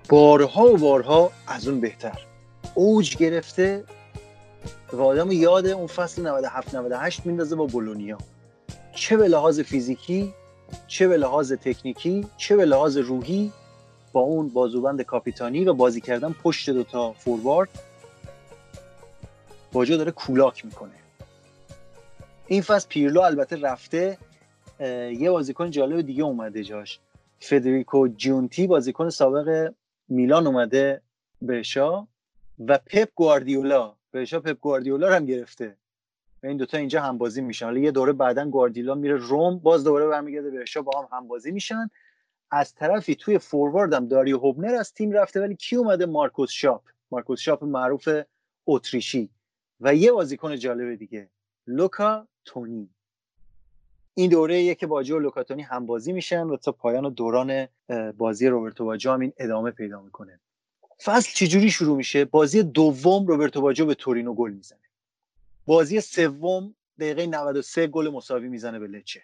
بارها 0.09 0.65
و 0.65 0.77
بارها 0.77 1.31
از 1.47 1.67
اون 1.67 1.79
بهتر. 1.79 2.25
اوج 2.75 3.17
گرفته 3.17 3.83
و 4.93 5.01
آدم 5.01 5.31
یاد 5.31 5.67
اون 5.67 5.87
فصل 5.87 6.21
97 6.27 6.75
98 6.75 7.25
میندازه 7.25 7.55
با 7.55 7.65
بولونیا. 7.65 8.17
چه 8.95 9.17
به 9.17 9.27
لحاظ 9.27 9.59
فیزیکی 9.59 10.33
چه 10.87 11.07
به 11.07 11.17
لحاظ 11.17 11.53
تکنیکی 11.53 12.27
چه 12.37 12.55
به 12.55 12.65
لحاظ 12.65 12.97
روحی 12.97 13.51
با 14.13 14.21
اون 14.21 14.47
بازوبند 14.49 15.01
کاپیتانی 15.01 15.65
و 15.65 15.73
بازی 15.73 16.01
کردن 16.01 16.35
پشت 16.43 16.69
دوتا 16.69 17.13
فوروارد 17.13 17.69
باجا 19.71 19.97
داره 19.97 20.11
کولاک 20.11 20.65
می‌کنه. 20.65 20.91
این 22.47 22.61
فصل 22.61 22.87
پیرلو 22.87 23.21
البته 23.21 23.55
رفته 23.55 24.17
یه 24.87 25.31
بازیکن 25.31 25.69
جالب 25.69 26.01
دیگه 26.01 26.23
اومده 26.23 26.63
جاش. 26.63 26.99
فدریکو 27.39 28.07
جونتی 28.07 28.67
بازیکن 28.67 29.09
سابق 29.09 29.73
میلان 30.09 30.47
اومده 30.47 31.01
بهشا 31.41 32.07
و 32.59 32.77
پپ 32.77 33.09
گواردیولا. 33.15 33.95
بهشا 34.11 34.39
پپ 34.39 34.59
گواردیولا 34.59 35.15
هم 35.15 35.25
گرفته. 35.25 35.77
و 36.43 36.47
این 36.47 36.57
دوتا 36.57 36.77
اینجا 36.77 37.01
هم 37.01 37.17
بازی 37.17 37.41
میشن. 37.41 37.65
حالا 37.65 37.79
یه 37.79 37.91
دوره 37.91 38.13
بعدا 38.13 38.49
گواردیولا 38.49 38.95
میره 38.95 39.15
روم 39.15 39.57
باز 39.57 39.83
دوره 39.83 40.07
برمیگرده 40.07 40.49
بهشا 40.49 40.81
با 40.81 41.01
هم 41.01 41.17
هم 41.17 41.27
بازی 41.27 41.51
میشن. 41.51 41.89
از 42.51 42.75
طرفی 42.75 43.15
توی 43.15 43.39
فوروارد 43.39 43.93
هم 43.93 44.07
داریو 44.07 44.37
هوبنر 44.37 44.75
از 44.75 44.93
تیم 44.93 45.11
رفته 45.11 45.41
ولی 45.41 45.55
کی 45.55 45.75
اومده؟ 45.75 46.05
مارکوس 46.05 46.51
شاپ. 46.51 46.81
مارکوس 47.11 47.39
شاپ 47.39 47.63
معروف 47.63 48.09
اتریشی. 48.67 49.29
و 49.79 49.95
یه 49.95 50.11
بازیکن 50.11 50.55
جالب 50.55 50.95
دیگه. 50.95 51.29
لوکا 51.67 52.27
تونی. 52.45 52.89
این 54.13 54.29
دوره 54.29 54.75
که 54.75 54.87
باجو 54.87 55.15
و 55.15 55.19
لوکاتونی 55.19 55.61
هم 55.61 55.85
بازی 55.85 56.13
میشن 56.13 56.43
و 56.43 56.57
تا 56.57 56.71
پایان 56.71 57.13
دوران 57.13 57.67
بازی 58.17 58.47
روبرتو 58.47 58.85
باجو 58.85 59.11
هم 59.11 59.19
این 59.19 59.33
ادامه 59.37 59.71
پیدا 59.71 60.01
می‌کنه. 60.01 60.39
فصل 61.03 61.31
چجوری 61.33 61.71
شروع 61.71 61.97
میشه؟ 61.97 62.25
بازی 62.25 62.63
دوم 62.63 63.27
روبرتو 63.27 63.61
باجو 63.61 63.85
به 63.85 63.95
تورینو 63.95 64.33
گل 64.33 64.51
می‌زنه. 64.51 64.79
بازی 65.65 66.01
سوم 66.01 66.75
دقیقه 66.99 67.25
93 67.25 67.87
گل 67.87 68.09
مساوی 68.09 68.47
می‌زنه 68.47 68.79
به 68.79 68.87
لچه. 68.87 69.23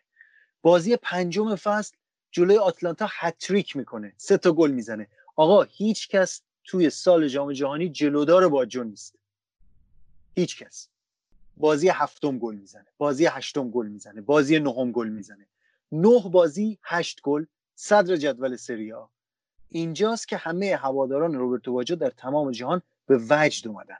بازی 0.62 0.95
پنجم 0.95 1.56
فصل 1.56 1.95
جلوی 2.32 2.58
آتلانتا 2.58 3.08
هتریک 3.12 3.76
می‌کنه. 3.76 4.13
سه 4.17 4.38
تا 4.38 4.52
گل 4.52 4.71
می‌زنه. 4.71 5.08
آقا 5.36 5.63
هیچ 5.63 6.10
کس 6.10 6.41
توی 6.63 6.89
سال 6.89 7.28
جام 7.28 7.54
جهانی 7.54 7.89
جلودار 7.89 8.50
باجو 8.50 8.84
نیست. 8.84 9.15
هیچ 10.36 10.63
کس. 10.63 10.89
بازی 11.58 11.89
هفتم 11.89 12.38
گل 12.39 12.56
می‌زنه 12.56 12.86
بازی 12.98 13.26
هشتم 13.26 13.70
گل 13.70 13.88
می‌زنه 13.88 14.22
بازی 14.22 14.60
نهم 14.60 14.91
گل 14.91 15.10
می‌زنه. 15.10 15.48
نه 15.91 16.30
بازی 16.32 16.78
هشت 16.84 17.22
گل 17.22 17.46
صدر 17.76 18.15
جدول 18.15 18.56
سریا 18.56 19.10
اینجاست 19.70 20.28
که 20.28 20.38
همه 20.38 20.76
هواداران 20.76 21.36
روبرتو 21.36 21.74
باجو 21.74 21.96
در 21.96 22.10
تمام 22.10 22.52
جهان 22.52 22.82
به 23.06 23.20
وجد 23.30 23.67
اومدن. 23.67 23.98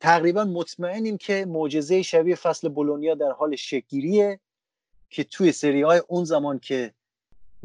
تقریبا 0.00 0.44
مطمئنیم 0.44 1.16
که 1.16 1.44
معجزه 1.48 2.02
شبیه 2.02 2.34
فصل 2.34 2.68
بولونیا 2.68 3.14
در 3.14 3.30
حال 3.30 3.56
شکگیریه 3.56 4.40
که 5.10 5.24
توی 5.24 5.52
سری 5.52 5.82
های 5.82 6.00
اون 6.08 6.24
زمان 6.24 6.58
که 6.58 6.94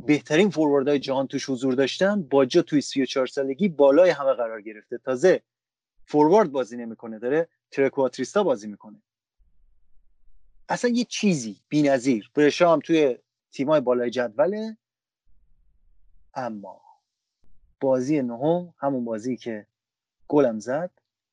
بهترین 0.06 0.50
فوروردهای 0.50 1.00
جهان 1.00 1.28
توش 1.28 1.50
حضور 1.50 1.74
داشتن 1.74 2.22
باجا 2.22 2.62
توی 2.62 2.82
34 2.82 3.28
سالگی 3.28 3.68
بالای 3.68 4.10
همه 4.10 4.34
قرار 4.34 4.62
گرفته. 4.62 4.98
تازه 4.98 5.42
فوروارد 6.06 6.52
بازی 6.52 6.78
نمی‌کنه 6.78 7.20
داره 7.20 7.48
ترکواتریستا 7.76 8.44
بازی 8.44 8.68
می‌کنه. 8.68 9.02
اصلا 10.70 10.92
یه 10.92 11.04
چیزی 11.04 11.62
بی‌نظیر. 11.70 12.32
برشا 12.34 12.74
هم 12.74 12.80
توی 12.80 13.18
تیمای 13.52 13.82
بالای 13.82 14.10
جدوله. 14.10 14.78
اما 16.34 16.82
بازی 17.80 18.22
نهم 18.22 18.74
همون 18.78 19.06
بازی 19.06 19.38
که 19.38 19.68
گلم 20.28 20.60
زد 20.60 20.92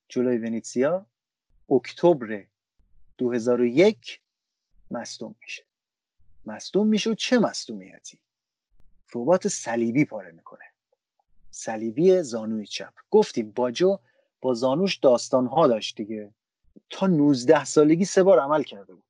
جلوی 0.09 0.37
ونیتسیا 0.37 1.05
اکتبر 1.69 2.45
2001 3.17 4.21
مصدوم 4.91 5.35
میشه. 5.41 5.63
مصدوم 6.45 6.87
میشه 6.87 7.09
و 7.09 7.13
چه 7.13 7.39
مصدومیتی؟ 7.39 8.19
ربات 9.15 9.47
صلیبی 9.47 10.05
پاره 10.05 10.31
می‌کنه. 10.31 10.65
صلیبی 11.51 12.21
زانوی 12.21 12.67
چپ. 12.67 12.93
گفتیم 13.11 13.51
باجو 13.51 13.99
با 14.43 14.53
زانوش 14.53 14.97
داستان 14.97 15.47
ها 15.47 15.67
داشت 15.67 15.97
دیگه. 15.97 16.33
تا 16.89 17.07
19 17.07 17.65
سالگی 17.65 18.05
سه 18.05 18.23
بار 18.23 18.39
عمل 18.39 18.63
کرده 18.63 18.93
بود. 18.93 19.03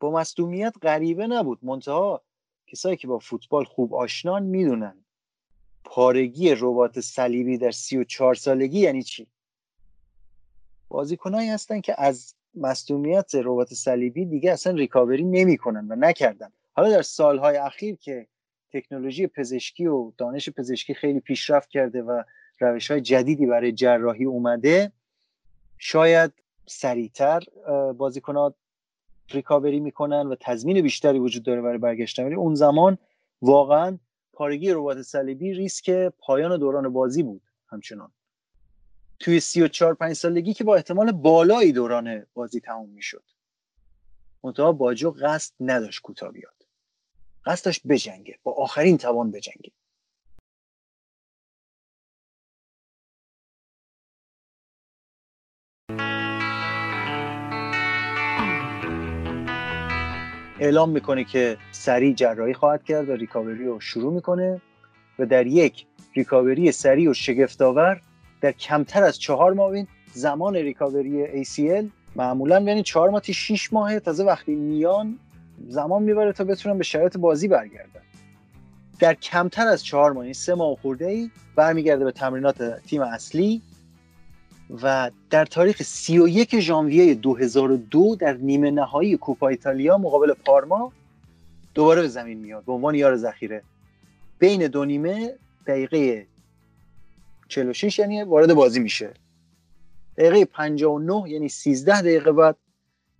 با 0.00 0.10
مصدومیت 0.10 0.74
غریبه 0.82 1.26
نبود. 1.26 1.58
منتها 1.62 2.22
کسایی 2.66 2.96
که 2.96 3.06
با 3.06 3.18
فوتبال 3.18 3.64
خوب 3.64 3.94
آشنان 3.94 4.42
می‌دونن. 4.42 5.04
پارگی 5.84 6.54
ربات 6.54 7.00
صلیبی 7.00 7.58
در 7.58 7.70
سی 7.70 7.96
و 7.96 8.04
چهار 8.04 8.34
سالگی 8.34 8.80
یعنی 8.80 9.02
چی؟ 9.02 9.26
بازیکنایی 10.88 11.48
هستن 11.48 11.80
که 11.80 11.94
از 11.98 12.34
مصدومیت 12.54 13.30
ربات 13.34 13.74
صلیبی 13.74 14.26
دیگه 14.26 14.52
اصلا 14.52 14.72
ریکاوری 14.72 15.24
نمی‌کنن 15.24 15.86
و 15.90 15.96
نکردن. 15.96 16.52
حالا 16.72 16.90
در 16.90 17.02
سالهای 17.02 17.56
اخیر 17.56 17.96
که 17.96 18.26
تکنولوژی 18.72 19.26
پزشکی 19.26 19.86
و 19.86 20.12
دانش 20.18 20.50
پزشکی 20.50 20.94
خیلی 20.94 21.20
پیشرفت 21.20 21.68
کرده 21.68 22.02
و 22.02 22.22
روش 22.60 22.90
های 22.90 23.00
جدیدی 23.00 23.46
برای 23.46 23.72
جراحی 23.72 24.24
اومده. 24.24 24.92
شاید 25.78 26.32
سریعتر 26.66 27.42
بازیکنات 27.96 28.54
ریکاوری 29.30 29.80
می‌کنن 29.80 30.26
و 30.26 30.36
تضمین 30.40 30.82
بیشتری 30.82 31.18
وجود 31.18 31.42
داره 31.42 31.62
برای 31.62 31.78
برگشتن. 31.78 32.24
ولی 32.24 32.34
اون 32.34 32.54
زمان 32.54 32.98
واقعا 33.42 33.98
پارگی 34.32 34.72
ربات 34.72 35.02
صلیبی 35.02 35.52
ریسک 35.52 35.90
پایان 36.18 36.58
دوران 36.58 36.92
بازی 36.92 37.22
بود 37.22 37.42
همچنان. 37.66 38.12
توی 39.18 39.40
سی 39.40 39.62
و 39.62 39.68
چار 39.68 39.94
پنج 39.94 40.12
سالگی 40.12 40.54
که 40.54 40.64
با 40.64 40.76
احتمال 40.76 41.12
بالایی 41.12 41.72
دوران 41.72 42.26
بازی 42.34 42.60
تموم 42.60 42.88
می‌شد. 42.88 43.24
منتها 44.44 44.72
باجو 44.72 45.10
قصد 45.10 45.54
نداشت 45.60 46.02
کوتاه 46.02 46.32
بیاد. 46.32 46.66
قصد 47.44 47.64
داشت 47.64 47.86
بجنگه. 47.86 48.38
با 48.42 48.52
آخرین 48.52 48.98
توان 48.98 49.30
بجنگه. 49.30 49.72
اعلام 60.60 60.90
می‌کنه 60.90 61.24
که 61.24 61.56
سریع 61.72 62.14
جراحی 62.14 62.54
خواهد 62.54 62.84
کرد 62.84 63.08
و 63.08 63.12
ریکاوری 63.12 63.64
رو 63.64 63.80
شروع 63.80 64.12
می‌کنه 64.12 64.60
و 65.18 65.26
در 65.26 65.46
یک 65.46 65.86
ریکاوری 66.16 66.72
سریع 66.72 67.10
و 67.10 67.14
شگفتآور 67.14 68.00
در 68.40 68.52
کمتر 68.52 69.02
از 69.02 69.18
چهار 69.18 69.52
ماه 69.52 69.70
این 69.70 69.86
زمان 70.12 70.56
ریکاوری 70.56 71.44
ACL 71.44 71.84
معمولا 72.16 72.64
بین 72.64 72.82
چهار 72.82 73.10
ماه 73.10 73.20
تا 73.20 73.32
6 73.32 73.72
ماه 73.72 74.00
تازه 74.00 74.24
وقتی 74.24 74.54
میان 74.54 75.18
زمان 75.68 76.02
می‌بره 76.02 76.32
تا 76.32 76.44
بتونن 76.44 76.78
به 76.78 76.84
شرایط 76.84 77.16
بازی 77.16 77.48
برگردن. 77.48 78.00
در 78.98 79.14
کمتر 79.14 79.66
از 79.68 79.84
چهار 79.84 80.12
ماه 80.12 80.24
این 80.24 80.32
سه 80.32 80.54
ماه 80.54 80.76
خورده 80.76 81.06
ای 81.06 81.30
برمیگرده 81.56 82.04
به 82.04 82.12
تمرینات 82.12 82.80
تیم 82.86 83.02
اصلی. 83.02 83.62
و 84.70 85.10
در 85.30 85.44
تاریخ 85.44 85.82
31 85.82 86.60
ژانویه 86.60 87.14
2002 87.14 88.16
در 88.16 88.32
نیمه 88.32 88.70
نهایی 88.70 89.16
کوپا 89.16 89.48
ایتالیا 89.48 89.98
مقابل 89.98 90.32
پارما 90.32 90.92
دوباره 91.74 92.02
به 92.02 92.08
زمین 92.08 92.38
میاد. 92.38 92.64
به 92.64 92.72
عنوان 92.72 92.94
یار 92.94 93.16
ذخیره. 93.16 93.62
بین 94.38 94.66
دو 94.66 94.84
نیمه 94.84 95.38
دقیقه 95.66 96.26
46 97.48 97.98
یعنی 97.98 98.22
وارد 98.22 98.54
بازی 98.54 98.80
میشه. 98.80 99.14
دقیقه 100.16 100.44
59 100.44 101.30
یعنی 101.30 101.48
13 101.48 102.00
دقیقه 102.00 102.32
بعد 102.32 102.56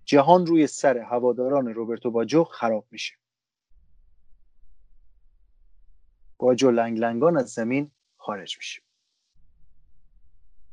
جهان 0.05 0.47
روی 0.47 0.67
سر 0.67 0.99
هواداران 0.99 1.75
روبرتو 1.75 2.11
باجو 2.11 2.45
خراب 2.45 2.85
میشه. 2.91 3.15
باجو 6.39 6.71
لنگ 6.71 6.99
لنگان 6.99 7.37
از 7.37 7.51
زمین 7.51 7.91
خارج 8.17 8.57
میشه. 8.57 8.88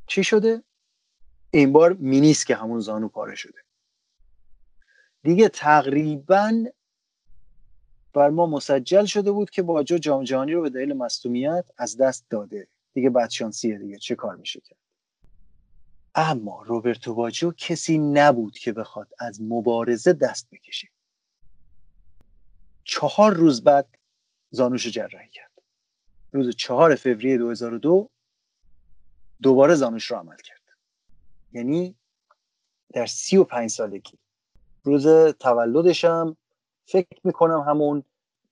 چی 0.07 0.23
شده؟ 0.23 0.63
این 1.51 1.71
بار 1.71 1.93
مینیس 1.93 2.45
که 2.45 2.55
همون 2.55 2.79
زانو 2.79 3.07
پاره 3.07 3.35
شده. 3.35 3.59
دیگه 5.23 5.49
تقریبا 5.49 6.65
بر 8.13 8.29
ما 8.29 8.45
مسجل 8.45 9.05
شده 9.05 9.31
بود 9.31 9.49
که 9.49 9.61
باجو 9.61 9.97
جام 9.97 10.23
جهانی 10.23 10.53
رو 10.53 10.61
به 10.61 10.69
دلیل 10.69 10.93
مصومیت 10.93 11.65
از 11.77 11.97
دست 11.97 12.25
داده. 12.29 12.67
دیگه 12.93 13.09
بدشانسیه 13.09 13.77
دیگه. 13.77 13.97
چه 13.97 14.15
کار 14.15 14.35
میشه 14.35 14.59
کرد؟ 14.59 14.77
اما 16.15 16.63
روبرتو 16.63 17.15
باجو 17.15 17.51
کسی 17.51 17.97
نبود 17.97 18.57
که 18.57 18.73
بخواد 18.73 19.13
از 19.19 19.41
مبارزه 19.41 20.13
دست 20.13 20.47
بکشه. 20.51 20.87
چهار 22.83 23.33
روز 23.33 23.63
بعد 23.63 23.87
زانوش 24.51 24.87
جراحی 24.87 25.29
کرد. 25.29 25.51
روز 26.31 26.55
چهار 26.55 26.95
فوریه 26.95 27.37
2002 27.37 28.09
دوباره 29.41 29.75
زانوش 29.75 30.05
رو 30.05 30.17
عمل 30.17 30.37
کرد. 30.37 30.61
یعنی 31.53 31.95
در 32.93 33.05
سی 33.05 33.37
و 33.37 33.43
پنج 33.43 33.69
سالگی. 33.69 34.17
روز 34.83 35.07
تولدشم 35.39 36.37
فکر 36.85 37.19
می‌کنم 37.23 37.59
همون 37.59 38.03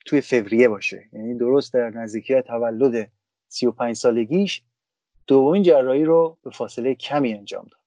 توی 0.05 0.21
فوریه 0.21 0.67
باشه. 0.67 1.09
یعنی 1.13 1.37
درست 1.37 1.73
در 1.73 1.89
نزدیکی 1.89 2.41
تولد 2.41 3.11
سی 3.47 3.65
و 3.65 3.71
پنج 3.71 3.95
سالگیش 3.95 4.61
دومین 5.27 5.63
جراحی 5.63 6.05
رو 6.05 6.37
به 6.43 6.49
فاصله 6.49 6.95
کمی 6.95 7.33
انجام 7.33 7.63
داد. 7.71 7.81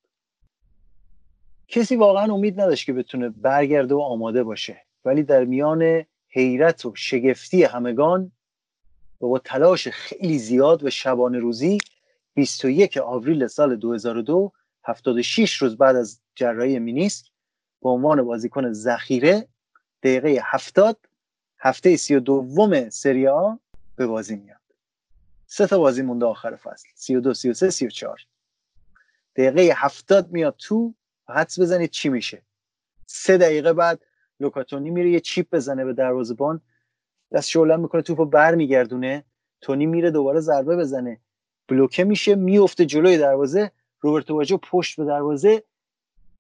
کسی 1.69 1.97
واقعا 1.97 2.35
امید 2.35 2.61
نداشت 2.61 2.87
که 2.87 2.93
بتونه 2.93 3.29
برگرده 3.29 3.95
و 3.95 4.01
آماده 4.01 4.43
باشه. 4.43 4.83
ولی 5.05 5.23
در 5.23 5.45
میان 5.45 6.05
حیرت 6.29 6.87
و 6.87 6.95
شگفتی 6.95 7.65
همگان 7.65 8.33
و 9.21 9.29
با 9.29 9.39
تلاش 9.39 9.89
خیلی 9.89 10.39
زیاد 10.39 10.85
و 10.85 10.91
شبانه 10.91 11.39
روزی 11.39 11.79
21 12.37 12.99
آوریل 12.99 13.47
سال 13.47 13.77
2002 13.77 14.53
76 14.85 15.55
روز 15.63 15.77
بعد 15.77 15.97
از 15.97 16.21
جراحی 16.35 16.79
مینیسک 16.79 17.27
به 17.83 17.89
عنوان 17.89 18.23
بازیکن 18.23 18.73
ذخیره 18.73 19.49
دقیقه 20.03 20.41
70 20.45 20.99
هفته 21.59 21.97
32 21.97 22.91
سری 22.91 23.27
آ 23.29 23.55
به 23.97 24.07
بازی 24.07 24.37
میاد. 24.37 24.61
سه 25.47 25.67
تا 25.67 25.79
بازی 25.79 26.03
مونده 26.03 26.27
آخر 26.27 26.57
فصل 26.57 26.89
32 26.95 27.35
33 27.35 27.71
34 27.71 28.19
دقیقه 29.37 29.75
70 29.77 30.33
میاد 30.33 30.55
تو 30.59 30.95
حدس 31.29 31.61
بزنید 31.61 31.91
چی 31.91 32.09
میشه. 32.09 32.43
سه 33.07 33.39
دقیقه 33.39 33.73
بعد 33.73 34.03
لوکاتونی 34.41 34.91
میره 34.91 35.11
یه 35.11 35.21
چیپ 35.21 35.55
بزنه 35.55 35.85
به 35.85 35.93
دروازه‌بان 35.93 36.61
دست 37.33 37.49
شعله 37.49 37.77
می‌کنه 37.77 38.03
توپو 38.03 38.25
برمیگردونه 38.25 39.25
تونی 39.61 39.87
میره 39.87 40.11
دوباره 40.11 40.41
ضربه 40.41 40.77
بزنه. 40.77 41.21
بلوکه 41.69 42.05
میشه 42.05 42.35
میفته 42.35 42.87
جلوی 42.87 43.19
دروازه 43.19 43.71
روبرتو 44.01 44.35
باجو 44.35 44.57
پشت 44.57 44.97
به 44.97 45.05
دروازه 45.05 45.63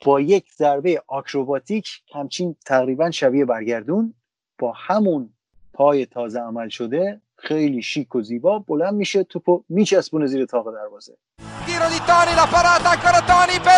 با 0.04 0.20
یک 0.20 0.52
ضربه 0.52 1.02
آکروباتیک 1.06 1.88
همچین 2.14 2.56
تقریبا 2.66 3.10
شبیه 3.10 3.44
برگردون 3.44 4.14
با 4.58 4.72
همون 4.72 5.30
پای 5.72 6.06
تازه 6.06 6.40
عمل 6.40 6.68
شده 6.68 7.20
خیلی 7.36 7.82
شیک 7.82 8.14
و 8.14 8.22
زیبا 8.22 8.58
بلند 8.58 8.94
میشه 8.94 9.24
توپو 9.24 9.62
میچسبونه 9.68 10.26
زیر 10.26 10.46
تاق 10.46 10.74
دروازه 10.74 11.16
di 11.96 12.00
Toni, 12.04 12.34
la 12.34 12.46
parata 12.46 12.90
ancora 12.90 13.20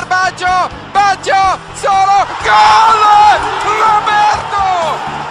Baggio, 0.07 0.57
Baggio, 0.93 1.43
solo, 1.75 2.19
gol! 2.47 3.03
Roberto 3.83 4.65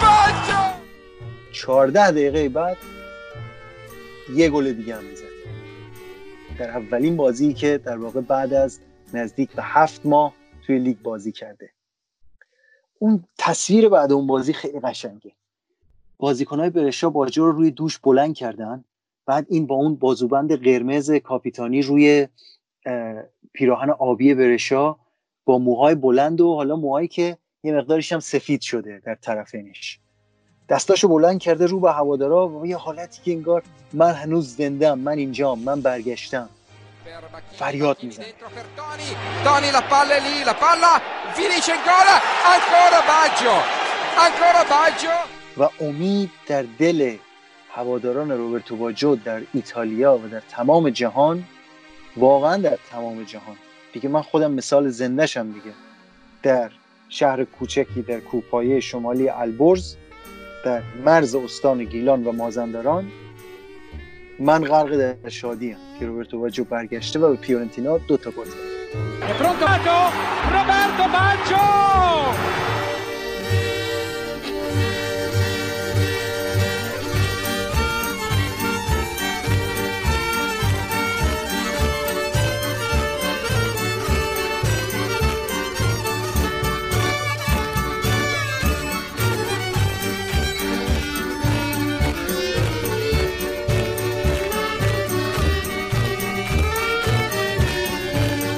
Baggio! 0.02 0.60
14 1.52 2.10
دقیقه 2.10 2.48
بعد 2.48 2.76
یه 4.34 4.50
گل 4.50 4.72
دیگه 4.72 4.96
هم 4.96 5.04
می‌زنه 5.04 5.27
در 6.58 6.70
اولین 6.70 7.16
بازی 7.16 7.54
که 7.54 7.78
در 7.78 7.98
واقع 7.98 8.20
بعد 8.20 8.54
از 8.54 8.80
نزدیک 9.14 9.50
به 9.50 9.62
هفت 9.62 10.06
ماه 10.06 10.34
توی 10.62 10.78
لیگ 10.78 10.98
بازی 10.98 11.32
کرده. 11.32 11.70
اون 12.98 13.24
تصویر 13.38 13.88
بعد 13.88 14.12
اون 14.12 14.26
بازی 14.26 14.52
خیلی 14.52 14.80
قشنگه. 14.80 15.32
بازیکنهای 16.18 16.70
برشا 16.70 17.10
باجو 17.10 17.44
رو 17.44 17.52
روی 17.52 17.70
دوش 17.70 17.98
بلند 17.98 18.34
کردن 18.34 18.84
بعد 19.26 19.46
این 19.48 19.66
با 19.66 19.74
اون 19.74 19.94
بازوبند 19.94 20.64
قرمز 20.64 21.10
کاپیتانی 21.10 21.82
روی 21.82 22.28
پیراهن 23.52 23.90
آبی 23.90 24.34
برشا 24.34 24.96
با 25.44 25.58
موهای 25.58 25.94
بلند 25.94 26.40
و 26.40 26.54
حالا 26.54 26.76
موهایی 26.76 27.08
که 27.08 27.36
یه 27.64 27.72
مقدارش 27.72 28.12
هم 28.12 28.20
سفید 28.20 28.60
شده 28.60 29.02
در 29.04 29.14
طرفینش. 29.14 30.00
دستاشو 30.68 31.08
بلند 31.08 31.40
کرده 31.40 31.66
رو 31.66 31.80
به 31.80 31.92
هوادارا 31.92 32.48
و 32.48 32.66
یه 32.66 32.76
حالتی 32.76 33.20
که 33.24 33.32
انگار 33.32 33.62
من 33.92 34.12
هنوز 34.12 34.56
زندم 34.56 34.98
من 34.98 35.18
اینجام 35.18 35.58
من 35.58 35.80
برگشتم. 35.80 36.48
فریاد 37.58 37.96
می‌زنه 38.02 38.24
Toni 39.44 39.70
la 39.70 39.82
palla 39.92 40.14
è 40.18 40.20
lì, 40.20 40.36
la 40.50 40.56
palla 40.64 40.92
finisce 41.38 41.72
in 41.72 41.82
ancora 42.54 43.00
Baggio, 43.12 43.54
ancora 44.26 44.62
Baggio. 44.74 45.16
و 45.58 45.68
امید 45.80 46.30
در 46.46 46.64
دل 46.78 47.16
هواداران 47.70 48.30
روبرتو 48.30 48.76
باجو 48.76 49.16
در 49.16 49.42
ایتالیا 49.54 50.18
و 50.18 50.28
در 50.28 50.42
تمام 50.50 50.90
جهان 50.90 51.44
واقعا 52.16 52.56
در 52.56 52.78
تمام 52.90 53.24
جهان. 53.24 53.56
دیگه 53.92 54.08
من 54.08 54.22
خودم 54.22 54.52
مثال 54.52 54.88
زندهشم 54.88 55.52
دیگه. 55.52 55.72
در 56.42 56.70
شهر 57.08 57.44
کوچکی 57.44 58.02
در 58.02 58.20
کوپایه 58.20 58.80
شمالی 58.80 59.28
البرز 59.28 59.96
در 60.64 60.82
مرز 61.04 61.34
استان 61.34 61.84
گیلان 61.84 62.24
و 62.24 62.32
مازندران 62.32 63.12
من 64.38 64.64
غرق 64.64 64.96
در 64.96 65.28
شادی 65.28 65.70
هم 65.70 65.78
که 66.00 66.06
روبرتو 66.06 66.40
باجو 66.40 66.64
برگشته 66.64 67.18
و 67.18 67.28
به 67.28 67.36
پیورنتینا 67.36 67.98
دو 67.98 68.16
تا 68.16 68.30
گل 68.30 68.44
زد. 68.44 68.54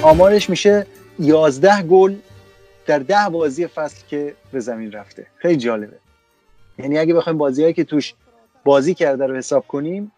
آمارش 0.03 0.51
میشه 0.51 0.86
11 1.18 1.82
گل 1.82 2.16
در 2.86 2.98
ده 2.98 3.28
بازی 3.32 3.66
فصل 3.66 4.07
که 4.07 4.34
به 4.53 4.61
زمین 4.61 4.92
رفته. 4.92 5.26
خیلی 5.36 5.57
جالبه. 5.57 5.98
یعنی 6.78 6.98
اگه 6.98 7.14
بخوایم 7.14 7.38
بازیهایی 7.38 7.74
که 7.74 7.84
توش 7.84 8.14
بازی 8.64 8.94
کرده 8.94 9.26
رو 9.26 9.36
حساب 9.36 9.66
کنیم 9.66 10.12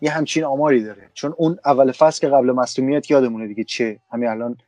یه 0.00 0.10
همچین 0.10 0.44
آماری 0.44 0.84
داره. 0.84 1.10
چون 1.14 1.34
اون 1.36 1.58
اول 1.64 1.92
فصل 1.92 2.20
که 2.20 2.28
قبل 2.28 2.52
مصومیت 2.52 3.10
یادمونه 3.10 3.46
دیگه 3.46 3.64
چه 3.64 4.00
همین 4.12 4.28
الان 4.28 4.58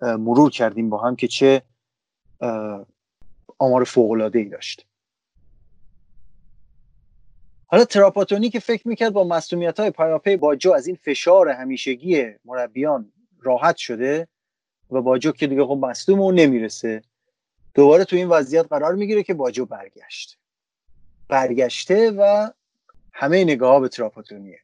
مرور 0.00 0.50
کردیم 0.50 0.90
با 0.90 0.98
هم 0.98 1.16
که 1.16 1.28
چه 1.28 1.62
آمار 3.58 3.84
فوق 3.84 4.10
العاده 4.10 4.38
ای 4.38 4.44
داشت. 4.44 4.86
حالا 7.66 7.84
تراپاتونی 7.84 8.50
که 8.50 8.60
فکر 8.60 8.88
می‌کرد 8.88 9.12
با 9.12 9.24
مصومیت 9.24 9.80
های 9.80 9.90
پیاپی 9.90 10.36
با 10.36 10.56
جو 10.56 10.72
از 10.72 10.86
این 10.86 10.96
فشار 10.96 11.48
همیشگی 11.48 12.26
مربیان 12.44 13.12
راحت 13.42 13.76
شده 13.76 14.28
و 14.90 15.02
باجو 15.02 15.32
که 15.32 15.46
دیگه 15.46 15.64
خب 15.64 15.78
مصدوم 15.82 16.20
اون 16.20 16.34
نمی‌رسه. 16.34 17.02
دوباره 17.74 18.04
تو 18.04 18.16
این 18.16 18.28
وضعیت 18.28 18.66
قرار 18.66 18.94
می‌گیره 18.94 19.22
که 19.22 19.34
باجو 19.34 19.66
برگشت 19.66 20.38
برگشته 21.28 22.10
و 22.10 22.50
همه 23.12 23.44
نگاه 23.44 23.80
به 23.80 23.88
تراپاتونیه. 23.88 24.60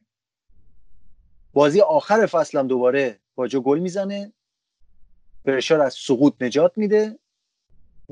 بازی 1.53 1.81
آخر 1.81 2.25
فصل 2.25 2.59
هم 2.59 2.67
دوباره 2.67 3.19
باجو 3.35 3.61
گل 3.61 3.79
می‌زنه. 3.79 4.33
برشار 5.45 5.81
از 5.81 5.93
سقوط 5.93 6.33
نجات 6.41 6.77
میده 6.77 7.19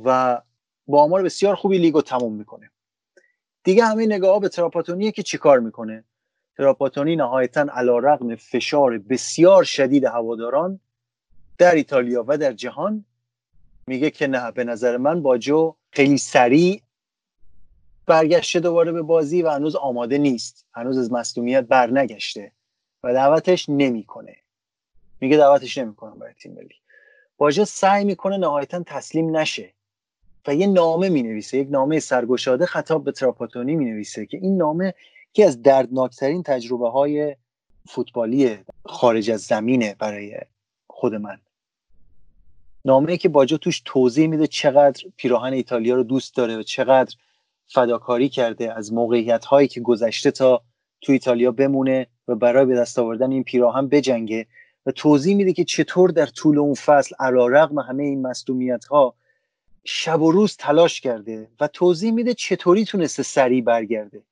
و 0.04 0.42
با 0.88 1.04
آمار 1.04 1.24
بسیار 1.24 1.56
خوبی 1.56 1.78
لیگو 1.78 2.02
تموم 2.02 2.34
می‌کنه. 2.34 2.72
دیگه 3.64 3.86
همه 3.86 4.06
نگاه 4.06 4.40
به 4.40 4.50
تراپاتونیه 4.50 5.12
که 5.12 5.24
چیکار 5.24 5.60
می‌کنه؟ 5.60 6.04
تراپاتونی 6.58 7.16
نهایتا 7.16 7.66
علا 7.74 7.98
رقم 7.98 8.36
فشار 8.36 8.98
بسیار 8.98 9.64
شدید 9.64 10.04
هواداران 10.04 10.80
در 11.58 11.76
ایتالیا 11.76 12.26
و 12.28 12.38
در 12.38 12.54
جهان 12.54 13.06
میگه 13.88 14.12
که 14.12 14.28
نه 14.28 14.52
به 14.52 14.64
نظر 14.64 14.98
من 14.98 15.22
باجو 15.22 15.76
خیلی 15.92 16.18
سریع 16.18 16.82
برگشته 18.06 18.60
دوباره 18.60 18.92
به 18.92 19.02
بازی 19.02 19.42
و 19.42 19.50
هنوز 19.50 19.76
آماده 19.76 20.18
نیست. 20.18 20.66
هنوز 20.74 20.98
از 20.98 21.12
مصدومیت 21.12 21.64
برنگشته 21.64 22.52
و 23.04 23.14
دعوتش 23.14 23.70
نمی‌کنه. 23.70 24.36
میگه 25.22 25.38
دعوتش 25.38 25.78
نمی‌کنم 25.78 26.20
برای 26.20 26.34
تیم 26.34 26.54
ملی. 26.54 26.76
باجو 27.38 27.66
سعی 27.66 28.06
می‌کنه 28.06 28.38
نهایتا 28.38 28.84
تسلیم 28.84 29.38
نشه 29.38 29.74
و 30.48 30.56
یه 30.56 30.68
نامه 30.68 31.10
می 31.10 31.24
نویسه 31.24 31.58
یک 31.58 31.68
نامه 31.72 32.00
سرگشاده 32.00 32.66
خطاب 32.66 33.04
به 33.04 33.12
تراپاتونی 33.12 33.76
می 33.76 33.86
نویسه 33.86 34.26
که 34.26 34.38
این 34.38 34.58
نامه 34.58 34.94
که 35.36 35.46
از 35.46 35.62
دردناکترین 35.62 36.44
تجربه 36.44 36.90
های 36.90 37.36
فوتبالی 37.90 38.58
خارج 38.86 39.32
از 39.32 39.42
زمینه 39.42 39.96
برای 40.00 40.38
خود 40.88 41.16
من. 41.16 41.38
نامه 42.86 43.18
که 43.18 43.30
باجا 43.30 43.58
توش 43.58 43.82
توضیح 43.86 44.28
میده 44.28 44.48
چقدر 44.48 45.04
پیراهن 45.18 45.54
ایتالیا 45.54 45.96
رو 45.96 46.04
دوست 46.04 46.36
داره 46.36 46.58
و 46.58 46.64
چقدر 46.64 47.16
فداکاری 47.68 48.30
کرده 48.30 48.74
از 48.74 48.94
موقعیت 48.94 49.46
هایی 49.46 49.68
که 49.68 49.82
گذشته 49.82 50.32
تا 50.32 50.62
تو 51.02 51.12
ایتالیا 51.12 51.52
بمونه 51.52 52.08
و 52.28 52.36
برای 52.36 52.66
به 52.66 52.76
دست 52.76 53.00
آوردن 53.00 53.32
این 53.32 53.44
پیراهن 53.44 53.88
بجنگه 53.88 54.48
و 54.86 54.92
توضیح 54.92 55.36
میده 55.36 55.54
که 55.54 55.64
چطور 55.64 56.10
در 56.10 56.26
طول 56.26 56.58
اون 56.60 56.74
فصل 56.74 57.16
علا 57.20 57.48
رقم 57.48 57.80
همه 57.80 58.04
این 58.04 58.22
مصدومیت 58.22 58.86
ها 58.86 59.16
شب 59.84 60.22
و 60.22 60.32
روز 60.32 60.58
تلاش 60.58 61.02
کرده 61.02 61.48
و 61.60 61.68
توضیح 61.68 62.12
میده 62.12 62.34
چطوری 62.34 62.86
تونسته 62.86 63.24
سریع 63.24 63.64
برگرده. 63.64 64.24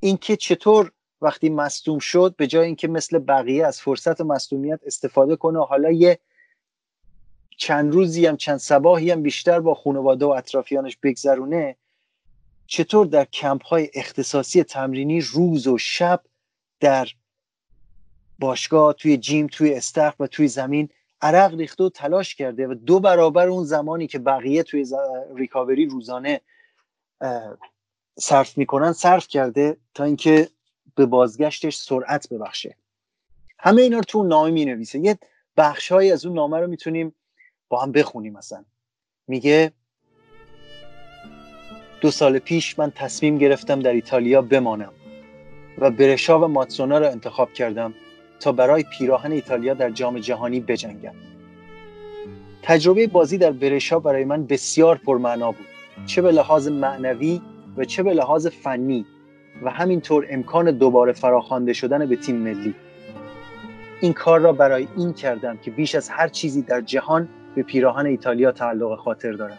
اینکه 0.00 0.36
چطور 0.36 0.92
وقتی 1.20 1.48
مصدوم 1.48 1.98
شد 1.98 2.34
به 2.36 2.46
جای 2.46 2.66
اینکه 2.66 2.88
مثل 2.88 3.18
بقیه 3.18 3.66
از 3.66 3.80
فرصت 3.80 4.20
مصدومیت 4.20 4.80
استفاده 4.86 5.36
کنه 5.36 5.64
حالا 5.64 5.90
یه 5.90 6.18
چند 7.56 7.92
روزی 7.92 8.26
هم 8.26 8.36
چند 8.36 8.56
سباهی 8.56 9.10
هم 9.10 9.22
بیشتر 9.22 9.60
با 9.60 9.74
خانواده 9.74 10.24
و 10.24 10.28
اطرافیانش 10.28 10.96
بگذرونه 11.02 11.76
چطور 12.66 13.06
در 13.06 13.24
کمپ 13.24 13.64
های 13.64 13.90
اختصاصی 13.94 14.62
تمرینی 14.62 15.20
روز 15.20 15.66
و 15.66 15.78
شب 15.78 16.20
در 16.80 17.08
باشگاه 18.38 18.92
توی 18.92 19.16
جیم 19.16 19.46
توی 19.46 19.74
استخر 19.74 20.22
و 20.22 20.26
توی 20.26 20.48
زمین 20.48 20.88
عرق 21.20 21.54
ریخته 21.54 21.84
و 21.84 21.88
تلاش 21.88 22.34
کرده 22.34 22.66
و 22.66 22.74
دو 22.74 23.00
برابر 23.00 23.48
اون 23.48 23.64
زمانی 23.64 24.06
که 24.06 24.18
بقیه 24.18 24.62
توی 24.62 24.86
ریکاوری 25.36 25.86
روزانه 25.86 26.40
صرف 28.20 28.58
می‌کنن 28.58 28.92
صرف 28.92 29.28
کرده 29.28 29.76
تا 29.94 30.04
اینکه 30.04 30.48
به 30.94 31.06
بازگشتش 31.06 31.76
سرعت 31.76 32.28
ببخشه. 32.28 32.76
همه 33.58 33.82
اینا 33.82 33.96
رو 33.96 34.04
تو 34.04 34.22
نامه 34.22 34.50
می 34.50 34.64
نویسه 34.64 34.98
یه 34.98 35.18
بخش 35.56 35.92
از 35.92 36.26
اون 36.26 36.34
نامه 36.34 36.60
رو 36.60 36.66
می‌تونیم 36.66 37.14
با 37.68 37.82
هم 37.82 37.92
بخونیم 37.92 38.32
مثلا. 38.32 38.64
میگه 39.26 39.72
دو 42.00 42.10
سال 42.10 42.38
پیش 42.38 42.78
من 42.78 42.90
تصمیم 42.90 43.38
گرفتم 43.38 43.80
در 43.80 43.92
ایتالیا 43.92 44.42
بمانم 44.42 44.92
و 45.78 45.90
برشا 45.90 46.40
و 46.40 46.48
ماتسونا 46.48 46.98
را 46.98 47.10
انتخاب 47.10 47.52
کردم 47.52 47.94
تا 48.40 48.52
برای 48.52 48.84
پیراهن 48.98 49.32
ایتالیا 49.32 49.74
در 49.74 49.90
جام 49.90 50.18
جهانی 50.18 50.60
بجنگم. 50.60 51.14
تجربه 52.62 53.06
بازی 53.06 53.38
در 53.38 53.52
برشا 53.52 53.98
برای 53.98 54.24
من 54.24 54.46
بسیار 54.46 54.96
پرمعنا 54.96 55.52
بود. 55.52 55.66
چه 56.06 56.22
به 56.22 56.32
لحاظ 56.32 56.68
معنوی 56.68 57.40
و 57.78 57.84
چه 57.84 58.02
به 58.02 58.14
لحاظ 58.14 58.46
فنی 58.46 59.06
و 59.62 59.70
همینطور 59.70 60.26
امکان 60.30 60.70
دوباره 60.70 61.12
فراخوانده 61.12 61.72
شدن 61.72 62.06
به 62.06 62.16
تیم 62.16 62.36
ملی. 62.36 62.74
این 64.00 64.12
کار 64.12 64.40
را 64.40 64.52
برای 64.52 64.88
این 64.96 65.12
کردم 65.12 65.56
که 65.56 65.70
بیش 65.70 65.94
از 65.94 66.08
هر 66.08 66.28
چیزی 66.28 66.62
در 66.62 66.80
جهان 66.80 67.28
به 67.54 67.62
پیراهن 67.62 68.06
ایتالیا 68.06 68.52
تعلق 68.52 68.98
خاطر 68.98 69.32
دارم 69.32 69.58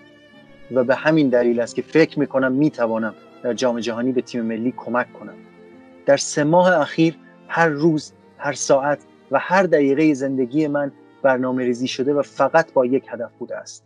و 0.71 0.83
به 0.83 0.95
همین 0.95 1.29
دلیل 1.29 1.59
است 1.59 1.75
که 1.75 1.81
فکر 1.81 2.19
می‌کنم 2.19 2.51
می‌توانم 2.51 3.13
در 3.43 3.53
جام 3.53 3.79
جهانی 3.79 4.11
به 4.11 4.21
تیم 4.21 4.41
ملی 4.41 4.73
کمک 4.77 5.13
کنم. 5.13 5.35
در 6.05 6.17
سه 6.17 6.43
ماه 6.43 6.79
اخیر 6.81 7.15
هر 7.47 7.67
روز 7.67 8.13
هر 8.37 8.53
ساعت 8.53 8.99
و 9.31 9.39
هر 9.39 9.63
دقیقه 9.63 10.13
زندگی 10.13 10.67
من 10.67 10.91
برنامه 11.21 11.63
ریزی 11.63 11.87
شده 11.87 12.13
و 12.13 12.21
فقط 12.21 12.73
با 12.73 12.85
یک 12.85 13.05
هدف 13.09 13.31
بوده 13.39 13.57
است. 13.57 13.85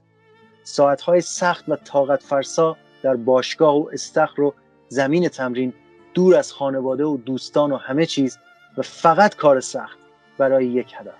ساعتهای 0.63 1.21
سخت 1.21 1.69
و 1.69 1.75
طاقت 1.75 2.23
فرسا 2.23 2.77
در 3.03 3.15
باشگاه 3.15 3.75
و 3.75 3.89
استخر 3.93 4.41
و 4.41 4.53
زمین 4.87 5.27
تمرین 5.27 5.73
دور 6.13 6.35
از 6.35 6.53
خانواده 6.53 7.05
و 7.05 7.17
دوستان 7.17 7.71
و 7.71 7.77
همه 7.77 8.05
چیز 8.05 8.37
و 8.77 8.81
فقط 8.81 9.35
کار 9.35 9.59
سخت 9.59 9.97
برای 10.37 10.65
یک 10.65 10.93
هدف 10.97 11.13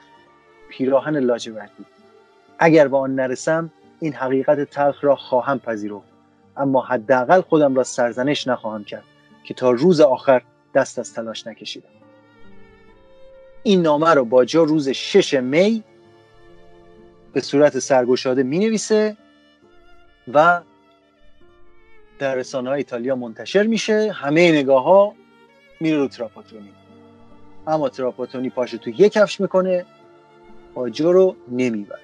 پیراهن 0.70 1.18
لاجوردی. 1.18 1.86
اگر 2.60 2.88
به 2.88 2.98
آن 2.98 3.16
نرسم 3.16 3.72
این 4.00 4.14
حقیقت 4.14 4.64
تلخ 4.64 5.04
را 5.04 5.16
خواهم 5.16 5.60
پذیرفت. 5.60 6.14
اما 6.58 6.82
حداقل 6.82 7.42
خودم 7.42 7.76
را 7.76 7.84
سرزنش 7.84 8.48
نخواهم 8.48 8.84
کرد 8.84 9.04
که 9.44 9.54
تا 9.54 9.72
روز 9.72 10.02
آخر 10.02 10.42
دست 10.74 11.00
از 11.00 11.14
تلاش 11.14 11.48
نکشیدم. 11.48 11.90
این 13.64 13.82
نامه 13.82 14.14
رو 14.14 14.26
با 14.26 14.46
جا 14.46 14.64
روز 14.64 14.90
6 14.90 15.34
می 15.34 15.84
به 17.34 17.42
صورت 17.42 17.80
سرگشاده 17.80 18.44
می 18.44 18.60
نویسه 18.60 19.18
و 20.34 20.62
در 22.24 22.36
رسانه 22.36 22.70
های 22.70 22.78
ایتالیا 22.78 23.16
منتشر 23.16 23.64
میشه. 23.64 24.12
همه 24.12 24.52
نگاه 24.52 24.84
ها 24.84 25.14
میره 25.80 25.98
رو 25.98 26.08
تراپاتونی. 26.08 26.72
اما 27.68 27.90
تراپاتونی 27.90 28.50
پاشو 28.50 28.78
تو 28.78 28.90
یک 28.90 29.14
کفش 29.14 29.42
می‌کنه. 29.42 29.86
آجو 30.76 31.12
رو 31.12 31.36
نمی‌بره. 31.52 32.00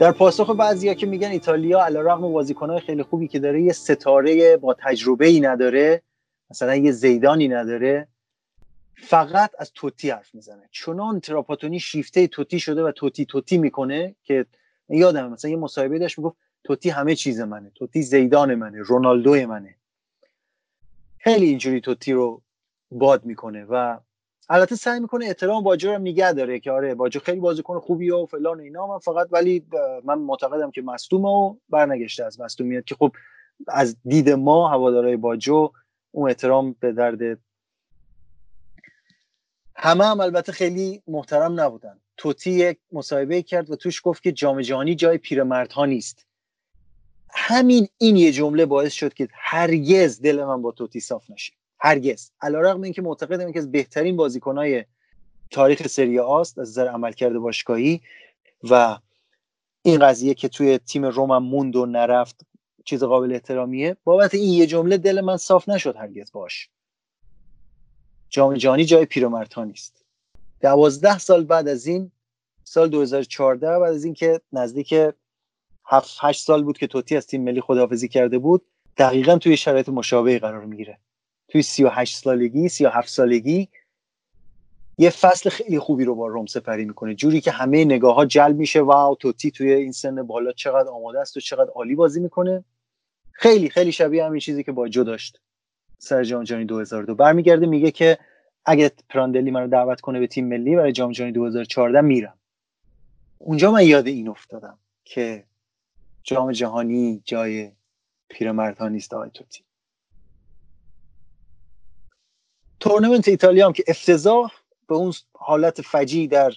در 0.00 0.12
پاسخ 0.12 0.50
بعضیا 0.50 0.94
که 0.94 1.06
میگن 1.06 1.28
ایتالیا 1.28 1.84
علیرغم 1.84 2.32
بازیکنهای 2.32 2.80
خیلی 2.80 3.02
خوبی 3.02 3.28
که 3.28 3.38
داره 3.38 3.62
یه 3.62 3.72
ستاره 3.72 4.56
با 4.56 4.74
تجربه 4.74 5.26
ای 5.26 5.40
نداره 5.40 6.02
مثلا 6.50 6.76
یه 6.76 6.92
زیدانی 6.92 7.48
نداره. 7.48 8.08
فقط 8.96 9.50
از 9.58 9.72
توتی 9.74 10.10
حرف 10.10 10.34
می‌زنه. 10.34 10.68
چنان 10.70 11.20
تراپاتونی 11.20 11.80
شیفته 11.80 12.26
توتی 12.26 12.60
شده 12.60 12.82
و 12.82 12.92
توتی 12.92 13.26
توتی 13.26 13.58
می‌کنه 13.58 14.14
که 14.24 14.46
یادم 14.88 15.32
مثلا 15.32 15.50
یه 15.50 15.56
مصاحبه 15.56 15.98
داشت 15.98 16.18
می‌گفت 16.18 16.36
توتی 16.64 16.90
همه 16.90 17.14
چیز 17.14 17.40
منه. 17.40 17.70
توتی 17.74 18.02
زیدان 18.02 18.54
منه 18.54 18.78
رونالدو 18.78 19.46
منه. 19.46 19.74
خیلی 21.18 21.46
اینجوری 21.46 21.80
توتی 21.80 22.12
رو 22.12 22.42
باد 22.90 23.24
می‌کنه 23.24 23.64
و 23.64 23.98
البته 24.48 24.76
سعی 24.76 25.00
می‌کنه 25.00 25.26
احترام 25.26 25.62
باجو 25.62 25.92
رو 25.92 25.98
نگه 25.98 26.32
داره 26.32 26.60
که 26.60 26.70
آره 26.70 26.94
باجو 26.94 27.20
خیلی 27.20 27.40
بازیکن 27.40 27.78
خوبی 27.78 28.10
و 28.10 28.26
فلان 28.26 28.60
اینا. 28.60 28.86
من 28.86 28.98
فقط 28.98 29.28
ولی 29.30 29.66
من 30.04 30.18
معتقدم 30.18 30.70
که 30.70 30.82
مصدومه 30.82 31.28
و 31.28 31.56
برنگشته 31.68 32.24
از 32.24 32.40
مصدومیت 32.40 32.86
که 32.86 32.94
خب 32.94 33.12
از 33.68 33.96
دید 34.04 34.30
ما 34.30 34.68
هوادارهای 34.68 35.16
باجو 35.16 35.70
اون 36.10 36.28
احترام 36.28 36.76
به 36.80 36.92
درد 36.92 37.38
همه 39.76 40.04
هم 40.04 40.20
البته 40.20 40.52
خیلی 40.52 41.02
محترم 41.06 41.60
نبودن. 41.60 42.00
توتی 42.16 42.50
یک 42.50 42.78
مصاحبه 42.92 43.42
کرد 43.42 43.70
و 43.70 43.76
توش 43.76 44.00
گفت 44.04 44.22
که 44.22 44.32
جام 44.32 44.60
جهانی 44.60 44.94
جای 44.94 45.18
پیرمردها 45.18 45.86
نیست. 45.86 46.26
همین 47.30 47.88
این 47.98 48.16
یه 48.16 48.32
جمله 48.32 48.66
باعث 48.66 48.92
شد 48.92 49.14
که 49.14 49.28
هرگز 49.32 50.20
دل 50.20 50.44
من 50.44 50.62
با 50.62 50.72
توتی 50.72 51.00
صاف 51.00 51.30
نشه. 51.30 51.52
هرگز. 51.78 52.30
علیرغم 52.40 52.82
اینکه 52.82 53.02
معتقدم 53.02 53.52
که 53.52 53.58
از 53.58 53.72
بهترین 53.72 54.16
بازیکنهای 54.16 54.84
تاریخ 55.50 55.86
سری 55.86 56.18
آست 56.18 56.58
از 56.58 56.68
نظر 56.68 56.88
عملکرد 56.88 57.38
باشگاهی 57.38 58.00
و 58.70 58.98
این 59.82 59.98
قضیه 59.98 60.34
که 60.34 60.48
توی 60.48 60.78
تیم 60.78 61.04
روم 61.04 61.38
موند 61.38 61.76
و 61.76 61.86
نرفت 61.86 62.40
چیز 62.84 63.04
قابل 63.04 63.32
احترامیه. 63.32 63.96
بابت 64.04 64.34
این 64.34 64.52
یه 64.52 64.66
جمله 64.66 64.96
دل 64.96 65.20
من 65.20 65.36
صاف 65.36 65.68
نشد 65.68 65.96
هرگز 65.96 66.32
باش. 66.32 66.68
جام 68.30 68.54
جهانی 68.54 68.84
جای 68.84 69.04
پیرمرد 69.04 69.58
نیست. 69.58 70.04
دوازده 70.60 71.18
سال 71.18 71.44
بعد 71.44 71.68
از 71.68 71.86
این 71.86 72.10
سال 72.64 72.88
2014 72.88 73.78
بعد 73.78 73.94
از 73.94 74.04
اینکه 74.04 74.40
نزدیک 74.52 74.94
7 75.86 76.18
8 76.20 76.40
سال 76.40 76.62
بود 76.64 76.78
که 76.78 76.86
توتی 76.86 77.16
از 77.16 77.26
تیم 77.26 77.44
ملی 77.44 77.60
خداحافظی 77.60 78.08
کرده 78.08 78.38
بود 78.38 78.62
دقیقا 78.96 79.38
توی 79.38 79.56
شرایط 79.56 79.88
مشابهی 79.88 80.38
قرار 80.38 80.64
می‌گیره. 80.64 80.98
توی 81.48 81.62
38 81.62 82.16
سالگی 82.16 82.68
37 82.68 83.08
سالگی 83.08 83.68
یه 84.98 85.10
فصل 85.10 85.50
خیلی 85.50 85.78
خوبی 85.78 86.04
رو 86.04 86.14
با 86.14 86.26
روم 86.26 86.46
سپری 86.46 86.84
می‌کنه. 86.84 87.14
جوری 87.14 87.40
که 87.40 87.50
همه 87.50 87.84
نگاه 87.84 88.14
ها 88.14 88.24
جلب 88.24 88.56
میشه 88.56 88.80
واو 88.80 89.14
توتی 89.14 89.50
توی 89.50 89.72
این 89.72 89.92
سن 89.92 90.22
بالا 90.22 90.52
چقدر 90.52 90.88
آماده 90.88 91.20
است 91.20 91.36
و 91.36 91.40
چقدر 91.40 91.70
عالی 91.70 91.94
بازی 91.94 92.20
می‌کنه. 92.20 92.64
خیلی 93.32 93.70
خیلی 93.70 93.92
شبیه 93.92 94.24
همین 94.24 94.40
چیزی 94.40 94.64
که 94.64 94.72
با 94.72 94.88
جو 94.88 95.04
داشت. 95.04 95.40
سر 95.98 96.24
جام 96.24 96.44
جهانی 96.44 96.64
2002 96.64 97.14
برمیگرده 97.14 97.66
میگه 97.66 97.90
که 97.90 98.18
اگه 98.64 98.92
پراندلی 99.08 99.50
منو 99.50 99.68
دعوت 99.68 100.00
کنه 100.00 100.20
به 100.20 100.26
تیم 100.26 100.48
ملی 100.48 100.76
برای 100.76 100.92
جام 100.92 101.12
جهانی 101.12 101.32
2014 101.32 102.00
میرم. 102.00 102.38
اونجا 103.38 103.70
من 103.70 103.84
یاد 103.86 104.06
این 104.06 104.28
افتادم 104.28 104.78
که 105.04 105.44
جام 106.22 106.52
جهانی 106.52 107.22
جای 107.24 107.72
پیرمردها 108.28 108.88
نیست 108.88 109.14
آقای 109.14 109.30
توتی. 109.34 109.62
تورنمنت 112.80 113.28
ایتالیا 113.28 113.66
هم 113.66 113.72
که 113.72 113.84
افتضاح 113.88 114.52
به 114.88 114.94
اون 114.94 115.12
حالت 115.32 115.82
فجی 115.82 116.28
در 116.28 116.52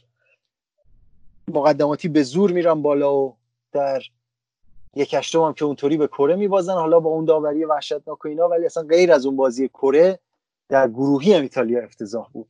مقدماتی 1.47 2.07
به 2.07 2.23
زور 2.23 2.51
میرن 2.51 2.81
بالا 2.81 3.15
و 3.15 3.37
در 3.71 4.01
یک 4.95 5.13
هشتم 5.13 5.41
هم 5.41 5.53
که 5.53 5.65
اونطوری 5.65 5.97
به 5.97 6.07
کره 6.07 6.35
میبازن. 6.35 6.73
حالا 6.73 6.99
با 6.99 7.09
اون 7.09 7.25
داوری 7.25 7.65
وحشتناک 7.65 8.25
و 8.25 8.27
اینا 8.27 8.47
ولی 8.47 8.65
اصلا 8.65 8.83
غیر 8.83 9.11
از 9.11 9.25
اون 9.25 9.35
بازی 9.35 9.67
کره 9.67 10.19
در 10.69 10.87
گروهی 10.87 11.33
هم 11.33 11.41
ایتالیا 11.41 11.83
افتضاح 11.83 12.29
بود. 12.33 12.47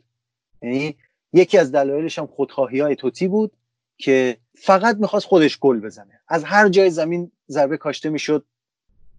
یعنی 0.61 0.95
یکی 1.33 1.57
از 1.57 1.71
دلایلش 1.71 2.19
هم 2.19 2.27
خودخواهی 2.27 2.79
های 2.79 2.95
توتی 2.95 3.27
بود 3.27 3.51
که 3.97 4.37
فقط 4.55 4.97
می‌خواست 4.97 5.25
خودش 5.25 5.59
گل 5.59 5.79
بزنه. 5.79 6.19
از 6.27 6.43
هر 6.43 6.69
جای 6.69 6.89
زمین 6.89 7.31
ضربه 7.49 7.77
کاشته 7.77 8.09
می‌شد 8.09 8.45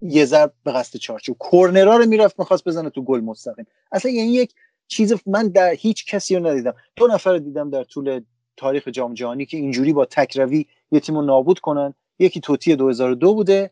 یه 0.02 0.24
ضرب 0.24 0.52
به 0.64 0.72
قصد 0.72 0.98
چارچوب. 0.98 1.36
کورنرا 1.38 1.96
رو 1.96 2.06
می‌رفت 2.06 2.38
می‌خواست 2.38 2.64
بزنه 2.64 2.90
تو 2.90 3.02
گل 3.02 3.20
مستقیم. 3.20 3.66
اصلا 3.92 4.10
یعنی 4.10 4.30
یک 4.30 4.54
چیز 4.88 5.14
من 5.26 5.48
در 5.48 5.70
هیچ 5.70 6.06
کسی 6.06 6.36
رو 6.36 6.46
ندیدم. 6.46 6.74
دو 6.96 7.06
نفر 7.06 7.32
رو 7.32 7.38
دیدم 7.38 7.70
در 7.70 7.84
طول 7.84 8.20
تاریخ 8.56 8.88
جام 8.88 9.14
جهانی 9.14 9.46
که 9.46 9.56
اینجوری 9.56 9.92
با 9.92 10.04
تکروی 10.04 10.66
یه 10.90 11.00
تیم 11.00 11.20
نابود 11.20 11.58
کنن. 11.58 11.94
یکی 12.20 12.40
توتی 12.40 12.76
2002 12.76 13.34
بوده 13.34 13.70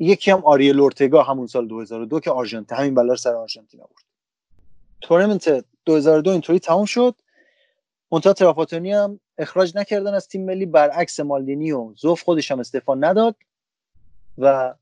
یکی 0.00 0.30
هم 0.30 0.44
آریل 0.44 0.80
اورتگا 0.80 1.22
همون 1.22 1.46
سال 1.46 1.68
2002 1.68 2.20
که 2.20 2.30
آرژانتین 2.30 2.78
همین 2.78 2.94
بلا 2.94 3.16
سر 3.16 3.34
آرژانتین 3.34 3.80
آورد 3.80 4.04
تورنمنت 5.00 5.64
2002 5.84 6.30
اینطوری 6.30 6.58
تموم 6.58 6.84
شد. 6.84 7.14
منتها 8.12 8.32
تراپاتونی 8.32 8.92
هم 8.92 9.20
اخراج 9.38 9.76
نکردن 9.76 10.14
از 10.14 10.28
تیم 10.28 10.44
ملی 10.44 10.66
برعکس 10.66 11.20
مالدینی 11.20 11.72
و 11.72 11.94
زوف 11.96 12.22
خودش 12.22 12.50
هم 12.50 12.60
استعفا 12.60 12.94
نداد 12.94 13.36
و 14.38 14.74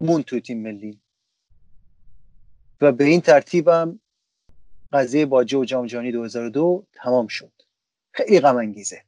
مون 0.00 0.22
توی 0.22 0.40
تیم 0.40 0.62
ملی. 0.62 1.00
و 2.80 2.92
به 2.92 3.04
این 3.04 3.20
ترتیب 3.20 3.68
هم 3.68 4.00
قضیه 4.92 5.26
باجه 5.26 5.58
و 5.58 5.64
جام 5.64 5.86
جهانی 5.86 6.12
2002 6.12 6.84
تمام 6.92 7.26
شد. 7.26 7.52
خیلی 8.12 8.40
غم 8.40 8.56
انگیزه 8.56 9.02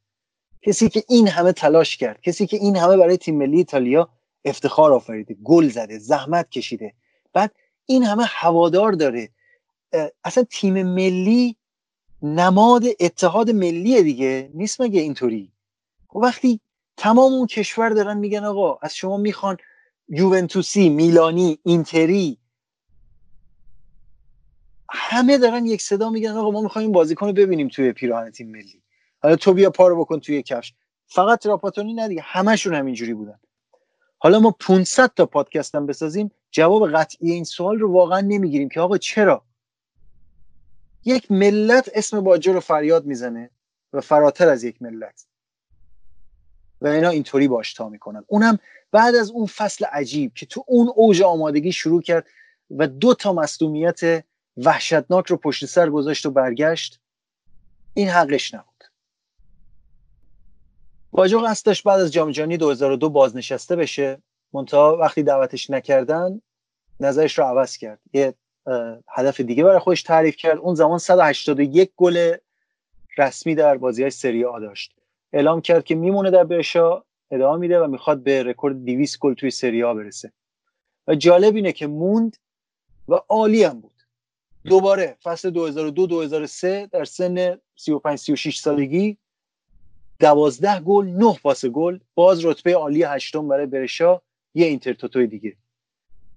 کسی 0.67 0.89
که 0.89 1.05
این 1.09 1.29
همه 1.29 1.53
تلاش 1.53 1.97
کرد 1.97 2.21
کسی 2.21 2.47
که 2.47 2.57
این 2.57 2.77
همه 2.77 2.97
برای 2.97 3.17
تیم 3.17 3.39
ملی 3.39 3.57
ایتالیا 3.57 4.09
افتخار 4.45 4.93
آفریده 4.93 5.37
گل 5.45 5.69
زده 5.69 5.99
زحمت 5.99 6.51
کشیده. 6.51 6.95
بعد 7.33 7.53
این 7.87 8.03
همه 8.03 8.25
هوادار 8.25 8.93
داره. 8.93 9.31
اصلا 10.25 10.45
تیم 10.51 10.83
ملی 10.83 11.57
نماد 12.23 12.83
اتحاد 13.01 13.51
ملی 13.51 14.03
دیگه. 14.03 14.51
نیست 14.55 14.81
مگه 14.81 15.01
اینطوری؟ 15.01 15.53
و 16.09 16.13
خب 16.13 16.17
وقتی 16.17 16.61
تمام 16.97 17.33
اون 17.33 17.47
کشور 17.47 17.89
دارن 17.89 18.17
میگن 18.17 18.45
آقا 18.45 18.79
از 18.83 18.97
شما 18.97 19.17
می‌خوان 19.17 19.57
یوونتوسی 20.09 20.89
میلانی 20.89 21.59
اینتری. 21.63 22.39
همه 24.91 25.39
دارن 25.39 25.67
یک 25.67 25.83
صدا 25.83 26.11
میگن 26.11 26.31
آقا 26.31 26.51
ما 26.51 26.61
می‌خوایم 26.61 26.93
بازیکن 26.93 27.27
رو 27.27 27.33
ببینیم 27.33 27.69
توی 27.69 27.93
پیراهن 27.93 28.31
تیم 28.31 28.51
ملی. 28.51 28.83
حالا 29.27 29.37
تو 29.37 29.53
بیا 29.53 29.71
پارو 29.71 30.01
بکن 30.01 30.21
توی 30.21 30.43
کفش. 30.43 30.75
فقط 31.07 31.39
تراپاتونی 31.39 31.95
نه 31.95 32.09
دیگه 32.09 32.23
همشون 32.25 32.75
همینجوری 32.75 33.15
بودن. 33.15 33.39
حالا 34.19 34.39
ما 34.39 34.51
500 34.51 35.11
تا 35.17 35.27
پادکست 35.27 35.75
هم 35.75 35.87
بسازیم 35.87 36.31
جواب 36.51 36.91
قطعی 36.91 37.33
این 37.33 37.45
سوال 37.45 37.79
رو 37.79 37.93
واقعا 37.93 38.21
نمی‌گیریم 38.21 38.69
که 38.69 38.81
آقا 38.81 38.99
چرا؟ 38.99 39.45
یک 41.05 41.31
ملت 41.31 41.91
اسم 41.95 42.21
باجه 42.21 42.53
رو 42.53 42.61
فریاد 42.61 43.05
می‌زنه 43.05 43.51
و 43.93 44.01
فراتر 44.01 44.49
از 44.49 44.65
یک 44.65 44.83
ملت. 44.83 45.27
و 46.81 46.87
اینا 46.87 47.09
اینطوری 47.09 47.49
باش 47.49 47.75
تا 47.75 47.89
می‌کنن. 47.89 48.25
اونم 48.27 48.59
بعد 48.93 49.15
از 49.15 49.31
اون 49.31 49.47
فصل 49.47 49.85
عجیب 49.85 50.35
که 50.35 50.47
تو 50.47 50.65
اون 50.67 50.93
اوج 50.97 51.23
آمادگی 51.23 51.73
شروع 51.73 52.03
کرد 52.03 52.27
و 52.71 52.87
دو 52.87 53.15
تا 53.15 53.33
مصدومیت 53.33 54.25
وحشتناک 54.57 55.27
رو 55.27 55.37
پشت 55.37 55.67
سر 55.67 55.91
گذاشت 55.91 56.27
و 56.27 56.31
برگشت 56.31 57.01
این 57.95 58.09
حقش 58.09 58.55
نبود. 58.55 58.76
باجو 61.17 61.39
قصد 61.39 61.67
داشت 61.67 61.85
بعد 61.85 62.01
از 62.01 62.13
جام 62.13 62.31
جهانی 62.31 62.57
2002 62.57 63.11
بازنشسته 63.11 63.77
بشه. 63.77 64.23
منتها 64.53 64.97
وقتی 64.97 65.23
دعوتش 65.23 65.71
نکردن 65.71 66.41
نظرش 67.01 67.39
رو 67.39 67.45
عوض 67.45 67.77
کرد. 67.77 68.01
یه 68.13 68.35
هدف 69.09 69.41
دیگه 69.41 69.65
برای 69.65 69.79
خودش 69.79 70.03
تعریف 70.03 70.37
کرد. 70.37 70.59
اون 70.59 70.75
زمان 70.75 70.99
181 70.99 71.91
گل 71.97 72.37
رسمی 73.19 73.55
در 73.55 73.77
بازی 73.77 74.03
های 74.03 74.11
سری 74.11 74.45
آ 74.45 74.61
داشت. 74.61 74.93
اعلام 75.33 75.61
کرد 75.61 75.85
که 75.85 75.95
میمونه 75.95 76.31
در 76.31 76.45
برشا 76.45 77.05
ادامه 77.31 77.59
میده 77.59 77.81
و 77.81 77.87
می‌خواد 77.87 78.23
به 78.23 78.43
رکورد 78.43 78.85
200 78.85 79.19
گل 79.19 79.35
توی 79.35 79.51
سری 79.51 79.83
آ 79.83 79.95
برسه. 79.95 80.33
و 81.09 81.15
جالب 81.15 81.57
اینه 81.57 81.73
که 81.73 81.87
موند 81.87 82.37
و 83.09 83.15
عالی 83.15 83.65
هم 83.65 83.81
بود. 83.81 84.03
دوباره 84.65 85.17
فصل 85.23 85.51
2002 85.51 86.07
2003 86.07 86.87
در 86.93 87.05
سن 87.05 87.59
35 87.77 88.19
36 88.19 88.59
سالگی 88.59 89.19
12 90.19 90.81
گل 90.81 91.07
9 91.07 91.35
پاس 91.43 91.65
گل. 91.65 91.99
باز 92.15 92.45
رتبه 92.45 92.75
عالی 92.75 93.03
هشتم 93.03 93.49
برای 93.49 93.67
برشا. 93.67 94.21
یه 94.55 94.67
اینترتوتوی 94.67 95.27
دیگه. 95.27 95.57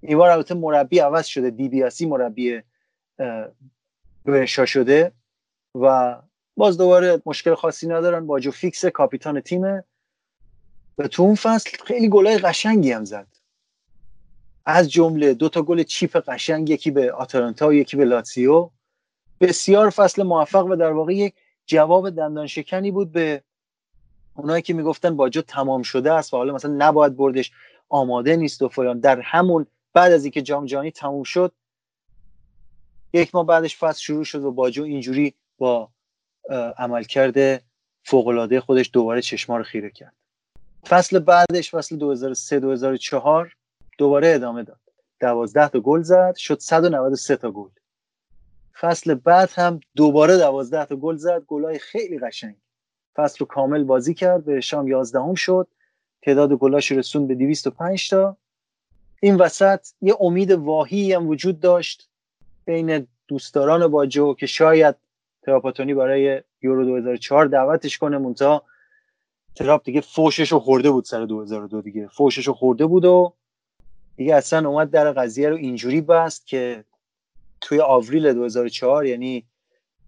این 0.01 0.17
بار 0.17 0.29
البته 0.29 0.53
مربی 0.53 0.99
عوض 0.99 1.25
شده. 1.25 1.49
دی 1.49 1.69
بیاسی 1.69 2.05
مربی 2.05 2.61
برشا 4.25 4.65
شده. 4.65 5.11
و 5.75 6.15
باز 6.57 6.77
دوباره 6.77 7.21
مشکل 7.25 7.55
خاصی 7.55 7.87
ندارن. 7.87 8.27
باجو 8.27 8.51
فیکس 8.51 8.85
کاپیتان 8.85 9.41
تیمه 9.41 9.83
و 10.97 11.07
تو 11.07 11.23
اون 11.23 11.35
فصل 11.35 11.69
خیلی 11.85 12.09
گلای 12.09 12.37
قشنگی 12.37 12.91
هم 12.91 13.05
زد. 13.05 13.27
از 14.65 14.91
جمله 14.91 15.33
دو 15.33 15.49
تا 15.49 15.61
گل 15.61 15.83
چیپ 15.83 16.17
قشنگ 16.17 16.69
یکی 16.69 16.91
به 16.91 17.11
آتالانتا 17.11 17.67
و 17.67 17.73
یکی 17.73 17.97
به 17.97 18.05
لاتسیو 18.05 18.69
بسیار 19.41 19.89
فصل 19.89 20.23
موفق 20.23 20.65
و 20.65 20.75
در 20.75 20.91
واقع 20.91 21.13
یک 21.13 21.33
جواب 21.65 22.09
دندان 22.09 22.47
شکنی 22.47 22.91
بود 22.91 23.11
به 23.11 23.43
اونایی 24.39 24.61
که 24.61 24.73
می‌گفتن 24.73 25.15
باجو 25.15 25.41
تمام 25.41 25.81
شده 25.81 26.13
است 26.13 26.33
و 26.33 26.37
حالا 26.37 26.53
مثلا 26.53 26.75
نباید 26.77 27.17
بردش 27.17 27.51
آماده 27.89 28.35
نیست 28.35 28.61
و 28.61 28.69
فلان. 28.69 28.99
در 28.99 29.19
همون 29.19 29.65
بعد 29.93 30.11
از 30.11 30.23
اینکه 30.23 30.41
جام 30.41 30.65
جهانی 30.65 30.91
تموم 30.91 31.23
شد 31.23 31.51
یک 33.13 33.35
ماه 33.35 33.45
بعدش 33.45 33.77
فصل 33.77 34.01
شروع 34.01 34.23
شد 34.23 34.43
و 34.43 34.51
باجو 34.51 34.83
اینجوری 34.83 35.33
با 35.57 35.89
عملکرد 36.77 37.63
فوق 38.03 38.59
خودش 38.59 38.89
دوباره 38.93 39.21
چشما 39.21 39.57
رو 39.57 39.63
خیره 39.63 39.89
کرد. 39.89 40.13
فصل 40.87 41.19
بعدش 41.19 41.75
فصل 41.75 41.95
2003 41.95 42.59
2004 42.59 43.55
دوباره 43.97 44.27
ادامه 44.27 44.63
داد. 44.63 44.79
12 45.19 45.67
تا 45.67 45.79
گل 45.79 46.01
زد 46.01 46.35
شد 46.35 46.59
193 46.59 47.35
تا 47.35 47.51
گل. 47.51 47.69
فصل 48.79 49.13
بعد 49.13 49.49
هم 49.53 49.79
دوباره 49.95 50.37
12 50.37 50.85
تا 50.85 50.95
گل 50.95 51.15
زد. 51.15 51.43
گلای 51.47 51.79
خیلی 51.79 52.19
قشنگ. 52.19 52.55
فصل 53.19 53.37
رو 53.39 53.45
کامل 53.45 53.83
بازی 53.83 54.13
کرد 54.13 54.45
به 54.45 54.61
شام 54.61 54.87
11 54.87 55.19
هم 55.19 55.35
شد. 55.35 55.67
تعداد 56.21 56.53
گلاش 56.53 56.91
رسون 56.91 57.27
به 57.27 57.35
205 57.35 58.09
تا. 58.09 58.37
این 59.21 59.35
وسط 59.35 59.87
یه 60.01 60.15
امید 60.19 60.51
واهی 60.51 61.13
هم 61.13 61.27
وجود 61.27 61.59
داشت 61.59 62.09
بین 62.65 63.07
دوستداران 63.27 63.87
باجو 63.87 64.33
که 64.33 64.45
شاید 64.45 64.95
تراپاتونی 65.41 65.93
برای 65.93 66.41
یورو 66.61 66.85
2004 66.85 67.45
دعوتش 67.45 67.97
کنه. 67.97 68.17
مونتا 68.17 68.63
تراپ 69.55 69.83
دیگه 69.83 70.01
فوشش 70.01 70.53
خورده 70.53 70.91
بود 70.91 71.05
سر 71.05 71.25
2002 71.25 71.81
دیگه. 71.81 72.07
فوشش 72.07 72.49
خورده 72.49 72.85
بود 72.85 73.05
و 73.05 73.33
دیگه 74.15 74.35
اصلا 74.35 74.69
اومد 74.69 74.91
در 74.91 75.11
قضیه 75.11 75.49
رو 75.49 75.55
اینجوری 75.55 76.01
بست 76.01 76.47
که 76.47 76.83
توی 77.61 77.79
آوریل 77.81 78.33
2004 78.33 79.05
یعنی 79.05 79.45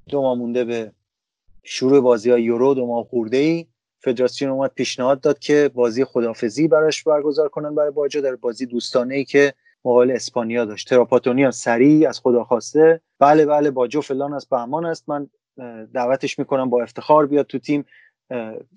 دو 0.09 0.21
ماه 0.21 0.37
مونده 0.37 0.63
به 0.63 0.91
شروع 1.63 1.99
بازی 2.01 2.31
های 2.31 2.43
یورو 2.43 2.73
دو 2.73 2.85
ماه 2.85 3.03
خورده 3.03 3.37
ای 3.37 3.65
فدراسیون 3.99 4.51
اومد 4.51 4.71
پیشنهاد 4.75 5.21
داد 5.21 5.39
که 5.39 5.71
بازی 5.73 6.05
خدافزی 6.05 6.67
براش 6.67 7.03
برگزار 7.03 7.49
کنن 7.49 7.75
برای 7.75 7.91
باجا 7.91 8.21
در 8.21 8.35
بازی 8.35 8.65
دوستانه 8.65 9.15
ای 9.15 9.25
که 9.25 9.53
مقابل 9.85 10.11
اسپانیا 10.11 10.65
داشت. 10.65 10.89
تراپاتونی 10.89 11.43
هم 11.43 11.51
سریع 11.51 12.09
از 12.09 12.19
خدا 12.19 12.43
خواسته. 12.43 13.01
بله 13.19 13.45
بله 13.45 13.71
باجو 13.71 14.01
فلان 14.01 14.33
از 14.33 14.45
بهمان 14.45 14.85
است. 14.85 15.09
من 15.09 15.29
دعوتش 15.93 16.39
می‌کنم 16.39 16.69
با 16.69 16.83
افتخار 16.83 17.25
بیاد 17.25 17.45
تو 17.45 17.59
تیم 17.59 17.85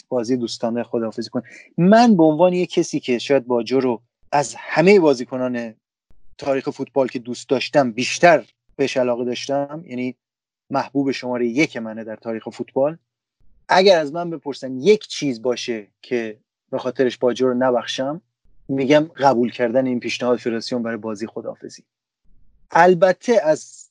بازی 0.08 0.36
دوستانه 0.36 0.82
خداحافظی 0.82 1.30
کنه. 1.30 1.42
من 1.78 2.16
به 2.16 2.22
عنوان 2.22 2.52
یک 2.52 2.70
کسی 2.70 3.00
که 3.00 3.18
شاید 3.18 3.46
باجو 3.46 3.80
رو 3.80 4.02
از 4.32 4.54
همه 4.58 5.00
بازیکنان 5.00 5.74
تاریخ 6.38 6.70
فوتبال 6.70 7.08
که 7.08 7.18
دوست 7.18 7.48
داشتم 7.48 7.92
بیشتر 7.92 8.44
بهش 8.76 8.96
علاقه 8.96 9.24
داشتم 9.24 9.84
یعنی 9.86 10.16
محبوب 10.70 11.10
شماره 11.10 11.46
یک 11.46 11.76
منه 11.76 12.04
در 12.04 12.16
تاریخ 12.16 12.48
فوتبال. 12.48 12.96
اگر 13.68 13.98
از 13.98 14.12
من 14.12 14.30
بپرسن 14.30 14.80
یک 14.80 15.06
چیز 15.06 15.42
باشه 15.42 15.86
که 16.02 16.38
به 16.70 16.78
خاطرش 16.78 17.18
باجو 17.18 17.48
رو 17.48 17.54
نبخشم 17.54 18.22
میگم 18.68 19.10
قبول 19.16 19.50
کردن 19.50 19.86
این 19.86 20.00
پیشنهاد 20.00 20.38
فدراسیون 20.38 20.82
برای 20.82 20.96
بازی 20.96 21.26
خداحافظی. 21.26 21.84
البته 22.70 23.40
از 23.44 23.90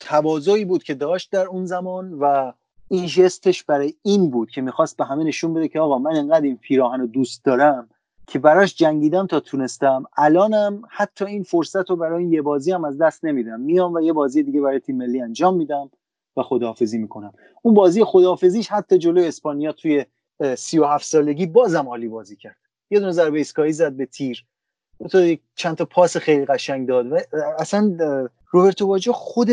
تواضعی 0.00 0.64
بود 0.64 0.82
که 0.82 0.94
داشت 0.94 1.32
در 1.32 1.46
اون 1.46 1.66
زمان 1.66 2.12
و 2.12 2.52
این 2.88 3.06
جستش 3.06 3.64
برای 3.64 3.94
این 4.02 4.30
بود 4.30 4.50
که 4.50 4.60
می‌خواست 4.60 4.96
به 4.96 5.04
همه 5.04 5.24
نشون 5.24 5.54
بده 5.54 5.68
که 5.68 5.80
آقا 5.80 5.98
من 5.98 6.16
انقدر 6.16 6.44
این 6.44 6.56
پیراهن 6.56 7.00
رو 7.00 7.06
دوست 7.06 7.44
دارم 7.44 7.88
که 8.26 8.38
براش 8.38 8.74
جنگیدم 8.74 9.26
تا 9.26 9.40
تونستم. 9.40 10.04
الانم 10.16 10.82
حتی 10.90 11.24
این 11.24 11.42
فرصت 11.42 11.90
رو 11.90 11.96
برای 11.96 12.24
یه 12.24 12.42
بازی 12.42 12.72
هم 12.72 12.84
از 12.84 12.98
دست 12.98 13.24
نمیدم. 13.24 13.60
میام 13.60 13.94
و 13.94 14.00
یه 14.00 14.12
بازی 14.12 14.42
دیگه 14.42 14.60
برای 14.60 14.80
تیم 14.80 14.96
ملی 14.96 15.20
انجام 15.20 15.56
میدم 15.56 15.90
و 16.36 16.42
خداحافظی 16.42 16.98
می‌کنم. 16.98 17.32
اون 17.62 17.74
بازی 17.74 18.04
خداحافظیش 18.04 18.68
حتی 18.68 18.98
جلوی 18.98 19.26
اسپانیا 19.26 19.72
توی 19.72 20.04
37 20.56 21.06
سالگی 21.06 21.46
بازم 21.46 21.88
عالی 21.88 22.08
بازی 22.08 22.36
کرد. 22.36 22.56
یه 22.90 23.00
دونه 23.00 23.12
ضربه 23.12 23.38
ایستگاهی 23.38 23.72
زد 23.72 23.92
به 23.92 24.06
تیر. 24.06 24.46
تو 25.10 25.36
چند 25.54 25.76
تا 25.76 25.84
پاس 25.84 26.16
خیلی 26.16 26.44
قشنگ 26.44 26.88
داد 26.88 27.12
و 27.12 27.18
اصلا 27.58 27.96
روبرتو 28.50 28.86
باجو 28.86 29.12
خود 29.12 29.48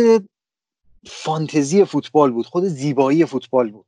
فانتزی 1.06 1.86
فوتبال 1.86 2.32
بود. 2.32 2.46
خود 2.46 2.64
زیبایی 2.64 3.26
فوتبال 3.26 3.72
بود. 3.72 3.86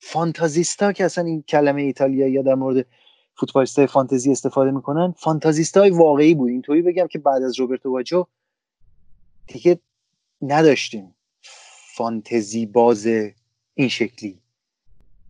فانتازیستا 0.00 0.92
که 0.92 1.04
اصلا 1.04 1.24
این 1.24 1.42
کلمه 1.42 1.82
ایتالیایی 1.82 2.32
یا 2.32 2.42
در 2.42 2.54
مورد 2.54 2.86
فوتبالیستای 3.38 3.86
فانتزی 3.86 4.32
استفاده 4.32 4.70
می‌کنن. 4.70 5.14
فانتازیستای 5.16 5.90
واقعی 5.90 6.34
بود. 6.34 6.50
اینطوری 6.50 6.82
بگم 6.82 7.06
که 7.06 7.18
بعد 7.18 7.42
از 7.42 7.60
روبرتو 7.60 7.90
باجو 7.90 8.24
دیگه 9.46 9.78
نداشتیم 10.42 11.14
فانتزی 11.94 12.66
باز 12.66 13.06
این 13.74 13.88
شکلی. 13.88 14.38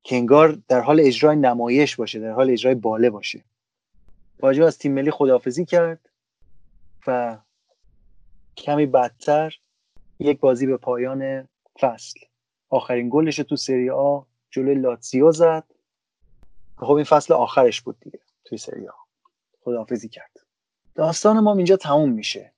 که 0.03 0.17
انگار 0.17 0.59
در 0.69 0.81
حال 0.81 1.01
اجرای 1.01 1.37
نمایش 1.37 1.97
باشه 1.97 2.19
در 2.21 2.33
حال 2.33 2.51
اجرای 2.51 2.75
باله 2.75 3.11
باشه. 3.11 3.45
باجو 4.41 4.65
از 4.65 4.79
تیم 4.79 4.93
ملی 4.93 5.11
خداحافظی 5.11 5.65
کرد 5.65 6.09
و 7.07 7.39
کمی 8.57 8.87
بدتر 8.87 9.59
یک 10.19 10.41
بازی 10.41 10.67
به 10.67 10.77
پایان 10.77 11.49
فصل. 11.81 12.21
آخرین 12.69 13.09
گلش 13.13 13.37
تو 13.37 13.57
سری 13.57 13.91
آ 13.91 14.21
جلوی 14.51 14.75
لاتزیو 14.75 15.33
زد. 15.33 15.65
خب 16.81 16.93
این 16.93 17.05
فصل 17.05 17.35
آخرش 17.35 17.81
بود 17.81 17.97
دیگه 18.01 18.21
توی 18.45 18.59
سری 18.59 18.89
آ. 18.89 18.93
خداحافظی 19.65 20.09
کرد. 20.09 20.31
داستان 20.95 21.41
ما 21.41 21.55
اینجا 21.55 21.77
تموم 21.77 22.13
میشه. 22.13 22.53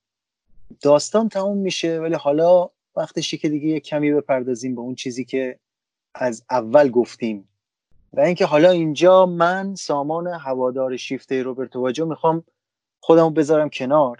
داستان 0.81 1.29
تموم 1.29 1.57
میشه 1.57 1.99
ولی 1.99 2.15
حالا 2.15 2.69
وقتشه 2.95 3.37
که 3.37 3.49
دیگه 3.49 3.67
یک 3.67 3.83
کمی 3.83 4.13
بپردازیم 4.13 4.75
به 4.75 4.81
اون 4.81 4.95
چیزی 4.95 5.25
که 5.25 5.59
از 6.15 6.45
اول 6.49 6.89
گفتیم. 6.89 7.49
و 8.13 8.19
اینکه 8.19 8.45
حالا 8.45 8.69
اینجا 8.69 9.25
من 9.25 9.75
سامان 9.75 10.27
هوادار 10.27 10.97
شیفته 10.97 11.43
روبرتو 11.43 11.81
واجو 11.81 12.05
می‌خوام 12.05 12.43
خودمو 12.99 13.29
بذارم 13.29 13.69
کنار. 13.69 14.17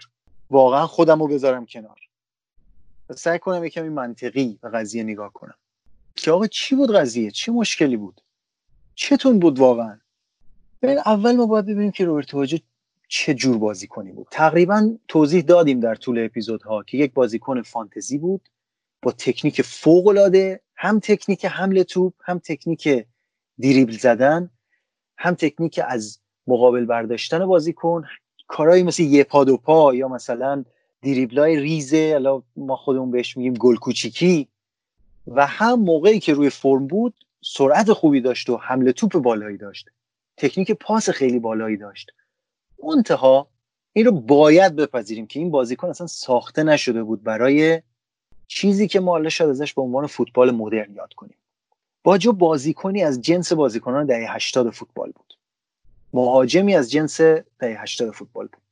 واقعا 0.50 0.86
خودمو 0.86 1.26
بذارم 1.26 1.66
کنار. 1.66 1.98
سعی 3.16 3.38
کنم 3.38 3.64
یکمی 3.64 3.88
منطقی 3.88 4.58
به 4.62 4.68
قضیه 4.68 5.02
نگاه 5.02 5.32
کنم. 5.32 5.54
که 6.16 6.30
آقا 6.30 6.46
چی 6.46 6.74
بود 6.74 6.94
قضیه؟ 6.96 7.30
چه 7.30 7.52
مشکلی 7.52 7.96
بود؟ 7.96 8.20
چتون 8.94 9.38
بود 9.38 9.58
واقعا؟ 9.58 9.98
ببین 10.82 10.98
اول 10.98 11.36
ما 11.36 11.46
باید 11.46 11.64
ببینیم 11.64 11.90
که 11.90 12.04
روبرتو 12.04 12.36
واجو 12.36 12.58
چه 13.08 13.34
جور 13.34 13.58
بازیکنی 13.58 14.12
بود. 14.12 14.26
تقریبا 14.30 14.96
توضیح 15.08 15.42
دادیم 15.42 15.80
در 15.80 15.94
طول 15.94 16.24
اپیزودها 16.24 16.82
که 16.82 16.98
یک 16.98 17.12
بازیکن 17.12 17.62
فانتزی 17.62 18.18
بود 18.18 18.48
با 19.02 19.12
تکنیک 19.12 19.62
فوق 19.62 20.06
العاده 20.06 20.60
هم 20.76 21.00
تکنیک 21.00 21.44
حمله 21.44 21.84
توپ 21.84 22.14
هم 22.24 22.38
تکنیک 22.38 23.06
دیریبل 23.58 23.92
زدن 23.92 24.50
هم 25.16 25.34
تکنیک 25.34 25.80
از 25.86 26.18
مقابل 26.46 26.84
برداشتن 26.84 27.46
بازیکن 27.46 28.04
کارهایی 28.48 28.82
مثل 28.82 29.02
یه 29.02 29.24
پا 29.24 29.44
دو 29.44 29.56
پا 29.56 29.94
یا 29.94 30.08
مثلا 30.08 30.64
دیریبلای 31.00 31.60
ریزه 31.60 32.12
الان 32.14 32.42
ما 32.56 32.76
خودمون 32.76 33.10
بهش 33.10 33.36
میگیم 33.36 33.54
گل 33.54 33.76
کوچیکی. 33.76 34.48
و 35.26 35.46
هم 35.46 35.80
موقعی 35.80 36.20
که 36.20 36.34
روی 36.34 36.50
فرم 36.50 36.86
بود 36.86 37.14
سرعت 37.44 37.92
خوبی 37.92 38.20
داشت 38.20 38.50
و 38.50 38.56
حمله 38.56 38.92
توپ 38.92 39.12
بالایی 39.12 39.56
داشت. 39.56 39.90
تکنیک 40.36 40.72
پاس 40.72 41.10
خیلی 41.10 41.38
بالایی 41.38 41.76
داشت. 41.76 42.10
منتها 42.84 43.48
این 43.92 44.06
رو 44.06 44.12
باید 44.12 44.76
بپذیریم 44.76 45.26
که 45.26 45.40
این 45.40 45.50
بازیکن 45.50 45.88
اصلا 45.88 46.06
ساخته 46.06 46.62
نشده 46.62 47.02
بود 47.02 47.22
برای 47.22 47.82
چیزی 48.46 48.88
که 48.88 49.00
ما 49.00 49.28
شاید 49.28 49.50
ازش 49.50 49.74
به 49.74 49.82
عنوان 49.82 50.06
فوتبال 50.06 50.50
مدرن 50.50 50.94
یاد 50.94 51.12
کنیم. 51.12 51.36
باجو 52.04 52.32
بازیکنی 52.32 53.02
از 53.02 53.20
جنس 53.20 53.52
بازیکنان 53.52 54.06
دهه 54.06 54.34
80 54.34 54.70
فوتبال 54.70 55.12
بود. 55.12 55.34
مهاجمی 56.12 56.74
از 56.74 56.90
جنس 56.90 57.20
دهه 57.20 57.82
80 57.82 58.10
فوتبال 58.10 58.46
بود. 58.46 58.62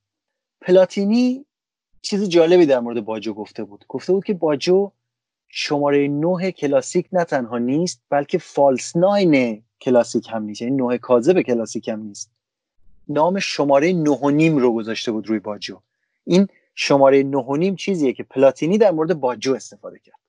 پلاتینی 0.60 1.44
چیز 2.02 2.28
جالبی 2.28 2.66
در 2.66 2.80
مورد 2.80 3.04
باجو 3.04 3.34
گفته 3.34 3.64
بود. 3.64 3.84
گفته 3.88 4.12
بود 4.12 4.24
که 4.24 4.34
باجو 4.34 4.92
شماره 5.52 6.08
نه 6.08 6.52
کلاسیک 6.52 7.08
نه 7.12 7.24
تنها 7.24 7.58
نیست 7.58 8.02
بلکه 8.10 8.38
فالس 8.38 8.96
ناین 8.96 9.62
کلاسیک 9.80 10.28
هم 10.30 10.42
نیست. 10.42 10.62
یعنی 10.62 10.76
نه 10.76 10.98
کاذب 10.98 11.40
کلاسیک 11.40 11.88
هم 11.88 12.02
نیست. 12.02 12.30
نام 13.08 13.38
شماره 13.38 13.92
نه 13.92 14.10
و 14.10 14.30
نیم 14.30 14.56
رو 14.56 14.74
گذاشته 14.74 15.12
بود 15.12 15.28
روی 15.28 15.38
باجو. 15.38 15.80
این 16.24 16.48
شماره 16.74 17.22
نه 17.22 17.38
و 17.38 17.56
نیم 17.56 17.76
چیزیه 17.76 18.12
که 18.12 18.22
پلاتینی 18.22 18.78
در 18.78 18.90
مورد 18.90 19.20
باجو 19.20 19.54
استفاده 19.54 19.98
کرد. 19.98 20.20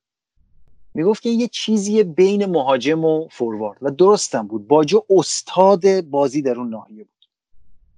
می‌گفت 0.93 1.24
که 1.24 1.30
یه 1.30 1.47
چیزی 1.47 2.03
بین 2.03 2.45
مهاجم 2.45 3.05
و 3.05 3.28
فوروارد 3.28 3.78
و 3.82 3.91
درستم 3.91 4.47
بود. 4.47 4.67
باجو 4.67 5.03
استاد 5.09 6.01
بازی 6.01 6.41
در 6.41 6.55
اون 6.55 6.69
ناحیه 6.69 7.03
بود. 7.03 7.28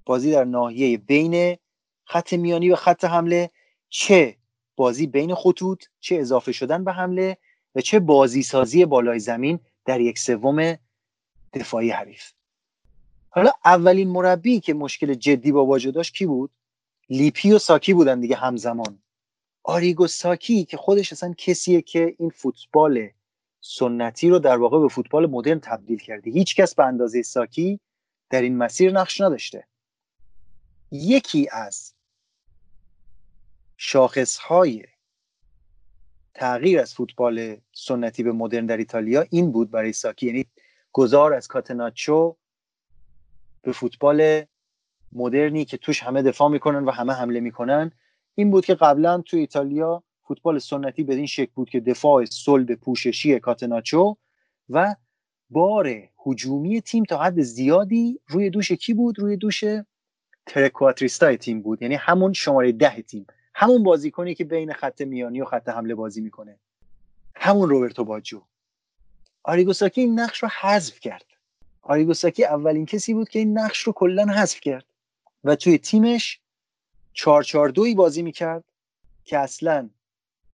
بازی 0.04 0.32
در 0.32 0.44
ناحیه 0.44 0.98
بین 0.98 1.56
خط 2.04 2.32
میانی 2.32 2.70
و 2.70 2.76
خط 2.76 3.04
حمله 3.04 3.50
چه 3.88 4.36
بازی 4.76 5.06
بین 5.06 5.34
خطوط 5.34 5.84
چه 6.00 6.16
اضافه 6.16 6.52
شدن 6.52 6.84
به 6.84 6.92
حمله 6.92 7.38
و 7.74 7.80
چه 7.80 8.00
بازی 8.00 8.42
سازی 8.42 8.84
بالای 8.84 9.18
زمین 9.18 9.60
در 9.84 10.00
یک 10.00 10.18
سوم 10.18 10.76
دفاعی 11.52 11.90
حریف. 11.90 12.32
حالا 13.30 13.50
اولین 13.64 14.08
مربی 14.08 14.60
که 14.60 14.74
مشکل 14.74 15.14
جدی 15.14 15.52
با 15.52 15.64
باجو 15.64 15.90
داشت 15.90 16.14
کی 16.14 16.26
بود؟ 16.26 16.50
لیپی 17.10 17.52
و 17.52 17.58
ساکی 17.58 17.94
بودن 17.94 18.20
دیگه 18.20 18.36
همزمان. 18.36 18.98
آریگو 19.62 20.06
ساکی 20.06 20.64
که 20.64 20.76
خودش 20.76 21.12
اصلا 21.12 21.34
کسیه 21.38 21.82
که 21.82 22.14
این 22.18 22.30
فوتبال 22.30 23.08
سنتی 23.60 24.28
رو 24.28 24.38
در 24.38 24.56
واقع 24.56 24.80
به 24.80 24.88
فوتبال 24.88 25.26
مدرن 25.26 25.60
تبدیل 25.60 25.98
کرده. 25.98 26.30
هیچ 26.30 26.56
کس 26.56 26.74
به 26.74 26.84
اندازه 26.84 27.22
ساکی 27.22 27.80
در 28.30 28.42
این 28.42 28.56
مسیر 28.56 28.92
نقش 28.92 29.20
نداشته. 29.20 29.66
یکی 30.90 31.48
از 31.52 31.94
شاخصهای 33.86 34.84
تغییر 36.34 36.80
از 36.80 36.94
فوتبال 36.94 37.56
سنتی 37.72 38.22
به 38.22 38.32
مدرن 38.32 38.66
در 38.66 38.76
ایتالیا 38.76 39.24
این 39.30 39.52
بود 39.52 39.70
برای 39.70 39.92
ساکی. 39.92 40.26
یعنی 40.26 40.46
گذار 40.92 41.34
از 41.34 41.48
کاتناچو 41.48 42.36
به 43.62 43.72
فوتبال 43.72 44.42
مدرنی 45.12 45.64
که 45.64 45.76
توش 45.76 46.02
همه 46.02 46.22
دفاع 46.22 46.48
می‌کنن 46.48 46.84
و 46.84 46.90
همه 46.90 47.12
حمله 47.12 47.40
می‌کنن. 47.40 47.92
این 48.34 48.50
بود 48.50 48.64
که 48.64 48.74
قبلا 48.74 49.20
تو 49.20 49.36
ایتالیا 49.36 50.02
فوتبال 50.22 50.58
سنتی 50.58 51.02
به 51.02 51.14
این 51.14 51.26
شکل 51.26 51.52
بود 51.54 51.70
که 51.70 51.80
دفاع 51.80 52.24
صلب 52.24 52.74
پوششی 52.74 53.40
کاتناچو 53.40 54.16
و 54.70 54.94
بار 55.50 56.02
هجومی 56.26 56.80
تیم 56.80 57.04
تا 57.04 57.18
حد 57.18 57.42
زیادی 57.42 58.20
روی 58.26 58.50
دوش 58.50 58.72
کی 58.72 58.94
بود؟ 58.94 59.18
روی 59.18 59.36
دوش 59.36 59.64
ترکواتریستای 60.46 61.36
تیم 61.36 61.62
بود. 61.62 61.82
یعنی 61.82 61.94
همون 61.94 62.32
شماره 62.32 62.72
ده 62.72 63.02
تیم. 63.02 63.26
همون 63.54 63.82
بازیکنی 63.82 64.34
که 64.34 64.44
بین 64.44 64.72
خط 64.72 65.00
میانی 65.00 65.40
و 65.40 65.44
خط 65.44 65.68
حمله 65.68 65.94
بازی 65.94 66.20
می‌کنه. 66.20 66.58
همون 67.34 67.68
روبرتو 67.68 68.04
باجو. 68.04 68.42
آریگوساکی 69.42 70.00
این 70.00 70.20
نقش 70.20 70.42
رو 70.42 70.48
حذف 70.60 71.00
کرد. 71.00 71.24
آریگو 71.82 72.16
ساکی 72.16 72.44
اولین 72.44 72.86
کسی 72.86 73.14
بود 73.14 73.28
که 73.28 73.38
این 73.38 73.58
نقش 73.58 73.78
رو 73.78 73.92
کلا 73.92 74.24
حذف 74.24 74.60
کرد. 74.60 74.84
و 75.44 75.56
توی 75.56 75.78
تیمش 75.78 76.40
442 77.12 77.94
بازی 77.94 78.22
می‌کرد 78.22 78.64
که 79.24 79.38
اصلا 79.38 79.90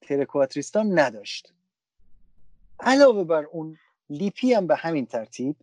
trequartista 0.01 0.99
نداشت. 0.99 1.53
علاوه 2.81 3.25
بر 3.25 3.45
اون 3.45 3.79
لیپی 4.11 4.55
هم 4.55 4.67
به 4.67 4.77
همین 4.77 5.07
ترتیب. 5.07 5.57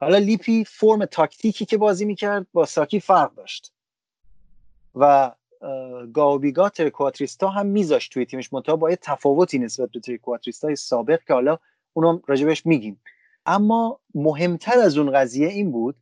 حالا 0.00 0.18
لیپی 0.18 0.64
فرم 0.64 1.04
تاکتیکی 1.04 1.64
که 1.64 1.76
بازی 1.76 2.04
می‌کرد 2.04 2.46
با 2.52 2.66
ساکی 2.66 3.00
فرق 3.00 3.34
داشت. 3.34 3.72
و 4.94 5.32
گاه 6.12 6.28
و 6.28 6.36
بیگاه 6.36 6.68
trequartista 6.68 7.48
هم 7.48 7.66
میذاشت 7.66 8.12
توی 8.12 8.26
تیمش. 8.26 8.52
منتها 8.52 8.76
با 8.76 8.90
یه 8.90 8.96
تفاوتی 8.96 9.58
نسبت 9.58 9.90
به 9.90 10.00
trequartista 10.00 10.74
سابق 10.74 11.24
که 11.24 11.34
حالا 11.34 11.58
اونم 11.92 12.22
راجبش 12.26 12.66
میگیم. 12.66 13.00
اما 13.46 14.00
مهمتر 14.14 14.78
از 14.78 14.98
اون 14.98 15.12
قضیه 15.12 15.48
این 15.48 15.72
بود 15.72 15.96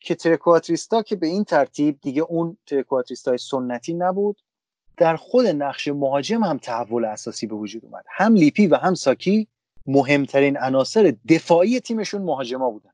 که 0.00 0.14
ترکواتریستا 0.14 1.02
که 1.02 1.16
به 1.16 1.26
این 1.26 1.44
ترتیب 1.44 1.98
دیگه 2.02 2.22
اون 2.22 2.56
ترکواتریستای 2.66 3.38
سنتی 3.38 3.94
نبود 3.94 4.36
در 4.96 5.16
خود 5.16 5.46
نقش 5.46 5.88
مهاجم 5.88 6.44
هم 6.44 6.58
تحول 6.58 7.04
اساسی 7.04 7.46
به 7.46 7.54
وجود 7.54 7.84
اومد. 7.84 8.04
هم 8.08 8.34
لیپی 8.34 8.66
و 8.66 8.76
هم 8.76 8.94
ساکی 8.94 9.48
مهمترین 9.86 10.58
عناصر 10.58 11.14
دفاعی 11.28 11.80
تیمشون 11.80 12.22
مهاجما 12.22 12.70
بودن. 12.70 12.90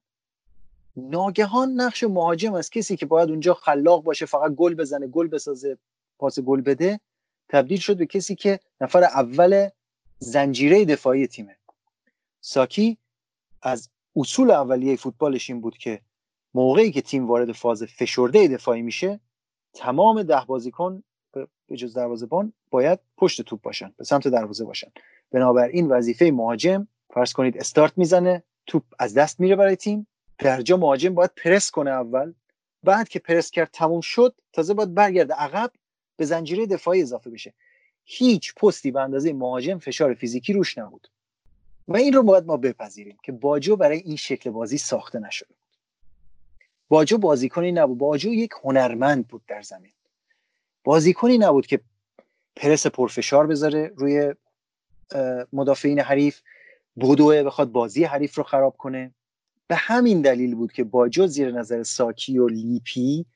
ناگهان 0.96 1.72
نقش 1.72 2.04
مهاجم 2.04 2.54
از 2.54 2.70
کسی 2.70 2.96
که 2.96 3.06
باید 3.06 3.30
اونجا 3.30 3.54
خلاق 3.54 4.02
باشه 4.02 4.26
فقط 4.26 4.52
گل 4.52 4.74
بزنه 4.74 5.06
گل 5.06 5.28
بسازه 5.28 5.78
پاس 6.18 6.40
گل 6.40 6.60
بده 6.60 7.00
تبدیل 7.48 7.78
شد 7.78 7.96
به 7.96 8.06
کسی 8.06 8.34
که 8.34 8.60
نفر 8.80 9.04
اول 9.04 9.68
زنجیره 10.18 10.84
دفاعی 10.84 11.26
تیمه. 11.26 11.56
ساکی 12.40 12.98
از 13.62 13.90
اصول 14.16 14.50
اولیه 14.50 14.96
فوتبالش 14.96 15.50
این 15.50 15.60
بود 15.60 15.76
که 15.78 16.00
موقعی 16.54 16.92
که 16.92 17.00
تیم 17.00 17.26
وارد 17.26 17.52
فاز 17.52 17.82
فشرده 17.82 18.48
دفاعی 18.48 18.82
میشه 18.82 19.20
تمام 19.74 20.22
ده 20.22 20.44
بازیکن 20.46 21.02
به 21.66 21.76
جز 21.76 21.94
دروازه‌بان 21.94 22.52
باید 22.70 22.98
پشت 23.16 23.42
توپ 23.42 23.60
باشن 23.60 23.94
به 23.96 24.04
سمت 24.04 24.28
دروازه 24.28 24.64
باشن. 24.64 24.88
بنابراین 25.30 25.88
وظیفه 25.88 26.30
مهاجم 26.34 26.88
فرض 27.14 27.32
کنید 27.32 27.58
استارت 27.58 27.98
می‌زنه 27.98 28.42
توپ 28.66 28.82
از 28.98 29.14
دست 29.14 29.40
میره 29.40 29.56
برای 29.56 29.76
تیم. 29.76 30.06
در 30.38 30.62
جا 30.62 30.76
مهاجم 30.76 31.14
باید 31.14 31.30
پرس 31.36 31.70
کنه 31.70 31.90
اول 31.90 32.32
بعد 32.82 33.08
که 33.08 33.18
پرس 33.18 33.50
کرد 33.50 33.70
تموم 33.72 34.00
شد 34.00 34.40
تازه 34.52 34.74
باید 34.74 34.94
برگرده. 34.94 35.34
عقب 35.34 35.70
به 36.16 36.24
زنجیره 36.24 36.66
دفاعی 36.66 37.02
اضافه 37.02 37.30
بشه. 37.30 37.52
هیچ 38.04 38.54
پستی 38.54 38.90
به 38.90 39.00
اندازه 39.00 39.32
مهاجم 39.32 39.78
فشار 39.78 40.14
فیزیکی 40.14 40.52
روش 40.52 40.78
نبود. 40.78 41.08
و 41.88 41.96
این 41.96 42.12
رو 42.12 42.22
باید 42.22 42.44
ما 42.44 42.56
بپذیریم 42.56 43.16
که 43.22 43.32
باجو 43.32 43.76
برای 43.76 43.98
این 43.98 44.16
شکل 44.16 44.50
بازی 44.50 44.78
ساخته 44.78 45.18
نشده 45.18 45.48
بود. 45.48 45.56
باجو 46.88 47.18
بازیکنی 47.18 47.72
نبود. 47.72 47.98
باجو 47.98 48.32
یک 48.32 48.50
هنرمند 48.64 49.28
بود 49.28 49.42
در 49.48 49.62
زمین. 49.62 49.92
بازیکنی 50.84 51.38
نبود 51.38 51.66
که 51.66 51.80
پرس 52.56 52.86
پرفشار 52.86 53.46
بذاره 53.46 53.92
روی 53.96 54.34
مدافعین 55.52 56.00
حریف. 56.00 56.40
بدوه 56.96 57.42
بخواد 57.42 57.72
بازی 57.72 58.04
حریف 58.04 58.34
رو 58.34 58.42
خراب 58.42 58.76
کنه. 58.76 59.14
به 59.66 59.76
همین 59.76 60.22
دلیل 60.22 60.54
بود 60.54 60.72
که 60.72 60.84
باجو 60.84 61.26
زیر 61.26 61.50
نظر 61.50 61.82
ساکی 61.82 62.38
و 62.38 62.48
لیپی 62.48 63.26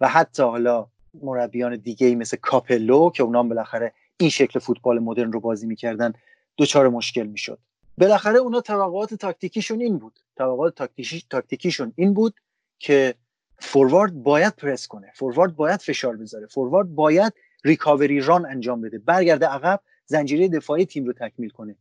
و 0.00 0.08
حتی 0.08 0.42
حالا 0.42 0.86
مربیان 1.14 1.76
دیگه 1.76 2.06
ای 2.06 2.14
مثل 2.14 2.36
کاپلو 2.36 3.10
که 3.10 3.22
اونام 3.22 3.48
بالاخره 3.48 3.92
این 4.16 4.30
شکل 4.30 4.58
فوتبال 4.58 4.98
مدرن 4.98 5.32
رو 5.32 5.40
بازی 5.40 5.66
می‌کردن 5.66 6.12
دچار 6.56 6.88
مشکل 6.88 7.26
می‌شد. 7.26 7.58
بالاخره 7.98 8.38
اونا 8.38 8.60
توقعات 8.60 9.14
تاکتیکیشون 9.14 9.80
این 9.80 9.98
بود. 9.98 10.20
توقعات 10.36 10.74
تاکتیکی 10.74 11.24
تاکتیکیشون 11.30 11.92
این 11.96 12.14
بود 12.14 12.34
که 12.78 13.14
فوروارد 13.58 14.22
باید 14.22 14.56
پرس 14.56 14.86
کنه. 14.86 15.12
فوروارد 15.14 15.56
باید 15.56 15.80
فشار 15.80 16.16
بذاره. 16.16 16.46
فوروارد 16.46 16.94
باید 16.94 17.32
recovery 17.64 18.20
run 18.20 18.46
انجام 18.46 18.80
بده. 18.80 18.98
برگرده 18.98 19.46
عقب 19.46 19.80
زنجیره 20.06 20.48
دفاعی 20.48 20.86
تیم 20.86 21.04
رو 21.04 21.12
تکمیل 21.12 21.50
کنه. 21.50 21.76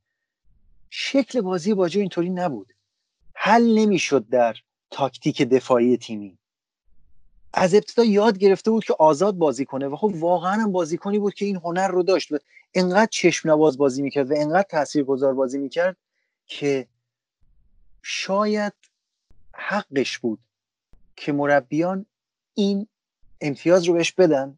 شکل 0.90 1.42
بازی 1.42 1.74
باجو 1.74 2.00
اینطوری 2.00 2.30
نبود. 2.30 2.74
حل 3.34 3.80
نمی‌شد 3.80 4.30
در 4.30 4.56
تاکتیک 4.92 5.42
دفاعی 5.42 5.98
تیمی. 5.98 6.37
از 7.54 7.74
ابتدا 7.74 8.04
یاد 8.04 8.38
گرفته 8.38 8.72
بود 8.72 8.86
که 8.86 8.96
آزاد 9.00 9.36
بازی 9.36 9.66
کنه 9.66 9.88
و 9.88 9.96
خب 9.96 10.12
واقعا 10.16 10.52
هم 10.52 10.72
بازیکنی 10.72 11.20
بود 11.20 11.34
که 11.34 11.46
این 11.46 11.56
هنر 11.56 11.88
رو 11.88 12.04
داشت 12.04 12.32
و 12.32 12.38
انقدر 12.74 13.10
چشم 13.12 13.50
نواز 13.50 13.78
بازی 13.78 14.02
می‌کرد 14.02 14.32
و 14.32 14.34
انقدر 14.38 14.68
تاثیرگذار 14.70 15.34
بازی 15.34 15.58
می‌کرد 15.58 15.98
که 16.46 16.88
شاید 18.02 18.74
حقش 19.54 20.18
بود 20.18 20.40
که 21.16 21.32
مربیان 21.32 22.06
این 22.54 22.88
امتیاز 23.42 23.84
رو 23.84 23.94
بهش 23.94 24.12
بدن 24.12 24.58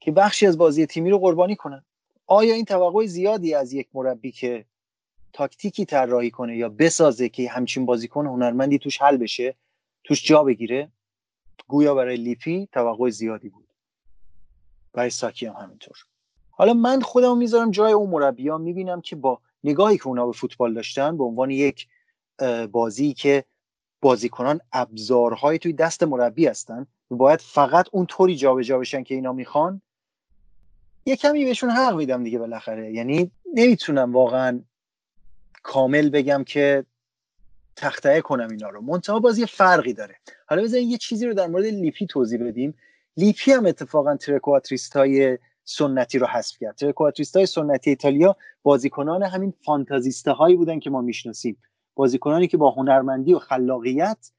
که 0.00 0.12
بخشی 0.12 0.46
از 0.46 0.58
بازی 0.58 0.86
تیمی 0.86 1.10
رو 1.10 1.18
قربانی 1.18 1.56
کنن. 1.56 1.84
آیا 2.26 2.54
این 2.54 2.64
توقع 2.64 3.06
زیادی 3.06 3.54
از 3.54 3.72
یک 3.72 3.88
مربی 3.94 4.32
که 4.32 4.64
تاکتیکی 5.32 5.84
طراحی 5.84 6.30
کنه 6.30 6.56
یا 6.56 6.68
بسازه 6.68 7.28
که 7.28 7.50
همچین 7.50 7.86
بازیکن 7.86 8.26
هنرمندی 8.26 8.78
توش 8.78 9.02
حل 9.02 9.16
بشه 9.16 9.54
توش 10.04 10.24
جا 10.24 10.44
بگیره؟ 10.44 10.88
گویا 11.68 11.94
برای 11.94 12.16
لیپی 12.16 12.68
توقع 12.72 13.10
زیادی 13.10 13.48
بود. 13.48 13.66
برای 14.92 15.10
ساکی 15.10 15.46
هم 15.46 15.54
همینطور. 15.54 15.96
حالا 16.50 16.74
من 16.74 17.00
خودم 17.00 17.38
می‌ذارم 17.38 17.70
جای 17.70 17.92
اون 17.92 18.10
مربی 18.10 18.48
ها 18.48 18.58
می‌بینم 18.58 19.00
که 19.00 19.16
با 19.16 19.40
نگاهی 19.64 19.98
که 19.98 20.06
اونا 20.06 20.26
به 20.26 20.32
فوتبال 20.32 20.74
داشتن 20.74 21.16
به 21.16 21.24
عنوان 21.24 21.50
یک 21.50 21.88
بازی 22.72 23.12
که 23.12 23.44
بازیکنان 24.00 24.60
ابزارهایی 24.72 25.58
توی 25.58 25.72
دست 25.72 26.02
مربی 26.02 26.46
هستن 26.46 26.86
باید 27.10 27.40
فقط 27.40 27.86
اون 27.92 28.06
طوری 28.06 28.36
جابجا 28.36 28.78
بشن 28.78 29.02
که 29.02 29.14
اینا 29.14 29.32
می‌خوان. 29.32 29.82
یه 31.06 31.16
کمی 31.16 31.44
بهشون 31.44 31.70
حق 31.70 31.94
میدم 31.94 32.24
دیگه 32.24 32.38
بالاخره. 32.38 32.92
یعنی 32.92 33.30
نمی‌تونم 33.54 34.12
واقعا 34.12 34.60
کامل 35.62 36.10
بگم 36.10 36.44
که 36.44 36.84
تخطئه 37.80 38.20
کنم 38.20 38.48
اینا 38.50 38.68
رو. 38.68 38.80
منتها 38.80 39.18
باز 39.18 39.38
یه 39.38 39.46
فرقی 39.46 39.92
داره. 39.92 40.16
حالا 40.48 40.62
بذارین 40.62 40.90
یه 40.90 40.98
چیزی 40.98 41.26
رو 41.26 41.34
در 41.34 41.46
مورد 41.46 41.64
لیپی 41.64 42.06
توضیح 42.06 42.46
بدیم. 42.46 42.74
لیپی 43.16 43.52
هم 43.52 43.66
اتفاقا 43.66 44.16
trequartista 44.16 44.96
های 44.96 45.38
سنتی 45.64 46.18
رو 46.18 46.26
حذف 46.26 46.56
کرد. 46.60 46.74
trequartista 46.74 47.36
های 47.36 47.46
سنتی 47.46 47.90
ایتالیا 47.90 48.36
بازیکنان 48.62 49.22
همین 49.22 49.54
fantasista 49.64 50.32
هایی 50.32 50.56
بودن 50.56 50.78
که 50.78 50.90
ما 50.90 51.00
می‌شناسیم. 51.00 51.56
بازیکنانی 51.94 52.48
که 52.48 52.56
با 52.56 52.70
هنرمندی 52.70 53.34
و 53.34 53.38
خلاقیت 53.38 54.30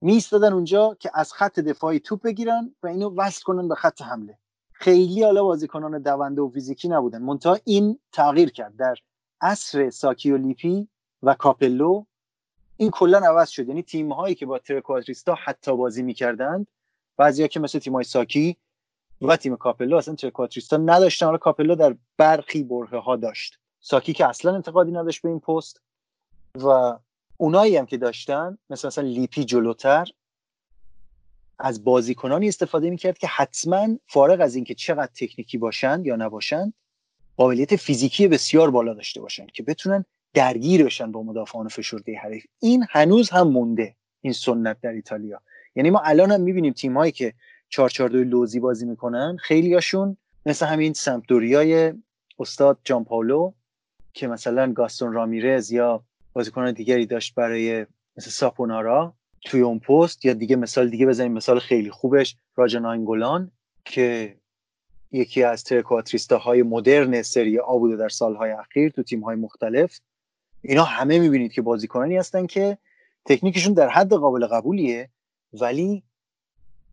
می‌ایستادن 0.00 0.52
اونجا 0.52 0.96
که 1.00 1.10
از 1.14 1.32
خط 1.32 1.60
دفاعی 1.60 2.00
توپ 2.00 2.22
بگیرن 2.22 2.74
و 2.82 2.86
اینو 2.86 3.14
وصل 3.16 3.42
کنن 3.42 3.68
به 3.68 3.74
خط 3.74 4.02
حمله. 4.02 4.38
خیلی 4.72 5.22
حالا 5.22 5.44
بازیکنان 5.44 6.02
دونده 6.02 6.42
و 6.42 6.50
فیزیکی 6.50 6.88
نبودن. 6.88 7.22
منتها 7.22 7.58
این 7.64 7.98
تغییر 8.12 8.50
کرد. 8.50 8.76
در 8.76 8.96
عصر 9.40 9.90
ساکی 9.90 10.30
و 10.30 10.36
لیپی 10.36 10.88
و 11.22 11.34
کاپلو 11.34 12.04
این 12.80 12.90
کلا 12.90 13.18
عوض 13.18 13.50
شد. 13.50 13.68
یعنی 13.68 13.82
تیم 13.82 14.12
هایی 14.12 14.34
که 14.34 14.46
با 14.46 14.58
trequartista 14.58 15.34
حتی 15.34 15.76
بازی 15.76 16.02
می‌کردند 16.02 16.66
بعضیا 17.16 17.46
که 17.46 17.60
مثل 17.60 17.78
تیم 17.78 17.92
های 17.92 18.04
ساکی 18.04 18.56
و 19.22 19.36
تیم 19.36 19.56
کاپلو 19.56 19.96
اصلا 19.96 20.14
trequartista 20.14 20.76
نداشتن. 20.76 21.26
حالا 21.26 21.38
کاپلو 21.38 21.74
در 21.74 21.96
برخی 22.16 22.62
برهه 22.62 23.00
ها 23.00 23.16
داشت. 23.16 23.58
ساکی 23.80 24.12
که 24.12 24.26
اصلا 24.26 24.54
اعتقادی 24.54 24.92
نداشت 24.92 25.22
به 25.22 25.28
این 25.28 25.40
پست 25.40 25.80
و 26.54 26.98
اونایی 27.36 27.76
هم 27.76 27.86
که 27.86 27.96
داشتن 27.96 28.58
مثل 28.70 28.88
مثلا 28.88 29.04
لیپی 29.04 29.44
جلوتر 29.44 30.08
از 31.58 31.84
بازیکنانی 31.84 32.48
استفاده 32.48 32.90
می‌کرد 32.90 33.18
که 33.18 33.26
حتما 33.26 33.88
فارغ 34.06 34.40
از 34.40 34.54
اینکه 34.54 34.74
چقدر 34.74 35.12
تکنیکی 35.14 35.58
باشند 35.58 36.06
یا 36.06 36.16
نباشند 36.16 36.74
قابلیت 37.36 37.76
فیزیکی 37.76 38.28
بسیار 38.28 38.70
بالا 38.70 38.94
داشته 38.94 39.20
باشند 39.20 39.52
که 39.52 39.62
بتونن 39.62 40.04
درگیر 40.34 40.84
بشن 40.84 41.12
با 41.12 41.22
مدافعان 41.22 41.68
فشرده 41.68 42.18
حریف. 42.18 42.44
این 42.60 42.84
هنوز 42.90 43.30
هم 43.30 43.48
مونده 43.48 43.96
این 44.20 44.32
سنت 44.32 44.80
در 44.80 44.92
ایتالیا. 44.92 45.40
یعنی 45.74 45.90
ما 45.90 46.00
الان 46.00 46.32
هم 46.32 46.40
می‌بینیم 46.40 46.72
تیمایی 46.72 47.12
که 47.12 47.34
442 47.68 48.24
لوزی 48.24 48.60
بازی 48.60 48.86
می‌کنن 48.86 49.36
خیلیاشون 49.40 50.16
مثل 50.46 50.66
همین 50.66 50.92
سمپدوریای 50.92 51.92
استاد 52.38 52.78
جان 52.84 53.04
پاولو 53.04 53.52
که 54.12 54.28
مثلا 54.28 54.72
گاستون 54.72 55.12
رامیرز 55.12 55.72
یا 55.72 56.04
بازیکنان 56.32 56.72
دیگری 56.72 57.06
داشت 57.06 57.34
برای 57.34 57.86
مثل 58.16 58.30
ساپونارا 58.30 59.14
توی 59.44 59.60
اون 59.60 59.78
پست 59.78 60.24
یا 60.24 60.32
دیگه 60.32 60.56
مثال 60.56 60.88
دیگه 60.90 61.06
بزنیم 61.06 61.32
مثال 61.32 61.58
خیلی 61.58 61.90
خوبش 61.90 62.36
راجان 62.56 62.86
آنگولان 62.86 63.50
که 63.84 64.36
یکی 65.12 65.42
از 65.42 65.64
ترکواتریستا 65.64 66.38
های 66.38 66.62
مدرن 66.62 67.22
سری 67.22 67.58
آ 67.58 67.78
بوده 67.78 67.96
در 67.96 68.08
سالهای 68.08 68.50
اخیر 68.50 68.90
تو 68.90 69.02
تیم 69.02 69.20
های 69.20 69.36
مختلف. 69.36 70.00
اینا 70.62 70.84
همه 70.84 71.18
می‌بینید 71.18 71.52
که 71.52 71.62
بازیکنانی 71.62 72.16
هستن 72.16 72.46
که 72.46 72.78
تکنیکشون 73.24 73.72
در 73.72 73.88
حد 73.88 74.12
قابل 74.12 74.46
قبولیه 74.46 75.10
ولی 75.52 76.02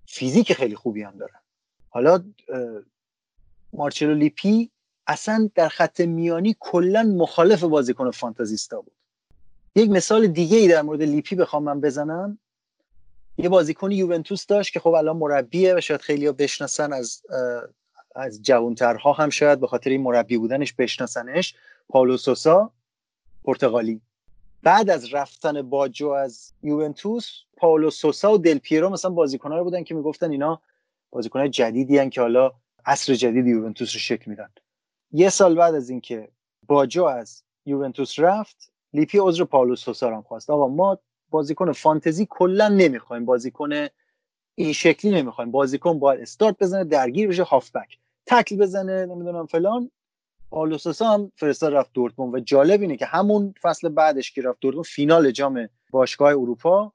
فیزیک 0.07 0.53
خیلی 0.53 0.75
خوبی 0.75 1.01
هم 1.01 1.17
دارن. 1.17 1.39
حالا 1.89 2.23
مارچلو 3.73 4.13
لیپی 4.13 4.71
اصلا 5.07 5.49
در 5.55 5.69
خط 5.69 6.01
میانی 6.01 6.55
کلا 6.59 7.03
مخالف 7.03 7.63
بازیکن 7.63 8.11
فانتزیستا 8.11 8.81
بود. 8.81 8.95
یک 9.75 9.89
مثال 9.89 10.27
دیگه 10.27 10.57
ای 10.57 10.67
در 10.67 10.81
مورد 10.81 11.01
لیپی 11.01 11.35
بخوام 11.35 11.63
من 11.63 11.81
بزنم. 11.81 12.39
یه 13.37 13.49
بازیکن 13.49 13.91
یوونتوس 13.91 14.45
داشت 14.45 14.73
که 14.73 14.79
خب 14.79 14.89
الان 14.89 15.17
مربیه 15.17 15.75
و 15.75 15.81
شاید 15.81 16.01
خیلی 16.01 16.25
ها 16.25 16.31
بشناسن 16.31 16.93
از 16.93 17.21
از 18.15 18.41
جوانترها 18.41 19.13
هم 19.13 19.29
شاید 19.29 19.59
به 19.59 19.67
خاطر 19.67 19.89
این 19.89 20.01
مربی 20.01 20.37
بودنش 20.37 20.73
بشناسنش. 20.73 21.55
پاولو 21.89 22.17
سوسا. 22.17 22.71
پرتغالی. 23.45 24.01
بعد 24.63 24.89
از 24.89 25.13
رفتن 25.13 25.61
باجو 25.61 26.09
از 26.09 26.53
یوونتوس 26.63 27.29
پاولو 27.57 27.89
سوسا 27.89 28.33
و 28.33 28.37
دل 28.37 28.57
پیرو 28.57 28.89
مثلا 28.89 29.11
بازیکنایی 29.11 29.63
بودن 29.63 29.83
که 29.83 29.95
می‌گفتن 29.95 30.31
اینا 30.31 30.61
بازیکنای 31.11 31.49
جدیدی 31.49 31.97
هن 31.97 32.09
که 32.09 32.21
حالا 32.21 32.51
عصر 32.85 33.13
جدید 33.13 33.47
یوونتوس 33.47 33.93
رو 33.93 33.99
شکل 33.99 34.31
میدن. 34.31 34.49
یه 35.11 35.29
سال 35.29 35.55
بعد 35.55 35.75
از 35.75 35.89
اینکه 35.89 36.29
باجو 36.67 37.03
از 37.03 37.43
یوونتوس 37.65 38.19
رفت 38.19 38.71
لیپی 38.93 39.17
عذر 39.21 39.43
پاولو 39.43 39.75
سوسا 39.75 40.15
هم 40.15 40.21
خواست. 40.21 40.49
آقا 40.49 40.67
ما 40.67 40.99
بازیکن 41.29 41.71
فانتزی 41.71 42.27
کلا 42.29 42.67
نمی‌خوایم. 42.67 43.25
بازیکن 43.25 43.87
این 44.55 44.73
شکلی 44.73 45.11
نمی‌خوایم. 45.11 45.51
بازیکن 45.51 45.99
باید 45.99 46.21
استارت 46.21 46.57
بزنه 46.59 46.83
درگیر 46.83 47.27
بشه 47.27 47.43
هافبک. 47.43 47.97
تکل 48.25 48.57
بزنه 48.57 49.05
نمی‌دونم 49.05 49.45
فلان. 49.45 49.91
پالوسوسا 50.49 51.13
هم 51.13 51.31
فرستاد 51.35 51.73
رفت 51.73 51.93
دورتموند. 51.93 52.33
و 52.33 52.39
جالب 52.39 52.81
اینه 52.81 52.97
که 52.97 53.05
همون 53.05 53.53
فصل 53.61 53.89
بعدش 53.89 54.31
که 54.31 54.41
رفت 54.41 54.59
دورتموند 54.59 54.85
فینال 54.85 55.31
جام 55.31 55.69
باشگاه 55.91 56.29
اروپا 56.29 56.91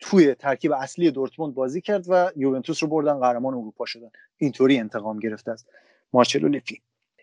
توی 0.00 0.34
ترکیب 0.34 0.72
اصلی 0.72 1.10
دورتموند 1.10 1.54
بازی 1.54 1.80
کرد 1.80 2.04
و 2.08 2.32
یوونتوس 2.36 2.82
رو 2.82 2.88
بردن 2.88 3.20
قهرمان 3.20 3.54
اروپا 3.54 3.86
شدن. 3.86 4.10
اینطوری 4.38 4.78
انتقام 4.78 5.18
گرفت 5.18 5.48
از 5.48 5.64
مارچلو 6.12 6.48
لیپی. 6.48 6.80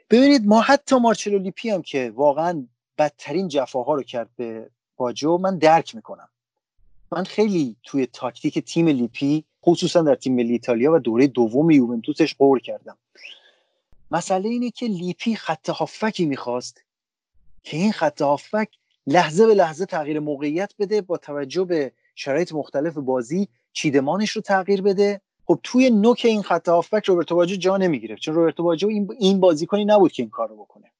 ببینید 0.09 0.47
ما 0.47 0.61
حتی 0.61 0.95
مارچلو 0.95 1.37
لیپی 1.37 1.69
هم 1.69 1.81
که 1.81 2.11
واقعا 2.15 2.67
بدترین 2.97 3.47
جفاها 3.47 3.93
رو 3.93 4.03
کرد 4.03 4.29
به 4.35 4.69
باجو 4.97 5.37
من 5.37 5.57
درک 5.57 5.95
می‌کنم. 5.95 6.29
من 7.11 7.23
خیلی 7.23 7.75
توی 7.83 8.05
تاکتیک 8.05 8.59
تیم 8.59 8.87
لیپی 8.87 9.43
خصوصا 9.65 10.01
در 10.01 10.15
تیم 10.15 10.35
ملی 10.35 10.51
ایتالیا 10.51 10.93
و 10.93 10.99
دوره 10.99 11.27
دوم 11.27 11.71
یوونتوسش 11.71 12.35
غور 12.35 12.59
کردم. 12.59 12.97
مسئله 14.11 14.49
اینه 14.49 14.71
که 14.71 14.85
لیپی 14.85 15.35
خط 15.35 15.69
هافبکی 15.69 16.25
می‌خواست 16.25 16.83
که 17.63 17.77
این 17.77 17.91
خط 17.91 18.21
هافبک 18.21 18.69
لحظه 19.07 19.47
به 19.47 19.53
لحظه 19.53 19.85
تغییر 19.85 20.19
موقعیت 20.19 20.73
بده 20.79 21.01
با 21.01 21.17
توجه 21.17 21.63
به 21.63 21.91
شرایط 22.15 22.53
مختلف 22.53 22.93
بازی 22.93 23.47
چیدمانش 23.73 24.31
رو 24.31 24.41
تغییر 24.41 24.81
بده. 24.81 25.21
خب 25.45 25.59
توی 25.63 25.89
نوک 25.89 26.21
این 26.25 26.41
خط 26.41 26.69
هافبک 26.69 27.05
روبرتو 27.05 27.35
باجو 27.35 27.55
جا 27.55 27.77
نمی‌گیره 27.77 28.15
چون 28.15 28.35
روبرتو 28.35 28.63
باجو 28.63 28.87
این 28.87 29.07
این 29.19 29.39
بازیکنی 29.39 29.85
نبود 29.85 30.11
که 30.11 30.23
این 30.23 30.29
کارو 30.29 30.55
بکنه. 30.55 30.91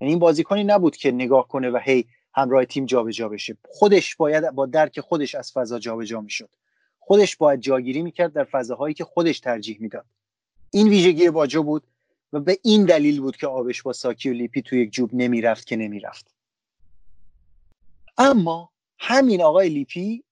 یعنی 0.00 0.12
این 0.12 0.18
بازیکنی 0.18 0.64
نبود 0.64 0.96
که 0.96 1.12
نگاه 1.12 1.48
کنه 1.48 1.70
و 1.70 1.78
هی 1.82 2.04
همراه 2.34 2.64
تیم 2.64 2.86
جابجا 2.86 3.28
بشه. 3.28 3.56
خودش 3.68 4.16
باید 4.16 4.50
با 4.50 4.66
درک 4.66 5.00
خودش 5.00 5.34
از 5.34 5.52
فضا 5.52 5.78
جابجا 5.78 6.20
می‌شد. 6.20 6.50
خودش 6.98 7.36
باید 7.36 7.60
جاگیری 7.60 8.02
می‌کرد 8.02 8.32
در 8.32 8.44
فضاهایی 8.44 8.94
که 8.94 9.04
خودش 9.04 9.40
ترجیح 9.40 9.76
می‌داد. 9.80 10.04
این 10.70 10.88
ویژگی 10.88 11.30
باجو 11.30 11.62
بود. 11.62 11.82
و 12.34 12.40
به 12.40 12.58
این 12.62 12.84
دلیل 12.84 13.20
بود 13.20 13.36
که 13.36 13.46
آبش 13.46 13.82
با 13.82 13.92
ساکی 13.92 14.30
و 14.30 14.32
لیپی 14.32 14.62
توی 14.62 14.82
یک 14.82 14.92
جوب 14.92 15.10
نمی‌رفت 15.12 15.66
که 15.66 15.76
نمی‌رفت. 15.76 16.34
اما 18.18 18.70
همین 18.98 19.42
آقای 19.42 19.68
لیپی 19.68 20.22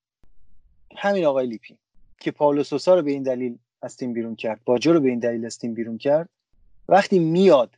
همین 0.97 1.25
آقای 1.25 1.47
لیپی 1.47 1.79
که 2.21 2.31
پاولو 2.31 2.63
سوسا 2.63 2.95
رو 2.95 3.03
به 3.03 3.11
این 3.11 3.23
دلیل 3.23 3.59
از 3.83 3.97
تیم 3.97 4.13
بیرون 4.13 4.37
کرد 4.37 4.61
باجو 4.65 4.93
رو 4.93 5.01
به 5.01 5.09
این 5.09 5.19
دلیل 5.19 5.47
از 5.47 5.59
تیم 5.59 5.75
بیرون 5.75 5.99
کرد 5.99 6.29
وقتی 6.89 7.19
میاد 7.19 7.75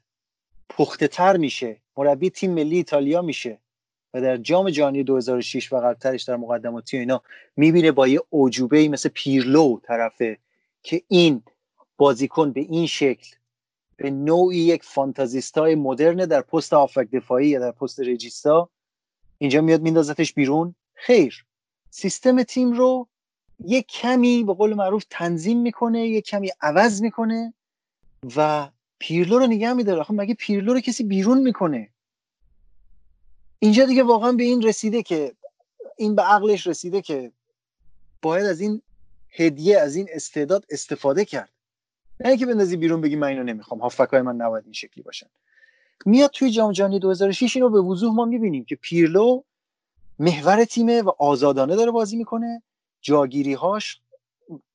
پخته 0.68 1.08
تر 1.08 1.36
میشه 1.36 1.76
مربی 1.96 2.30
تیم 2.30 2.54
ملی 2.54 2.76
ایتالیا 2.76 3.22
میشه 3.22 3.58
و 4.14 4.20
در 4.20 4.36
جام 4.36 4.70
جهانی 4.70 5.02
2006 5.02 5.72
و 5.72 5.76
قبلترش 5.76 6.22
در 6.22 6.36
مقدماتی 6.36 6.96
اینا 6.96 7.22
می‌بینه 7.56 7.92
با 7.92 8.08
یه 8.08 8.20
اوجوبه 8.30 8.88
مثل 8.88 9.08
پیرلو 9.08 9.80
طرفه 9.82 10.38
که 10.82 11.02
این 11.08 11.42
بازیکن 11.96 12.52
به 12.52 12.60
این 12.60 12.86
شکل 12.86 13.36
به 13.96 14.10
نوعی 14.10 14.58
یک 14.58 14.84
فانتازیستای 14.84 15.74
مدرن 15.74 16.16
در 16.16 16.40
پست 16.40 16.72
آفک 16.72 17.10
دفاعی 17.10 17.48
یا 17.48 17.60
در 17.60 17.70
پست 17.70 18.00
رجیستا 18.00 18.70
اینجا 19.38 19.60
میاد 19.60 19.82
میندازتش 19.82 20.32
بیرون. 20.32 20.74
خیر 20.94 21.44
سیستم 21.90 22.42
تیم 22.42 22.72
رو 22.72 23.08
یک 23.58 23.86
کمی 23.86 24.44
به 24.44 24.54
قول 24.54 24.74
معروف 24.74 25.04
تنظیم 25.10 25.60
می‌کنه 25.60 26.06
یک 26.06 26.24
کمی 26.24 26.50
عوض 26.60 27.02
می‌کنه 27.02 27.54
و 28.36 28.68
پیرلو 28.98 29.38
رو 29.38 29.46
نگه 29.46 29.72
میداره. 29.72 30.02
خب 30.02 30.14
مگه 30.14 30.34
پیرلو 30.34 30.72
رو 30.72 30.80
کسی 30.80 31.04
بیرون 31.04 31.38
می‌کنه؟ 31.38 31.88
اینجا 33.58 33.84
دیگه 33.84 34.02
واقعا 34.02 34.32
به 34.32 34.42
این 34.42 34.62
رسیده 34.62 35.02
که 35.02 35.34
این 35.96 36.14
به 36.14 36.22
عقلش 36.22 36.66
رسیده 36.66 37.02
که 37.02 37.32
باید 38.22 38.46
از 38.46 38.60
این 38.60 38.82
هدیه 39.30 39.78
از 39.78 39.96
این 39.96 40.08
استعداد 40.12 40.66
استفاده 40.70 41.24
کرد. 41.24 41.53
نه 42.20 42.28
اینکه 42.28 42.46
بندازی 42.46 42.76
بیرون 42.76 43.00
بگی 43.00 43.16
من 43.16 43.26
اینو 43.28 43.42
نمی‌خوام. 43.42 43.80
هافکای 43.80 44.22
من 44.22 44.36
نباید 44.36 44.64
این 44.64 44.72
شکلی 44.72 45.04
باشن. 45.04 45.26
میاد 46.06 46.30
توی 46.30 46.50
جام 46.50 46.72
جهانی 46.72 46.98
2006 46.98 47.56
اینو 47.56 47.68
به 47.68 47.80
وضوح 47.80 48.14
ما 48.14 48.24
می‌بینیم 48.24 48.64
که 48.64 48.76
پیرلو 48.76 49.42
محور 50.18 50.64
تیمه 50.64 51.02
و 51.02 51.10
آزادانه 51.18 51.76
داره 51.76 51.90
بازی 51.90 52.16
می‌کنه. 52.16 52.62
جاگیری 53.00 53.52
هاش 53.52 54.00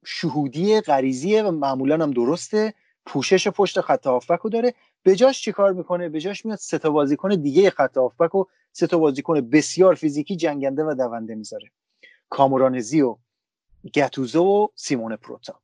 شهودی 0.06 0.82
غریزیه 0.82 1.44
و 1.44 1.52
معمولا 1.52 2.04
هم 2.04 2.12
درسته. 2.12 2.74
پوشش 3.06 3.48
پشت 3.48 3.82
خط 3.82 4.08
هافبک 4.08 4.40
رو 4.40 4.50
داره. 4.50 4.74
به 5.04 5.16
جاش 5.16 5.42
چیکار 5.42 5.74
می‌کنه؟ 5.74 6.10
به 6.10 6.20
جاش 6.20 6.46
میاد 6.46 6.58
سه 6.58 6.78
تا 6.78 6.90
بازیکن 6.90 7.30
دیگه 7.30 7.70
خط 7.70 7.98
هافبک 7.98 8.36
و 8.36 8.46
سه 8.72 8.88
تا 8.88 8.98
بازیکن 8.98 9.50
بسیار 9.50 9.96
فیزیکی 9.96 10.36
جنگنده 10.36 10.84
و 10.84 10.96
دونده 10.96 11.36
می‌ذاره. 11.36 11.72
کامورانزی 12.30 13.02
و 13.02 13.18
گتوزو 13.94 14.44
و 14.44 14.68
سیمون 14.76 15.16
پروتا. 15.16 15.60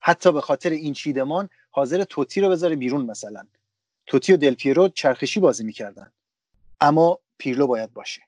حتی 0.00 0.32
به 0.32 0.40
خاطر 0.40 0.70
این 0.70 0.92
چیدمان 0.92 1.48
حاضر 1.70 2.04
توتی 2.04 2.40
رو 2.40 2.48
بذاره 2.48 2.76
بیرون 2.76 3.06
مثلا. 3.06 3.46
توتی 4.06 4.32
و 4.32 4.36
دل 4.36 4.54
پیرو 4.54 4.88
چرخشی 4.88 5.40
بازی 5.40 5.64
می‌کردن. 5.64 6.12
اما 6.80 7.18
پیرلو 7.38 7.66
باید 7.66 7.92
باشه. 7.92 8.22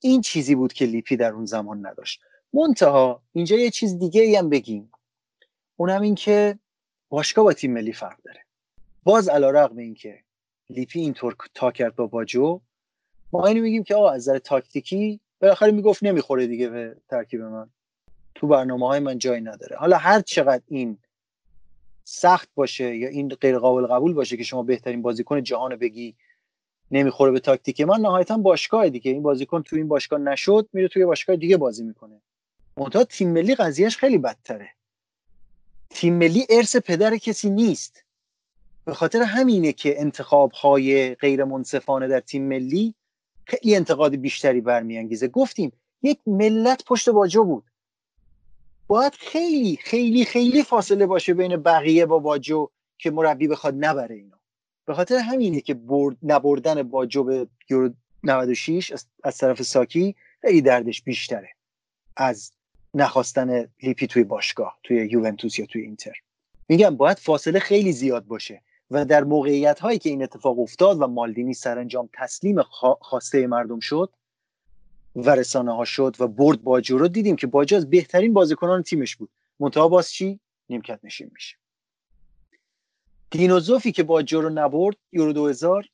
این 0.00 0.20
چیزی 0.20 0.54
بود 0.54 0.72
که 0.72 0.86
لیپی 0.86 1.16
در 1.16 1.32
اون 1.32 1.46
زمان 1.46 1.86
نداشت. 1.86 2.20
منتها 2.52 3.22
اینجا 3.32 3.56
یه 3.56 3.70
چیز 3.70 3.98
دیگه 3.98 4.22
ای 4.22 4.36
هم 4.36 4.48
بگیم. 4.48 4.92
اونم 5.76 6.02
این 6.02 6.14
که 6.14 6.58
باشگاه 7.08 7.44
با 7.44 7.52
تیم 7.52 7.72
ملی 7.72 7.92
فرق 7.92 8.22
داره. 8.22 8.40
باز 9.04 9.28
علا 9.28 9.50
رقم 9.50 9.76
این 9.76 9.94
که 9.94 10.22
لیپی 10.70 11.00
اینطور 11.00 11.36
تا 11.54 11.70
کرد 11.70 11.96
با 11.96 12.06
باجو 12.06 12.60
ما 13.32 13.46
اینو 13.46 13.62
میگیم 13.62 13.84
که 13.84 13.94
آقا 13.94 14.10
از 14.10 14.28
نظر 14.28 14.38
تاکتیکی 14.38 15.20
بالاخره 15.40 15.72
می‌گفت 15.72 16.02
نمی‌خوره 16.02 16.46
دیگه 16.46 16.68
به 16.68 16.96
ترکیب 17.08 17.40
من. 17.40 17.70
تو 18.40 18.46
برنامه 18.46 18.86
های 18.86 19.00
من 19.00 19.18
جایی 19.18 19.40
نداره. 19.40 19.76
حالا 19.76 19.96
هر 19.96 20.20
چقدر 20.20 20.62
این 20.68 20.98
سخت 22.04 22.48
باشه 22.54 22.96
یا 22.96 23.08
این 23.08 23.28
غیر 23.28 23.58
قابل 23.58 23.86
قبول 23.86 24.14
باشه 24.14 24.36
که 24.36 24.42
شما 24.42 24.62
بهترین 24.62 25.02
بازیکن 25.02 25.42
جهان 25.42 25.76
بگی 25.76 26.14
نمی‌خوره 26.90 27.32
به 27.32 27.40
تاکتیک 27.40 27.80
من 27.80 28.00
نهایتا 28.00 28.36
باشگاه 28.36 28.88
دیگه. 28.88 29.12
این 29.12 29.22
بازیکن 29.22 29.62
تو 29.62 29.76
این 29.76 29.88
باشگاه 29.88 30.18
نشد 30.18 30.68
میره 30.72 30.88
توی 30.88 31.04
باشگاه 31.04 31.36
دیگه 31.36 31.56
بازی 31.56 31.84
می‌کنه. 31.84 32.20
منتها 32.76 33.04
تیم 33.04 33.32
ملی 33.32 33.54
قضیهش 33.54 33.96
خیلی 33.96 34.18
بدتره. 34.18 34.70
تیم 35.90 36.14
ملی 36.14 36.46
ارث 36.50 36.76
پدر 36.76 37.16
کسی 37.16 37.50
نیست. 37.50 38.04
به 38.84 38.94
خاطر 38.94 39.22
همینه 39.22 39.72
که 39.72 40.00
انتخاب 40.00 40.52
های 40.52 41.14
غیر 41.14 41.44
منصفانه 41.44 42.08
در 42.08 42.20
تیم 42.20 42.48
ملی 42.48 42.94
خیلی 43.44 43.76
انتقاد 43.76 44.16
بیشتری 44.16 44.60
برمیانگیزه. 44.60 45.28
گفتیم 45.28 45.72
یک 46.02 46.18
ملت 46.26 46.84
پشت 46.84 47.10
باجو 47.10 47.44
بود. 47.44 47.69
باید 48.90 49.14
خیلی 49.14 49.76
خیلی 49.76 50.24
خیلی 50.24 50.62
فاصله 50.62 51.06
باشه 51.06 51.34
بین 51.34 51.56
بقیه 51.56 52.06
با 52.06 52.18
باجو 52.18 52.68
که 52.98 53.10
مربی 53.10 53.48
بخواد 53.48 53.74
نبره 53.78 54.14
اینو. 54.14 54.36
به 54.86 54.94
خاطر 54.94 55.16
همینه 55.18 55.60
که 55.60 55.74
برد 55.74 56.16
نبردن 56.22 56.82
باجو 56.82 57.24
به 57.24 57.46
یورو 57.70 57.90
96 58.22 58.92
از 59.24 59.38
طرف 59.38 59.62
ساکی 59.62 60.16
خیلی 60.40 60.60
دردش 60.60 61.02
بیشتره 61.02 61.48
از 62.16 62.52
نخواستن 62.94 63.68
لیپی 63.82 64.06
توی 64.06 64.24
باشگاه 64.24 64.78
توی 64.82 65.08
یوونتوس 65.12 65.58
یا 65.58 65.66
توی 65.66 65.82
اینتر. 65.82 66.14
میگم 66.68 66.96
باید 66.96 67.18
فاصله 67.18 67.58
خیلی 67.58 67.92
زیاد 67.92 68.26
باشه 68.26 68.62
و 68.90 69.04
در 69.04 69.24
موقعیت 69.24 69.80
هایی 69.80 69.98
که 69.98 70.10
این 70.10 70.22
اتفاق 70.22 70.58
افتاد 70.58 71.00
و 71.00 71.06
مالدینی 71.06 71.54
سرانجام 71.54 72.08
تسلیم 72.12 72.62
خواسته 73.00 73.46
مردم 73.46 73.80
شد 73.80 74.12
و 75.16 75.30
رسانه 75.30 75.76
ها 75.76 75.84
شد 75.84 76.16
و 76.18 76.28
برد 76.28 76.62
باجو 76.62 76.98
رو 76.98 77.08
دیدیم 77.08 77.36
که 77.36 77.46
باجو 77.46 77.76
از 77.76 77.90
بهترین 77.90 78.32
بازیکنان 78.32 78.82
تیمش 78.82 79.16
بود. 79.16 79.30
منتها 79.60 79.88
باز 79.88 80.10
چی؟ 80.10 80.40
نیمکت 80.68 81.00
نشین 81.02 81.30
میشه. 81.34 81.56
دینوزوفی 83.30 83.92
که 83.92 84.02
باجو 84.02 84.40
رو 84.40 84.50
نبرد 84.50 84.96
یورو 85.12 85.32
2000 85.32 85.84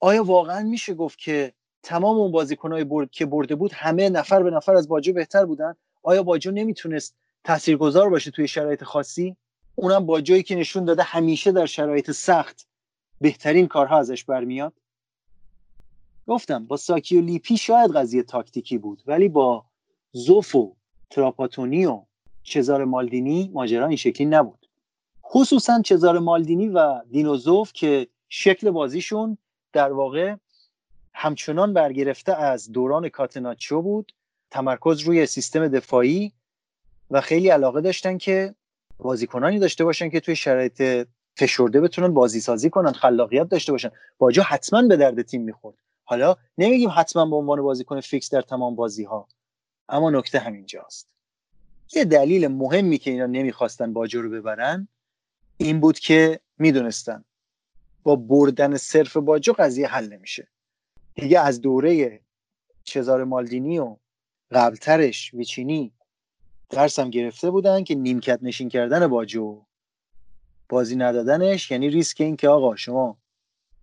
آیا 0.00 0.24
واقعا 0.24 0.62
میشه 0.62 0.94
گفت 0.94 1.18
که 1.18 1.52
تمام 1.82 2.16
اون 2.16 2.32
بازیکنهای 2.32 2.84
برد 2.84 3.10
که 3.10 3.26
برده 3.26 3.54
بود 3.54 3.72
همه 3.72 4.08
نفر 4.08 4.42
به 4.42 4.50
نفر 4.50 4.76
از 4.76 4.88
باجو 4.88 5.12
بهتر 5.12 5.44
بودن؟ 5.44 5.74
آیا 6.02 6.22
باجو 6.22 6.50
نمی‌تونست 6.50 7.16
تاثیرگذار 7.44 8.10
باشه 8.10 8.30
توی 8.30 8.48
شرایط 8.48 8.84
خاصی؟ 8.84 9.36
اونم 9.74 10.06
باجویی 10.06 10.42
که 10.42 10.54
نشون 10.54 10.84
داده 10.84 11.02
همیشه 11.02 11.52
در 11.52 11.66
شرایط 11.66 12.10
سخت 12.10 12.66
بهترین 13.20 13.68
کارها 13.68 13.98
ازش 13.98 14.24
برمیاد. 14.24 14.72
گفتم 16.26 16.66
با 16.66 16.76
ساکی 16.76 17.20
لیپی 17.20 17.56
شاید 17.56 17.90
قضیه 17.90 18.22
تاکتیکی 18.22 18.78
بود 18.78 19.02
ولی 19.06 19.28
با 19.28 19.64
زوف 20.12 20.54
و 20.54 20.76
تراپاتونی 21.10 21.86
و 21.86 22.02
چزار 22.42 22.84
مالدینی 22.84 23.50
ماجرا 23.54 23.86
این 23.86 23.96
شکلی 23.96 24.26
نبود. 24.26 24.66
خصوصا 25.24 25.82
چزار 25.82 26.18
مالدینی 26.18 26.68
و 26.68 27.00
دینوزوف 27.10 27.72
که 27.72 28.08
شکل 28.28 28.70
بازیشون 28.70 29.38
در 29.72 29.92
واقع 29.92 30.36
همچنان 31.14 31.72
برگرفته 31.72 32.32
از 32.32 32.72
دوران 32.72 33.08
کاتناچو 33.08 33.82
بود 33.82 34.12
تمرکز 34.50 35.00
روی 35.00 35.26
سیستم 35.26 35.68
دفاعی 35.68 36.32
و 37.10 37.20
خیلی 37.20 37.48
علاقه 37.48 37.80
داشتن 37.80 38.18
که 38.18 38.54
بازیکنانی 38.98 39.58
داشته 39.58 39.84
باشن 39.84 40.10
که 40.10 40.20
توی 40.20 40.36
شرایط 40.36 41.08
فشرده 41.36 41.80
بتونن 41.80 42.14
بازی 42.14 42.40
سازی 42.40 42.70
کنن 42.70 42.92
خلاقیت 42.92 43.48
داشته 43.48 43.72
باشن. 43.72 43.90
باجا 44.18 44.42
حتما 44.42 44.82
به 44.82 44.96
درد 44.96 45.22
تیم 45.22 45.42
می‌خورد. 45.42 45.76
حالا 46.08 46.36
نمیگیم 46.58 46.90
حتما 46.96 47.26
به 47.26 47.36
عنوان 47.36 47.62
بازیکن 47.62 48.00
فیکس 48.00 48.30
در 48.30 48.42
تمام 48.42 48.76
بازی 48.76 49.04
ها 49.04 49.28
اما 49.88 50.10
نکته 50.10 50.38
همینجاست. 50.38 51.08
یه 51.92 52.04
دلیل 52.04 52.48
مهمی 52.48 52.98
که 52.98 53.10
اینا 53.10 53.26
نمی‌خواستن 53.26 53.92
باجو 53.92 54.22
رو 54.22 54.30
ببرن 54.30 54.88
این 55.56 55.80
بود 55.80 55.98
که 55.98 56.40
می‌دونستن 56.58 57.24
با 58.02 58.16
بردن 58.16 58.76
صرف 58.76 59.16
باجو 59.16 59.52
قضیه 59.52 59.88
حل 59.88 60.12
نمیشه. 60.12 60.48
دیگه 61.14 61.40
از 61.40 61.60
دوره 61.60 62.20
چزار 62.84 63.24
مالدینی 63.24 63.78
و 63.78 63.96
قبلترش 64.50 65.34
ویچینی 65.34 65.92
درسم 66.70 67.10
گرفته 67.10 67.50
بودن 67.50 67.84
که 67.84 67.94
نیمکت 67.94 68.38
نشین 68.42 68.68
کردن 68.68 69.06
باجو 69.06 69.64
بازی 70.68 70.96
ندادنش. 70.96 71.70
یعنی 71.70 71.90
ریسک 71.90 72.20
این 72.20 72.36
که 72.36 72.48
آقا 72.48 72.76
شما 72.76 73.18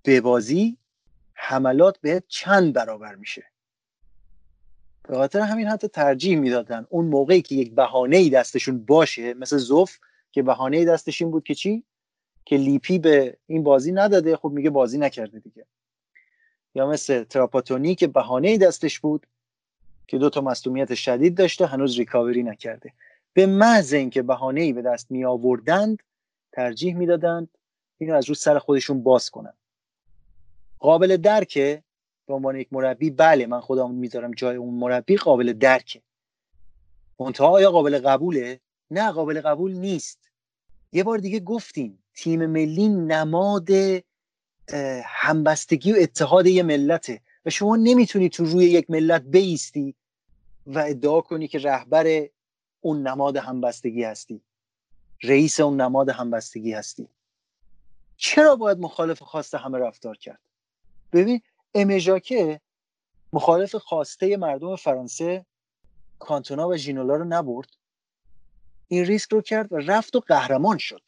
به 0.03 0.21
بازی 0.21 0.77
حملات 1.45 1.97
به 2.01 2.23
چند 2.27 2.73
برابر 2.73 3.15
میشه. 3.15 3.43
به 5.03 5.15
خاطر 5.15 5.39
همین 5.39 5.67
حتی 5.67 5.87
ترجیح 5.87 6.39
می‌دادن 6.39 6.85
اون 6.89 7.05
موقعی 7.05 7.41
که 7.41 7.55
یک 7.55 7.75
بهانه 7.75 8.17
ای 8.17 8.29
دستشون 8.29 8.85
باشه 8.85 9.33
مثل 9.33 9.57
زوف 9.57 9.97
که 10.31 10.43
بهانه 10.43 10.77
ای 10.77 10.85
دستش 10.85 11.21
این 11.21 11.31
بود 11.31 11.43
که 11.43 11.55
چی؟ 11.55 11.83
که 12.45 12.57
لیپی 12.57 12.99
به 12.99 13.37
این 13.47 13.63
بازی 13.63 13.91
نداده. 13.91 14.35
خب 14.37 14.49
میگه 14.49 14.69
بازی 14.69 14.97
نکرده 14.97 15.39
دیگه. 15.39 15.65
یا 16.75 16.87
مثل 16.87 17.23
تراپاتونی 17.23 17.95
که 17.95 18.07
بهانه 18.07 18.47
ای 18.47 18.57
دستش 18.57 18.99
بود 18.99 19.27
که 20.07 20.17
دو 20.17 20.29
تا 20.29 20.41
مصدومیت 20.41 20.93
شدید 20.95 21.37
داشته 21.37 21.65
هنوز 21.65 21.97
ریکاوری 21.97 22.43
نکرده. 22.43 22.93
به 23.33 23.45
محض 23.45 23.93
اینکه 23.93 24.21
بهانه 24.21 24.61
ای 24.61 24.73
به 24.73 24.81
دست 24.81 25.11
می 25.11 25.25
آوردند 25.25 26.03
ترجیح 26.51 26.95
می‌دادند 26.95 27.49
اینو 27.97 28.15
از 28.15 28.29
رو 28.29 28.35
سر 28.35 28.59
خودشون 28.59 29.03
باز 29.03 29.29
کنن. 29.29 29.53
قابل 30.83 31.17
درکه؟ 31.17 31.83
به 32.27 32.33
عنوان 32.33 32.55
یک 32.55 32.67
مربی؟ 32.71 33.09
بله 33.09 33.45
من 33.45 33.59
خودم 33.59 33.91
می‌ذارم 33.91 34.31
جای 34.31 34.55
اون 34.55 34.73
مربی 34.73 35.17
قابل 35.17 35.53
درکه. 35.53 36.01
منتها 37.19 37.47
آیا 37.47 37.71
قابل 37.71 37.99
قبوله؟ 37.99 38.59
نه 38.91 39.11
قابل 39.11 39.41
قبول 39.41 39.71
نیست. 39.73 40.19
یه 40.91 41.03
بار 41.03 41.17
دیگه 41.17 41.39
گفتیم 41.39 42.03
تیم 42.15 42.45
ملی 42.45 42.89
نماد 42.89 43.69
همبستگی 45.05 45.93
و 45.93 45.95
اتحاد 45.99 46.47
یه 46.47 46.63
ملته 46.63 47.21
و 47.45 47.49
شما 47.49 47.75
نمی‌تونی 47.75 48.29
تو 48.29 48.45
روی 48.45 48.65
یک 48.65 48.89
ملت 48.89 49.21
بیستی 49.21 49.95
و 50.65 50.79
ادعا 50.79 51.21
کنی 51.21 51.47
که 51.47 51.59
رهبر 51.59 52.27
اون 52.81 53.07
نماد 53.07 53.37
همبستگی 53.37 54.03
هستی. 54.03 54.41
رئیس 55.23 55.59
اون 55.59 55.81
نماد 55.81 56.09
همبستگی 56.09 56.73
هستی. 56.73 57.07
چرا 58.17 58.55
باید 58.55 58.79
مخالف 58.79 59.21
خواسته 59.21 59.57
همه 59.57 59.77
رفتار 59.77 60.17
کرد؟ 60.17 60.39
ببین 61.13 61.41
امژاکه 61.73 62.61
مخالف 63.33 63.75
خواسته 63.75 64.37
مردم 64.37 64.75
فرانسه 64.75 65.45
کانتونا 66.19 66.67
و 66.67 66.77
ژینولا 66.77 67.15
رو 67.15 67.25
نبرد. 67.25 67.69
این 68.87 69.05
ریسک 69.05 69.31
رو 69.31 69.41
کرد 69.41 69.73
و 69.73 69.77
رفت 69.77 70.15
و 70.15 70.19
قهرمان 70.19 70.77
شد. 70.77 71.01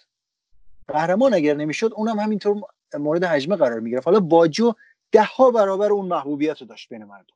قهرمان 0.88 1.34
اگر 1.34 1.53
نمی‌شد 1.53 1.91
اونم 1.95 2.20
همینطور 2.20 2.62
مورد 2.93 3.24
حجمه 3.24 3.56
قرار 3.56 3.80
می‌گرفت. 3.80 4.08
حالا 4.08 4.20
باجو 4.20 4.74
ده 5.12 5.24
ها 5.24 5.51
برابر 5.51 5.91
اون 5.91 6.06
محبوبیت 6.06 6.62
رو 6.62 6.68
داشت 6.68 6.89
بین 6.89 7.03
مردم. 7.03 7.36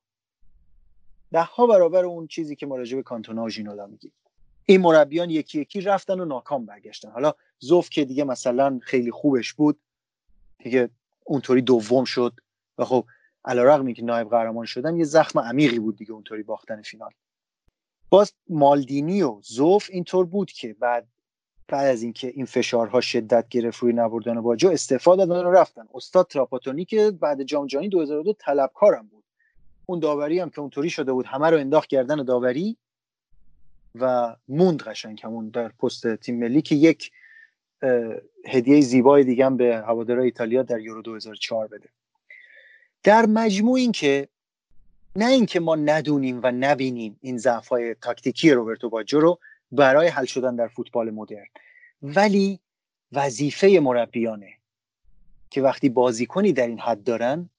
ده 1.32 1.44
ها 1.44 1.68
برابر 1.68 2.06
اون 2.06 2.28
چیزی 2.28 2.56
که 2.56 2.66
ما 2.66 2.76
راجع 2.76 2.96
به 2.96 3.04
کانتونا 3.04 3.44
و 3.44 3.50
ژینولا 3.50 3.88
میگیم. 3.88 4.14
این 4.66 4.82
مربیان 4.82 5.30
یکی 5.30 5.62
یکی 5.62 5.82
رفتن 5.82 6.20
و 6.20 6.26
ناکام 6.26 6.66
برگشتن. 6.66 7.12
حالا 7.12 7.34
زوف 7.60 7.90
که 7.90 8.06
دیگه 8.06 8.24
مثلا 8.24 8.80
خیلی 8.84 9.12
خوبش 9.12 9.54
بود 9.54 9.80
دیگه 10.64 10.90
اونطوری 11.26 11.62
دوم 11.62 12.06
شد. 12.06 12.34
و 12.80 12.86
خب 12.86 13.06
علیرغم 13.46 13.94
که 13.94 14.04
نایب 14.04 14.30
قهرمان 14.30 14.66
شدن 14.66 14.96
یه 14.96 15.04
زخم 15.04 15.40
عمیقی 15.40 15.80
بود 15.80 15.96
دیگه 15.96 16.12
اونطوری 16.12 16.44
باختن 16.44 16.82
فینال. 16.82 17.12
باز 18.10 18.34
مالدینی 18.50 19.22
و 19.22 19.40
زوف 19.42 19.90
اینطور 19.92 20.26
بود 20.26 20.52
که 20.52 20.76
بعد 20.80 21.08
بعد 21.68 21.88
از 21.88 22.04
اینکه 22.04 22.28
این 22.28 22.46
فشارها 22.46 23.02
شدت 23.02 23.50
گرفت 23.50 23.80
روی 23.80 23.94
نبردن 23.94 24.42
باجو 24.42 24.70
استفاده 24.70 25.26
دادن 25.26 25.48
و 25.48 25.52
رفتن. 25.52 25.88
استاد 25.94 26.28
تراپاتونی 26.28 26.86
که 26.86 27.12
بعد 27.12 27.44
جام 27.44 27.68
جهانی 27.68 27.90
2002 27.90 28.34
طلبکارم 28.34 29.08
بود. 29.08 29.24
اون 29.86 30.00
داوری 30.00 30.40
هم 30.40 30.50
که 30.50 30.60
اونطوری 30.60 30.90
شده 30.90 31.14
بود 31.14 31.26
همه 31.26 31.50
رو 31.50 31.58
انداخت 31.58 31.90
کردن 31.90 32.24
داوری 32.24 32.78
و 33.96 34.36
موند 34.48 34.82
قشنگ 34.82 35.22
همون 35.24 35.50
در 35.50 35.68
پست 35.68 36.16
تیم 36.16 36.40
ملی 36.40 36.62
که 36.62 36.76
یک 36.76 37.12
هدیه 38.46 38.82
زیبای 38.82 39.24
دیگه 39.24 39.46
هم 39.46 39.58
به 39.58 39.84
هوادارهای 39.88 40.26
ایتالیا 40.26 40.64
در 40.64 40.80
یورو 40.80 41.02
2004 41.02 41.68
بده. 41.68 41.90
در 43.04 43.26
مجموع 43.26 43.80
این 43.80 43.92
که 43.92 44.28
نه 45.16 45.26
اینکه 45.26 45.60
ما 45.60 45.76
ندونیم 45.76 46.40
و 46.44 46.52
نبینیم 46.52 47.18
این 47.22 47.38
ضعف‌های 47.38 47.96
تاکتیکی 47.96 48.52
روبرتو 48.52 48.90
باجو 48.90 49.20
رو 49.20 49.40
برای 49.72 50.08
حل 50.08 50.26
شدن 50.26 50.56
در 50.56 50.68
فوتبال 50.68 51.10
مدرن 51.10 51.48
ولی 52.02 52.60
وظیفه 53.12 53.80
مربیانه 53.80 54.54
که 55.50 55.62
وقتی 55.62 55.90
بازیکنی 55.90 56.54
در 56.54 56.68
این 56.68 56.80
حد 56.80 57.04
دارن 57.04 57.50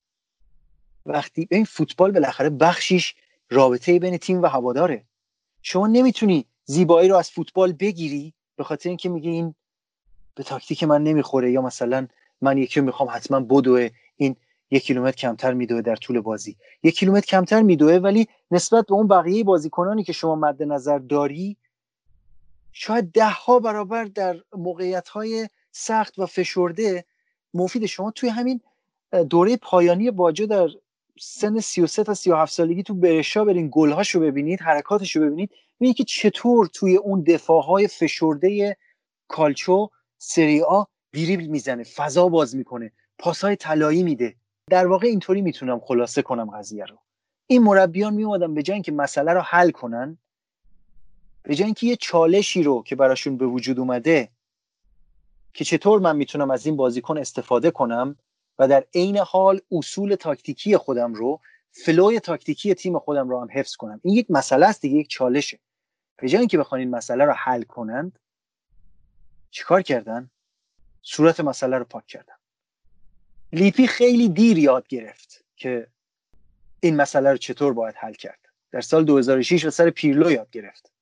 وقتی 1.07 1.49
این 1.51 1.65
فوتبال 1.65 2.13
بالاخره 2.13 2.51
بخشیش 2.51 3.15
رابطه 3.51 3.99
بین 3.99 4.17
تیم 4.17 4.43
و 4.43 4.47
هواداره. 4.47 5.05
شما 5.63 5.87
نمی‌تونی 5.87 6.47
زیبایی 6.65 7.09
رو 7.09 7.17
از 7.17 7.31
فوتبال 7.31 7.73
بگیری 7.73 8.35
به 8.57 8.65
خاطر 8.65 8.89
اینکه 8.89 9.09
میگی 9.09 9.31
این 9.31 9.55
به 10.35 10.43
تاکتیک 10.43 10.85
من 10.85 11.03
نمی‌خوره 11.03 11.53
یا 11.53 11.63
مثلا 11.63 12.07
من 12.41 12.59
یکی 12.59 12.81
رو 12.81 12.87
می‌خوام 12.87 13.09
حتما 13.09 13.41
بدوه 13.41 13.89
این 14.17 14.37
یک 14.71 14.83
کیلومتر 14.83 15.17
کمتر 15.17 15.55
میدوه 15.55 15.83
در 15.83 15.97
طول 15.97 16.21
بازی. 16.21 16.57
یک 16.83 16.99
کیلومتر 16.99 17.27
کمتر 17.27 17.63
میدوه 17.63 17.95
ولی 17.95 18.29
نسبت 18.51 18.87
به 18.87 18.95
اون 18.95 19.09
بقیه 19.09 19.45
بازیکنانی 19.45 20.05
که 20.05 20.13
شما 20.13 20.35
مد 20.35 20.63
نظر 20.63 20.99
داری 20.99 21.57
شاید 22.73 23.13
ده 23.13 23.31
ها 23.31 23.59
برابر 23.59 24.05
در 24.05 24.37
موقعیت 24.53 25.09
های 25.09 25.49
سخت 25.73 26.19
و 26.19 26.27
فشرده 26.27 27.05
مفید. 27.55 27.87
شما 27.87 28.11
توی 28.11 28.29
همین 28.29 28.61
دوره 29.31 29.57
پایانی 29.57 30.11
باجه 30.11 30.47
در 30.47 30.69
سن 31.21 31.61
33 31.61 32.05
تا 32.05 32.15
37 32.15 32.53
سالگی 32.53 32.83
تو 32.83 32.95
برشا 32.95 33.45
برین 33.45 33.69
گلهاش 33.73 34.11
رو 34.11 34.21
ببینید 34.21 34.61
حرکاتش 34.61 35.17
رو 35.17 35.27
ببینید 35.27 35.51
ببینید 35.81 35.97
که 35.97 36.05
چطور 36.05 36.67
توی 36.67 36.97
اون 36.97 37.23
دفاعهای 37.23 37.89
فشرده 37.89 38.77
کالچو 39.29 39.89
سری 40.19 40.63
آ 40.63 40.85
دریبل 41.13 41.47
می‌زنه 41.47 41.85
فضا 41.85 42.29
باز 42.29 42.57
می‌کنه 42.57 42.93
پاسهای 43.19 43.57
طلایی 43.57 44.03
میده. 44.03 44.35
در 44.71 44.87
واقع 44.87 45.07
اینطوری 45.07 45.43
می‌تونم 45.43 45.81
خلاصه 45.81 46.23
کنم 46.23 46.51
قضیه 46.51 46.85
رو. 46.85 46.99
این 47.47 47.63
مربیان 47.63 48.15
میومدن 48.15 48.55
به 48.55 48.63
جای 48.63 48.75
اینکه 48.75 48.93
مسئله 48.93 49.33
رو 49.33 49.41
حل 49.41 49.71
کنن 49.71 50.19
به 51.43 51.55
جای 51.55 51.65
اینکه 51.65 51.87
یه 51.87 51.97
چالشی 51.97 52.63
رو 52.63 52.83
که 52.83 52.97
براشون 52.97 53.37
به 53.37 53.47
وجود 53.47 53.79
اومده 53.79 54.29
که 55.55 55.65
چطور 55.65 56.01
من 56.01 56.17
می‌تونم 56.17 56.51
از 56.51 56.67
این 56.67 56.77
بازیکن 56.77 57.19
استفاده 57.19 57.71
کنم 57.71 58.17
و 58.59 58.69
در 58.69 58.85
عین 58.95 59.19
حال 59.19 59.61
اصول 59.73 60.15
تاکتیکی 60.15 60.77
خودم 60.77 61.15
رو 61.15 61.41
فلوی 61.71 62.21
تاکتیکی 62.21 62.75
تیم 62.75 62.99
خودم 62.99 63.29
رو 63.29 63.41
هم 63.41 63.49
حفظ 63.53 63.77
کنم. 63.77 64.01
این 64.05 64.15
یک 64.15 64.27
مسئله 64.31 64.67
است 64.67 64.83
دیگه 64.83 64.97
یک 64.97 65.09
چالشه. 65.09 65.59
به 66.17 66.29
جای 66.29 66.39
اینکه 66.39 66.59
بخوان 66.59 66.81
این 66.81 66.91
مسئله 66.91 67.25
رو 67.25 67.33
حل 67.33 67.63
کنند 67.63 68.19
چیکار 69.51 69.83
کردن؟ 69.83 70.31
صورت 71.03 71.41
مسئله 71.41 71.79
رو 71.79 71.85
پاک 71.85 72.07
کردن. 72.07 72.40
لیپی 73.53 73.87
خیلی 73.87 74.29
دیر 74.29 74.59
یاد 74.59 74.89
گرفت 74.89 75.45
که 75.57 75.87
این 76.81 76.97
مسئله 76.97 77.31
رو 77.31 77.37
چطور 77.37 77.73
باید 77.73 77.95
حل 77.99 78.13
کرد. 78.13 78.39
در 78.73 78.81
سال 78.81 79.05
2006 79.05 79.65
و 79.65 79.71
سر 79.71 79.91
پیرلو 79.91 80.31
یاد 80.31 80.51
گرفت. 80.51 80.93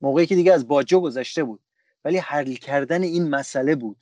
موقعی 0.00 0.26
که 0.26 0.34
دیگه 0.34 0.52
از 0.52 0.68
باجو 0.68 1.00
گذشته 1.00 1.44
بود 1.44 1.60
ولی 2.04 2.18
حل 2.18 2.54
کردن 2.54 3.02
این 3.02 3.28
مسئله 3.28 3.74
بود 3.74 3.96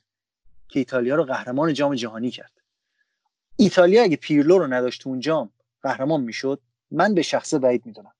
که 0.67 0.79
ایتالیا 0.79 1.15
رو 1.15 1.23
قهرمان 1.23 1.73
جام 1.73 1.95
جهانی 1.95 2.31
کرد. 2.31 2.51
ایتالیا 3.55 4.03
اگه 4.03 4.15
پیرلو 4.15 4.57
رو 4.57 4.67
نداشت 4.67 5.07
اون 5.07 5.19
جام 5.19 5.49
قهرمان 5.81 6.21
می‌شد 6.21 6.61
من 6.91 7.13
به 7.13 7.21
شخصه 7.21 7.59
بعید 7.59 7.85
می‌دونم. 7.85 8.13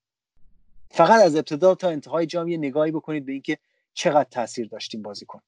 فقط 0.92 1.22
از 1.22 1.36
ابتدا 1.36 1.76
تا 1.76 1.90
انتهای 1.90 2.26
جام 2.26 2.48
یه 2.48 2.58
نگاهی 2.58 2.92
بکنید 2.92 3.26
به 3.26 3.32
اینکه 3.32 3.58
چقدر 3.94 4.30
تاثیر 4.32 4.68
داشتیم 4.68 5.02
بازیکن. 5.02 5.42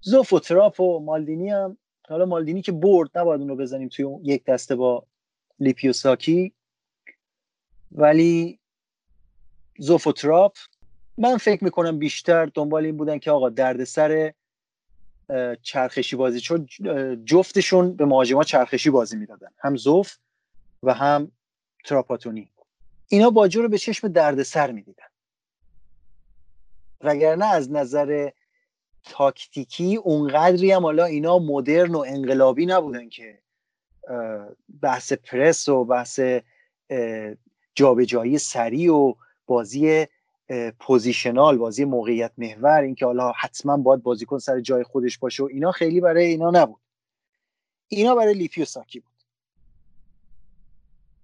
زوف 0.00 0.32
و 0.32 0.40
تراپ 0.40 0.80
و 0.80 1.00
مالدینی 1.00 1.50
هم 1.50 1.78
حالا 2.08 2.24
مالدینی 2.24 2.62
که 2.62 2.72
برد 2.72 3.18
نباید 3.18 3.40
اون 3.40 3.48
رو 3.48 3.56
بزنیم 3.56 3.88
توی 3.88 4.06
یک 4.22 4.44
دسته 4.44 4.74
با 4.76 5.06
لیپیوساکی. 5.60 6.52
ولی 7.92 8.58
زوف 9.78 10.06
و 10.06 10.48
من 11.18 11.36
فکر 11.36 11.64
می‌کنم 11.64 11.98
بیشتر 11.98 12.46
دنبال 12.46 12.84
این 12.84 12.96
بودن 12.96 13.18
که 13.18 13.30
آقا 13.30 13.48
دردسر 13.48 14.32
چرخشی 15.62 16.16
بازی 16.16 16.40
چون 16.40 16.66
جفتشون 17.24 17.96
به 17.96 18.04
مهاجما 18.04 18.44
چرخشی 18.44 18.90
بازی 18.90 19.16
می‌دادن. 19.16 19.48
هم 19.58 19.76
زوف 19.76 20.16
و 20.82 20.94
هم 20.94 21.32
تراپاتونی. 21.84 22.52
اینا 23.08 23.30
باجو 23.30 23.62
رو 23.62 23.68
به 23.68 23.78
چشم 23.78 24.08
دردسر 24.08 24.72
می‌دیدن. 24.72 25.06
وگرنه 27.00 27.46
از 27.46 27.70
نظر 27.70 28.30
تاکتیکی 29.04 29.96
اونقدری 29.96 30.72
هم 30.72 30.82
حالا 30.82 31.04
اینا 31.04 31.38
مدرن 31.38 31.94
و 31.94 31.98
انقلابی 31.98 32.66
نبودن 32.66 33.08
که 33.08 33.38
بحث 34.82 35.12
پرس 35.12 35.68
و 35.68 35.84
بحث 35.84 36.20
جابجایی 37.74 38.38
سریع 38.38 38.92
و 38.92 39.14
بازی 39.46 40.06
positional 40.78 41.58
بازی 41.58 41.84
موقعیت 41.84 42.32
محور 42.38 42.80
اینکه 42.80 43.06
حالا 43.06 43.32
حتما 43.32 43.76
باید 43.76 44.02
بازیکن 44.02 44.38
سر 44.38 44.60
جای 44.60 44.84
خودش 44.84 45.18
باشه 45.18 45.42
و 45.42 45.46
اینا 45.46 45.72
خیلی 45.72 46.00
برای 46.00 46.26
اینا 46.26 46.50
نبود. 46.50 46.80
اینا 47.88 48.14
برای 48.14 48.34
لیپی 48.34 48.62
و 48.62 48.64
ساکی 48.64 49.00
بود. 49.00 49.12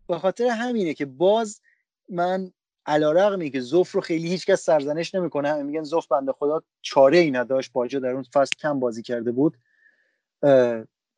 به 0.08 0.18
خاطر 0.18 0.46
همینه 0.46 0.94
که 0.94 1.06
باز 1.06 1.60
من 2.08 2.52
علی‌رغمی 2.88 3.50
که 3.50 3.60
زوف 3.60 3.92
رو 3.92 4.00
خیلی 4.00 4.28
هیچکس 4.28 4.62
سرزنش 4.62 5.14
نمی‌کنه. 5.14 5.48
همه 5.48 5.62
میگن 5.62 5.82
زوف 5.82 6.06
بنده 6.06 6.32
خدا 6.32 6.62
چاره 6.82 7.18
ای 7.18 7.30
نداشت. 7.30 7.72
باجو 7.72 7.98
در 7.98 8.10
اون 8.10 8.22
فصل 8.22 8.52
کم 8.60 8.80
بازی 8.80 9.02
کرده 9.02 9.32
بود. 9.32 9.56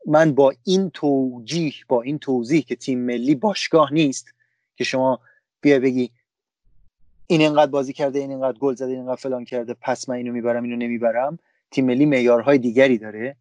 من 0.07 0.33
با 0.35 0.53
این 0.65 0.91
توجیه 0.91 1.73
با 1.89 2.03
این 2.03 2.19
توضیح 2.19 2.63
که 2.63 2.77
تیم 2.77 2.99
ملی 2.99 3.35
باشگاه 3.35 3.93
نیست 3.93 4.35
که 4.77 4.85
شما 4.85 5.21
بیا 5.61 5.79
بگی 5.81 6.11
این 7.27 7.43
انقدر 7.43 7.71
بازی 7.71 7.93
کرده 7.93 8.19
این 8.19 8.33
انقدر 8.33 8.59
گل 8.59 8.75
زده 8.75 8.91
این 8.91 9.01
انقدر 9.01 9.17
فلان 9.17 9.45
کرده 9.45 9.75
پس 9.75 10.09
من 10.09 10.15
اینو 10.15 10.33
می‌برم 10.33 10.63
اینو 10.63 10.77
نمی‌برم. 10.77 11.39
تیم 11.71 11.87
ملی 11.87 12.07
معیارهای 12.07 12.59
دیگری 12.59 12.99
داره. 12.99 13.37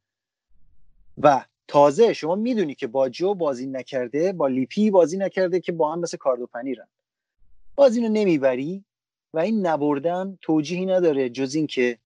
و 1.18 1.46
تازه 1.68 2.14
شما 2.14 2.36
می‌دونی 2.36 2.76
که 2.76 2.88
با 2.88 3.10
جو 3.10 3.34
بازی 3.34 3.68
نکرده 3.68 4.34
با 4.34 4.48
لیپی 4.48 4.92
بازی 4.92 5.18
نکرده 5.18 5.60
که 5.60 5.72
با 5.72 5.94
هم 5.94 6.00
مثل 6.00 6.18
کاردو 6.18 6.48
پنیرن. 6.48 6.88
باز 7.80 7.96
اینو 7.96 8.10
نمی‌بری 8.10 8.86
و 9.34 9.40
این 9.40 9.68
نبردن 9.68 10.38
توجیهی 10.42 10.86
نداره 10.86 11.30
جز 11.30 11.56
این 11.56 11.68
که 11.68 12.00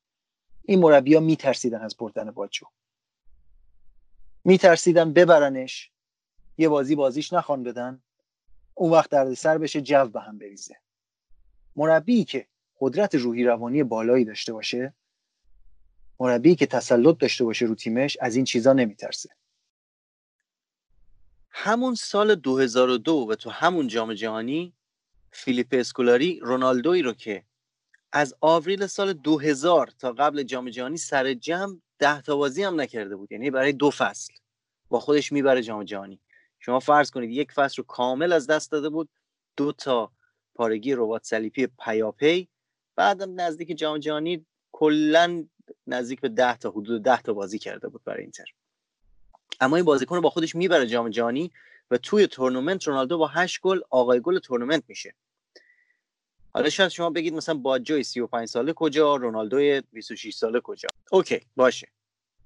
این 0.62 0.80
مربی 0.80 1.14
ها 1.14 1.20
میترسیدن 1.20 1.82
از 1.82 1.98
بردن 1.98 2.32
باجو 2.32 2.66
میترسیدن 4.44 5.14
ببرنش 5.14 5.92
یه 6.58 6.70
بازی 6.70 6.96
بازیش 6.96 7.34
نخوان 7.34 7.64
بدن 7.64 8.02
اون 8.74 8.92
وقت 8.92 9.10
دردسر 9.10 9.58
بشه 9.58 9.82
جو 9.82 10.06
به 10.06 10.22
هم 10.22 10.38
بریزه. 10.38 10.76
مربی 11.76 12.24
که 12.24 12.48
قدرت 12.80 13.16
روحی 13.16 13.44
روانی 13.44 13.84
بالایی 13.84 14.26
داشته 14.26 14.54
باشه 14.54 14.94
مربی 16.20 16.56
که 16.56 16.66
تسلط 16.66 17.18
داشته 17.18 17.44
باشه 17.44 17.66
رو 17.66 17.76
تیمش 17.76 18.18
از 18.22 18.36
این 18.36 18.46
چیزا 18.46 18.74
نمیترسه. 18.74 19.30
همون 21.50 21.96
سال 21.96 22.36
2002 22.36 23.28
و 23.30 23.36
تو 23.36 23.50
همون 23.50 23.88
جام 23.88 24.14
جهانی 24.14 24.74
فیلیپ 25.34 25.68
اسکولاری 25.72 26.40
رونالدوی 26.40 27.02
رو 27.02 27.14
که 27.14 27.44
از 28.12 28.36
آوریل 28.42 28.88
سال 28.88 29.14
2000 29.14 29.88
تا 29.88 30.12
قبل 30.12 30.44
جام 30.44 30.70
جهانی 30.70 30.98
سر 30.98 31.34
جمع 31.34 31.78
ده 32.00 32.22
تا 32.22 32.36
بازی 32.36 32.64
هم 32.64 32.82
نکرده 32.82 33.16
بود. 33.16 33.32
یعنی 33.32 33.52
برای 33.52 33.74
دو 33.74 33.92
فصل 33.92 34.34
با 34.90 35.00
خودش 35.00 35.32
می‌بره 35.32 35.62
جام 35.62 35.84
جهانی. 35.84 36.20
شما 36.60 36.80
فرض 36.80 37.12
کنید 37.12 37.30
یک 37.30 37.52
فصل 37.52 37.76
رو 37.78 37.84
کامل 37.84 38.34
از 38.34 38.48
دست 38.48 38.72
داده 38.72 38.90
بود 38.90 39.10
دو 39.58 39.72
تا 39.72 40.12
پارگی 40.56 40.94
رباط 40.94 41.26
صلیبی 41.26 41.68
پیاپی 41.68 42.48
بعدم 42.96 43.42
نزدیک 43.42 43.78
جام 43.78 43.98
جهانی 43.98 44.46
کلا 44.72 45.46
نزدیک 45.88 46.22
به 46.22 46.30
10 46.30 46.58
تا 46.58 46.70
حدود 46.70 47.04
10 47.04 47.22
تا 47.22 47.34
بازی 47.34 47.60
کرده 47.60 47.88
بود 47.88 48.04
برای 48.04 48.22
اینتر. 48.22 48.46
اما 49.60 49.76
این 49.76 49.86
بازیکن 49.86 50.16
رو 50.16 50.22
با 50.22 50.30
خودش 50.30 50.56
می‌بره 50.56 50.88
جام 50.88 51.10
جهانی 51.10 51.52
و 51.92 51.98
توی 51.98 52.28
تورنمنت 52.28 52.88
رونالدو 52.88 53.18
با 53.18 53.28
8 53.28 53.62
گل 53.62 53.82
آقای 53.90 54.22
گل 54.22 54.40
تورنمنت 54.40 54.84
میشه. 54.88 55.16
حالا 56.54 56.70
شاید 56.70 56.89
شما 56.89 57.10
بگید 57.10 57.34
مثلا 57.34 57.56
باجوی 57.56 58.04
35 58.04 58.47
ساله 58.47 58.74
کجا 58.74 59.16
رونالدو 59.16 59.82
26 59.93 60.34
ساله 60.34 60.60
کجا؟ 60.60 60.89
okay 61.12 61.41
باشه. 61.56 61.88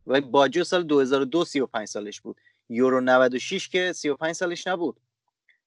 و 0.07 0.21
باجو 0.21 0.63
سال 0.63 0.83
2002 0.83 1.45
35 1.45 1.87
سالش 1.87 2.21
بود. 2.21 2.41
یورو 2.69 3.01
96 3.01 3.69
که 3.69 3.93
35 3.93 4.35
سالش 4.35 4.67
نبود. 4.67 4.99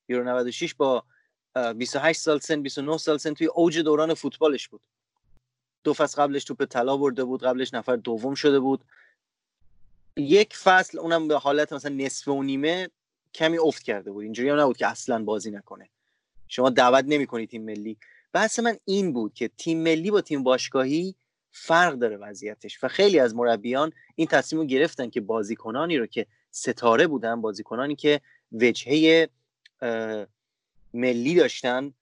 یورو 0.08 0.24
96 0.24 0.74
با 0.74 1.04
28 1.76 2.20
سال 2.20 2.38
سن 2.38 2.62
29 2.62 2.98
سال 2.98 3.18
سن 3.18 3.34
توی 3.34 3.46
اوج 3.46 3.78
دوران 3.78 4.14
فوتبالش 4.14 4.68
بود. 4.68 4.80
دو 5.84 5.94
فصل 5.94 6.22
قبلش 6.22 6.44
توپ 6.44 6.64
طلا 6.64 6.96
برده 6.96 7.24
بود 7.24 7.42
قبلش 7.42 7.74
نفر 7.74 7.96
دوم 7.96 8.34
شده 8.34 8.60
بود. 8.60 8.84
یک 10.16 10.56
فصل 10.56 10.98
اونم 10.98 11.28
به 11.28 11.38
حالت 11.38 11.72
مثلا 11.72 11.94
نصف 11.94 12.28
و 12.28 12.42
نیمه 12.42 12.90
کمی 13.34 13.58
افت 13.58 13.82
کرده 13.82 14.12
بود. 14.12 14.24
اینجوری 14.24 14.48
هم 14.48 14.60
نبود 14.60 14.76
که 14.76 14.86
اصلا 14.86 15.24
بازی 15.24 15.50
نکنه. 15.50 15.88
شما 16.48 16.70
دعوت 16.70 17.04
نمی‌کنی 17.08 17.46
تیم 17.46 17.64
ملی 17.64 17.96
بحث 18.32 18.58
من 18.58 18.76
این 18.84 19.12
بود 19.12 19.34
که 19.34 19.48
تیم 19.48 19.82
ملی 19.82 20.10
با 20.10 20.20
تیم 20.20 20.42
باشگاهی 20.42 21.14
فرق 21.50 21.94
داره 21.94 22.16
وضعیتش 22.16 22.84
و 22.84 22.88
خیلی 22.88 23.18
از 23.18 23.34
مربیان 23.34 23.92
این 24.14 24.26
تصمیم 24.26 24.62
رو 24.62 24.66
گرفتن 24.68 25.10
که 25.10 25.20
بازیکنانی 25.20 25.98
رو 25.98 26.06
که 26.06 26.26
ستاره 26.50 27.06
بودن 27.06 27.40
بازیکنانی 27.40 27.96
که 27.96 28.20
وجهه 28.52 29.28
ملی 30.94 31.34
داشتن 31.34 31.94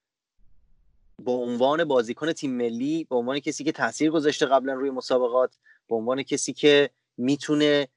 به 1.24 1.30
عنوان 1.30 1.84
بازیکن 1.84 2.32
تیم 2.32 2.50
ملی 2.50 3.04
به 3.04 3.16
عنوان 3.16 3.40
کسی 3.40 3.64
که 3.64 3.72
تاثیر 3.72 4.10
گذاشته 4.10 4.46
قبلا 4.46 4.72
روی 4.72 4.90
مسابقات 4.90 5.54
به 5.88 5.96
عنوان 5.96 6.22
کسی 6.22 6.52
که 6.52 6.90
می‌تونه 7.16 7.88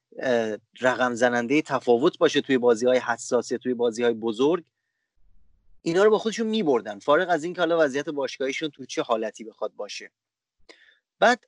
رقم 0.81 1.13
زننده 1.13 1.61
تفاوت 1.61 2.17
باشه 2.17 2.41
توی 2.41 2.57
بازی 2.57 2.85
های 2.85 2.97
حساسی 2.97 3.57
توی 3.57 3.73
بازی 3.73 4.03
های 4.03 4.13
بزرگ. 4.13 4.63
اینا 5.81 6.03
رو 6.03 6.09
با 6.11 6.17
خودشون 6.17 6.47
میبردن. 6.47 6.99
فارغ 6.99 7.29
از 7.29 7.43
اینکه 7.43 7.61
حالا 7.61 7.79
وضعیت 7.79 8.09
باشگاهیشون 8.09 8.69
تو 8.69 8.85
چه 8.85 9.01
حالتی 9.01 9.43
بخواد 9.43 9.73
باشه. 9.75 10.11
بعد 11.19 11.47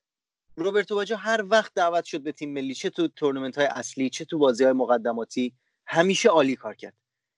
روبرتو 0.55 0.95
باجا 0.95 1.17
هر 1.17 1.45
وقت 1.47 1.73
دعوت 1.73 2.05
شد 2.05 2.21
به 2.21 2.31
تیم 2.31 2.53
ملی 2.53 2.75
چه 2.75 2.89
تو 2.89 3.07
تورنمنت 3.07 3.57
های 3.57 3.67
اصلی 3.67 4.09
چه 4.09 4.25
تو 4.25 4.37
بازی 4.37 4.63
های 4.63 4.73
مقدماتی 4.73 5.53
همیشه 5.85 6.29
عالی 6.29 6.55
کار 6.55 6.75
کرد. 6.75 6.93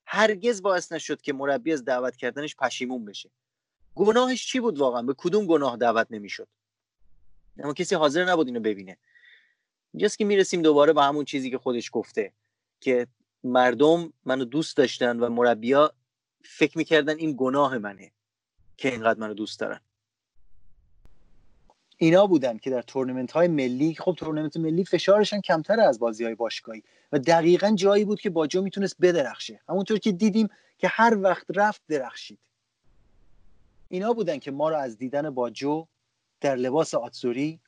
هرگز 0.05 0.61
باعث 0.61 0.91
نشد 0.91 1.22
که 1.22 1.34
مربی 1.34 1.73
از 1.73 1.85
دعوت 1.85 2.15
کردنش 2.15 2.55
پشیمون 2.55 3.05
بشه. 3.05 3.30
گناهش 3.95 4.47
چی 4.47 4.59
بود 4.59 4.77
واقعا؟ 4.77 5.01
به 5.01 5.13
کدوم 5.17 5.45
گناه 5.45 5.77
دعوت 5.77 6.07
نمی‌شد؟ 6.09 6.47
اما 7.57 7.73
کسی 7.73 7.95
حاضر 7.95 8.26
نبود 8.26 8.47
اینو 8.47 8.59
ببینه. 8.59 8.97
اینجاست 9.93 10.17
که 10.17 10.26
می‌رسیم 10.26 10.61
دوباره 10.61 10.93
به 10.93 11.03
همون 11.03 11.26
چیزی 11.26 11.51
که 11.51 11.57
خودش 11.57 11.89
گفته 11.93 12.34
که 12.81 13.07
مردم 13.43 14.13
منو 14.26 14.45
دوست 14.45 14.77
داشتن 14.77 15.19
و 15.19 15.30
مربیا 15.30 15.93
فکر 16.45 16.77
می‌کردن 16.77 17.17
این 17.17 17.35
گناه 17.38 17.77
منه 17.77 18.11
که 18.77 18.91
اینقدر 18.91 19.19
منو 19.19 19.34
دوست 19.34 19.59
دارن. 19.59 19.80
اینا 21.97 22.27
بودن 22.27 22.57
که 22.57 22.69
در 22.69 22.81
تورنمنت 22.81 23.31
های 23.31 23.47
ملی 23.47 23.95
خب 23.95 24.15
تورنمنت 24.17 24.57
ملی 24.57 24.85
فشارشان 24.85 25.41
کمتر 25.41 25.80
از 25.80 25.99
بازی 25.99 26.23
های 26.23 26.35
باشگاهی 26.35 26.84
و 27.11 27.19
دقیقا 27.19 27.72
جایی 27.76 28.05
بود 28.05 28.22
که 28.22 28.30
باجو 28.30 28.61
می‌تونست 28.61 28.95
بدرخشه. 29.01 29.61
همونطور 29.69 29.97
که 29.97 30.11
دیدیم 30.11 30.47
که 30.77 30.88
هر 30.88 31.17
وقت 31.22 31.45
رفت 31.55 31.81
درخشید. 31.88 32.39
اینا 33.89 34.13
بودن 34.13 34.39
که 34.39 34.51
ما 34.51 34.69
رو 34.69 34.76
از 34.76 34.97
دیدن 34.97 35.30
باجو 35.30 35.88
در 36.41 36.55
لباس 36.55 36.93
آتسوری 36.93 37.59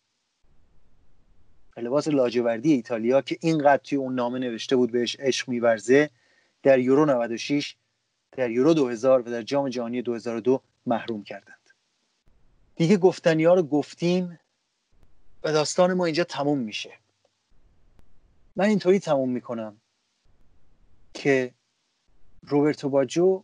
لباس 1.77 2.07
لاجوردی 2.07 2.73
ایتالیا 2.73 3.21
که 3.21 3.37
اینقدر 3.41 3.83
توی 3.83 3.97
اون 3.97 4.15
نامه 4.15 4.39
نوشته 4.39 4.75
بود 4.75 4.91
بهش 4.91 5.15
عشق 5.19 5.49
میورزه 5.49 6.09
در 6.63 6.79
یورو 6.79 7.05
96 7.05 7.75
در 8.37 8.51
یورو 8.51 8.73
2000 8.73 9.21
و 9.21 9.23
در 9.23 9.41
جام 9.41 9.69
جهانی 9.69 10.01
2002 10.01 10.61
محروم 10.85 11.23
کردند. 11.23 11.69
دیگه 12.75 12.97
گفتنی 12.97 13.43
ها 13.43 13.53
رو 13.53 13.63
گفتیم 13.63 14.39
و 15.43 15.53
داستان 15.53 15.93
ما 15.93 16.05
اینجا 16.05 16.23
تموم 16.23 16.59
میشه. 16.59 16.93
من 18.55 18.65
اینطوری 18.65 18.99
تموم 18.99 19.29
می‌کنم 19.29 19.77
که 21.13 21.53
روبرتو 22.41 22.89
باجو 22.89 23.43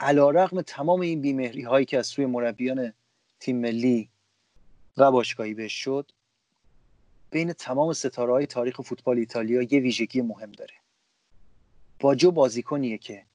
علا 0.00 0.30
رقم 0.30 0.62
تمام 0.62 1.00
این 1.00 1.20
بیمهری 1.20 1.62
هایی 1.62 1.86
که 1.86 1.98
از 1.98 2.06
سوی 2.06 2.26
مربیان 2.26 2.92
تیم 3.40 3.56
ملی 3.60 4.10
و 4.96 5.10
باشگاهی 5.10 5.54
بهش 5.54 5.72
شد 5.72 6.12
بین 7.30 7.52
تمام 7.52 7.92
ستاره 7.92 8.32
های 8.32 8.46
تاریخ 8.46 8.80
فوتبال 8.80 9.18
ایتالیا 9.18 9.62
یه 9.62 9.80
ویژگی 9.80 10.22
مهم 10.22 10.52
داره. 10.52 10.74
باجو 12.00 12.30
بازیکنیه 12.30 12.98
که 12.98 13.27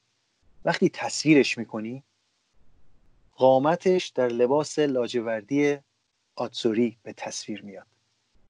وقتی 0.65 0.89
تصویرش 0.89 1.57
می‌کنی 1.57 2.03
قامتش 3.35 4.07
در 4.07 4.27
لباس 4.27 4.79
لاجوردی 4.79 5.77
آتسوری 6.35 6.97
به 7.03 7.13
تصویر 7.13 7.61
میاد. 7.61 7.87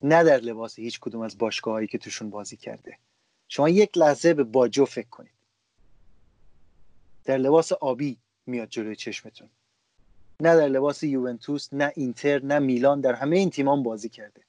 نه 0.02 0.24
در 0.24 0.38
لباس 0.38 0.80
هیچ 0.80 1.00
کدوم 1.00 1.22
از 1.22 1.38
باشگاهایی 1.38 1.88
که 1.88 1.98
توشون 1.98 2.30
بازی 2.30 2.58
کرده. 2.58 2.98
شما 3.48 3.70
یک 3.70 3.98
لحظه 3.98 4.34
به 4.34 4.44
باجو 4.44 4.86
فکر 4.86 5.10
کنید. 5.10 5.32
در 7.26 7.38
لباس 7.38 7.72
آبی 7.72 8.18
میاد 8.46 8.70
جلوی 8.70 8.96
چشمتون. 8.96 9.50
نه 10.40 10.56
در 10.56 10.68
لباس 10.68 11.04
یوونتوس 11.04 11.74
نه 11.74 11.94
اینتر 11.96 12.44
نه 12.44 12.60
میلان 12.60 13.02
در 13.02 13.14
همه 13.14 13.38
این 13.38 13.50
تیمان 13.50 13.84
بازی 13.84 14.10
کرده. 14.10 14.42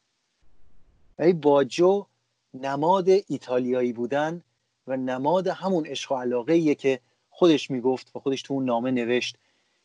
ولی 1.18 1.32
باجو 1.32 2.06
نماد 2.54 3.08
ایتالیایی 3.08 3.92
بودن 3.92 4.42
و 4.86 4.96
نماد 4.96 5.46
همون 5.46 5.86
عشق 5.86 6.12
و 6.12 6.16
علاقه 6.16 6.74
که 6.74 7.00
خودش 7.36 7.70
می‌گفت 7.70 8.16
و 8.16 8.19
خودش 8.19 8.43
تو 8.43 8.55
اون 8.55 8.65
نامه 8.65 8.90
نوشت 8.90 9.39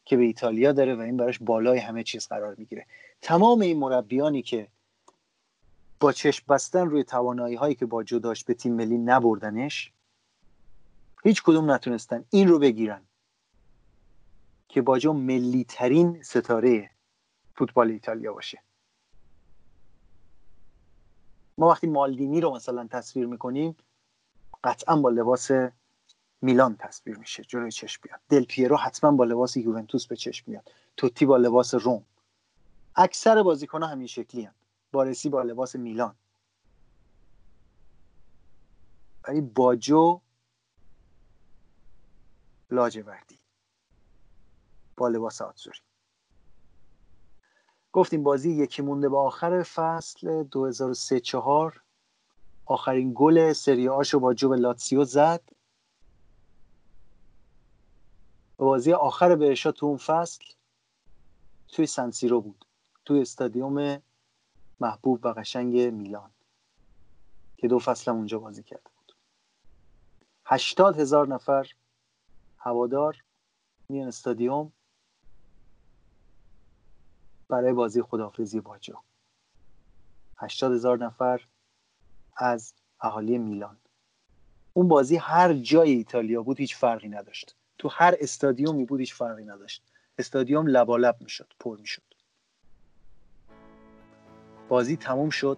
که 0.06 0.18
به 0.18 0.24
ایتالیا 0.24 0.72
داره 0.72 0.96
و 0.96 1.00
این 1.00 1.18
براش 1.18 1.40
بالای 1.42 1.80
همه 1.80 2.04
چیز 2.04 2.28
قرار 2.28 2.56
می‌گیره. 2.56 2.86
تمام 3.22 3.62
این 3.62 3.78
مربیانی 3.78 4.42
که 4.42 4.68
با 6.00 6.12
چشم 6.12 6.46
بستن 6.50 6.90
روی 6.90 7.04
توانایی 7.04 7.56
هایی 7.56 7.76
که 7.76 7.86
با 7.86 8.04
داشت 8.04 8.46
به 8.46 8.54
تیم 8.54 8.74
ملی 8.74 8.98
نبردنش 8.98 9.92
هیچ 11.24 11.44
کدوم 11.44 11.72
نتونستن 11.72 12.26
این 12.30 12.48
رو 12.48 12.60
بگیرن 12.60 13.02
که 14.68 14.82
باجو 14.82 15.14
ملی 15.14 15.64
ترین 15.64 16.24
ستاره 16.24 16.90
فوتبال 17.56 17.92
ایتالیا 17.92 18.34
باشه. 18.34 18.62
ما 21.58 21.70
وقتی 21.70 21.88
مالدینی 21.88 22.42
رو 22.42 22.56
مثلا 22.56 22.88
تصویر 22.88 23.26
می‌کنیم 23.26 23.76
قطعا 24.64 24.96
با 24.96 25.10
لباس 25.10 25.52
میلان 26.42 26.76
تصویر 26.78 27.18
میشه 27.18 27.44
جلوی 27.44 27.72
چشم 27.72 28.02
بیاد. 28.04 28.20
دل 28.30 28.46
پیرو 28.46 28.78
حتما 28.78 29.12
با 29.12 29.24
لباس 29.24 29.58
یوونتوس 29.58 30.08
به 30.08 30.16
چشم 30.16 30.52
میاد. 30.52 30.72
توتی 30.98 31.26
با 31.26 31.38
لباس 31.38 31.74
روم. 31.74 32.06
اکثر 32.96 33.44
بازیکن‌ها 33.44 33.90
همین 33.90 34.08
شکلی 34.08 34.44
هم. 34.44 34.56
بارسی 34.92 35.30
با 35.30 35.44
لباس 35.44 35.76
میلان. 35.76 36.16
ولی 39.28 39.42
باجو 39.42 40.22
لاجوردی. 42.72 43.40
با 44.98 45.08
لباس 45.08 45.42
آتزوری 45.42 45.80
گفتیم 47.92 48.24
بازی 48.24 48.52
یکی 48.52 48.82
مونده 48.82 49.10
به 49.10 49.18
آخر 49.18 49.64
فصل 49.64 50.44
2003 50.44 51.20
4 51.20 51.82
آخرین 52.66 53.12
گل 53.16 53.54
سری 53.54 53.90
آشو 53.90 54.20
با 54.20 54.34
جو 54.34 54.54
لاتسیو 54.54 55.04
زد. 55.04 55.59
بازی 58.60 58.94
آخر 58.94 59.36
برشا 59.36 59.72
تو 59.72 59.86
اون 59.86 59.98
فصل 59.98 60.46
توی 61.68 61.86
سنسیرو 61.86 62.42
بود. 62.42 62.66
توی 63.06 63.22
استادیوم 63.22 64.02
محبوب 64.80 65.26
و 65.26 65.30
قشنگ 65.30 65.78
میلان 65.78 66.32
که 67.58 67.68
دو 67.68 67.80
فصل 67.80 68.12
اونجا 68.12 68.40
بازی 68.40 68.64
کرده 68.64 68.90
بود. 68.96 69.16
هشتاد 70.46 71.00
هزار 71.00 71.28
نفر 71.28 71.68
هوادار 72.58 73.24
میان 73.90 74.08
استادیوم 74.08 74.72
برای 77.50 77.74
بازی 77.74 78.02
خدافزی 78.02 78.60
باجو 78.60 78.98
هشتاد 80.38 80.72
هزار 80.72 80.98
نفر 80.98 81.48
از 82.38 82.74
اهالی 83.02 83.38
میلان. 83.38 83.78
اون 84.74 84.88
بازی 84.88 85.16
هر 85.16 85.54
جای 85.54 85.92
ایتالیا 85.92 86.44
بود 86.44 86.60
هیچ 86.60 86.76
فرقی 86.76 87.10
نداشت. 87.10 87.59
تو 87.80 87.90
هر 87.92 88.16
استادیومی 88.20 88.86
بود 88.86 89.00
هیچ 89.00 89.16
فرقی 89.16 89.44
نداشت. 89.44 89.84
استادیوم 90.18 90.68
لبالب 90.68 91.16
می‌شد 91.22 91.54
پر 91.60 91.78
می‌شد. 91.80 92.04
بازی 94.70 94.98
تموم 94.98 95.30
شد. 95.30 95.58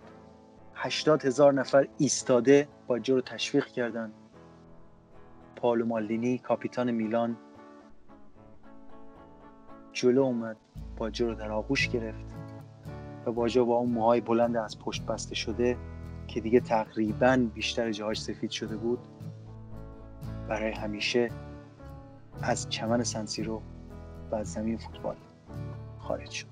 هشتاد 0.75 1.25
هزار 1.25 1.53
نفر 1.53 1.87
ایستاده 1.97 2.67
باجو 2.87 3.15
رو 3.15 3.21
تشویق 3.21 3.65
کردن. 3.65 4.11
پالو 5.55 5.85
مالدینی 5.85 6.37
کاپیتان 6.37 6.91
میلان. 6.91 7.37
جلو 9.93 10.21
اومد 10.21 10.57
باجو 10.97 11.27
رو 11.27 11.35
در 11.35 11.51
آغوش 11.51 11.89
گرفت 11.89 12.25
و 13.25 13.31
باجو 13.31 13.65
با 13.65 13.77
اون 13.77 13.89
موهای 13.89 14.21
بلند 14.21 14.57
از 14.57 14.79
پشت 14.79 15.05
بسته 15.05 15.35
شده 15.35 15.77
که 16.27 16.41
دیگه 16.41 16.59
تقریبا 16.59 17.49
بیشتر 17.53 17.91
جاهاش 17.91 18.21
سفید 18.21 18.49
شده 18.49 18.77
بود. 18.77 18.99
برای 20.49 20.71
همیشه 20.71 21.29
از 22.42 22.68
چمن 22.68 23.02
سنسیرو 23.02 23.62
و 24.30 24.34
از 24.34 24.52
زمین 24.52 24.76
فوتبال 24.76 25.16
خارج 25.98 26.30
شد 26.30 26.46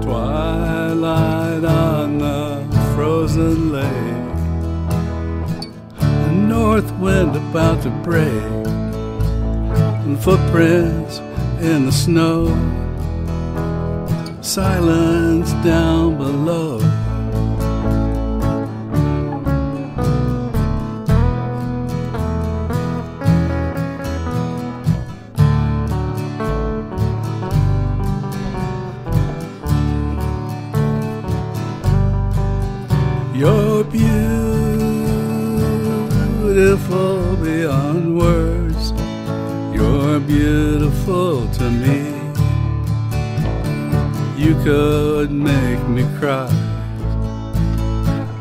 Twilight 0.00 1.64
on 1.64 2.18
the 2.18 2.40
frozen 2.94 3.72
lake 3.72 4.34
The 6.26 6.32
north 6.54 6.90
wind 7.04 7.36
about 7.36 7.82
to 7.84 7.90
break 8.08 8.50
And 10.04 10.18
footprints 10.20 11.20
in 11.60 11.86
the 11.86 11.92
snow 11.92 12.38
Silence 14.42 15.52
down 15.64 16.18
below 16.18 16.87
Could 44.63 45.31
make 45.31 45.81
me 45.87 46.05
cry. 46.19 46.49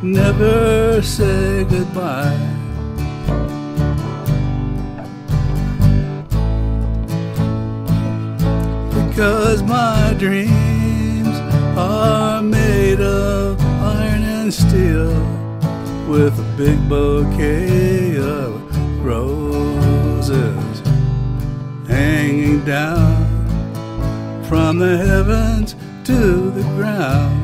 Never 0.02 1.02
say 1.02 1.64
goodbye. 1.64 2.38
Because 8.92 9.62
my 9.62 10.14
dreams 10.18 11.36
are 11.76 12.42
made 12.42 13.00
of 13.00 13.60
iron 13.82 14.22
and 14.22 14.54
steel 14.54 15.12
with 16.08 16.38
a 16.38 16.54
big 16.56 16.88
bouquet 16.88 18.16
of 18.18 18.52
roses 19.04 20.82
hanging 21.88 22.64
down 22.64 23.28
from 24.44 24.78
the 24.78 24.96
heavens 24.96 25.57
to 26.08 26.50
the 26.52 26.62
ground. 26.62 27.36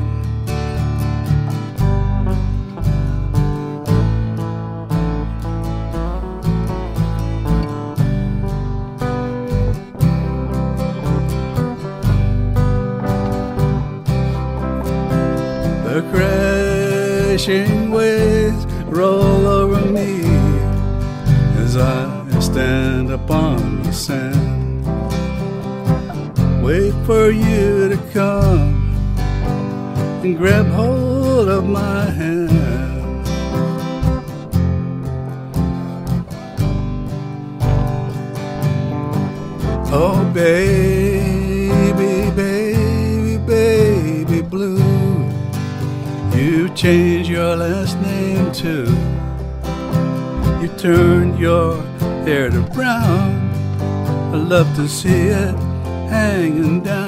The 15.85 16.01
crashing 16.11 17.91
waves 17.91 18.65
roll 18.85 19.45
over 19.45 19.85
me 19.91 20.23
as 21.63 21.77
I 21.77 22.39
stand 22.39 23.11
upon 23.11 23.83
the 23.83 23.93
sand. 23.93 24.44
For 27.05 27.29
you 27.29 27.87
to 27.89 27.97
come 28.11 28.73
and 30.23 30.35
grab 30.35 30.65
hold 30.65 31.47
of 31.49 31.63
my 31.63 32.05
hand. 32.05 32.49
Oh, 39.93 40.27
baby, 40.33 42.31
baby, 42.31 43.37
baby 43.45 44.41
blue. 44.41 45.29
You 46.33 46.69
changed 46.73 47.29
your 47.29 47.55
last 47.55 48.01
name 48.01 48.51
too. 48.51 48.89
You 50.59 50.69
turned 50.79 51.37
your 51.37 51.83
hair 52.25 52.49
to 52.49 52.61
brown. 52.73 53.51
I 54.33 54.37
love 54.37 54.75
to 54.77 54.89
see 54.89 55.27
it 55.27 55.64
hanging 56.15 56.81
down. 56.81 57.04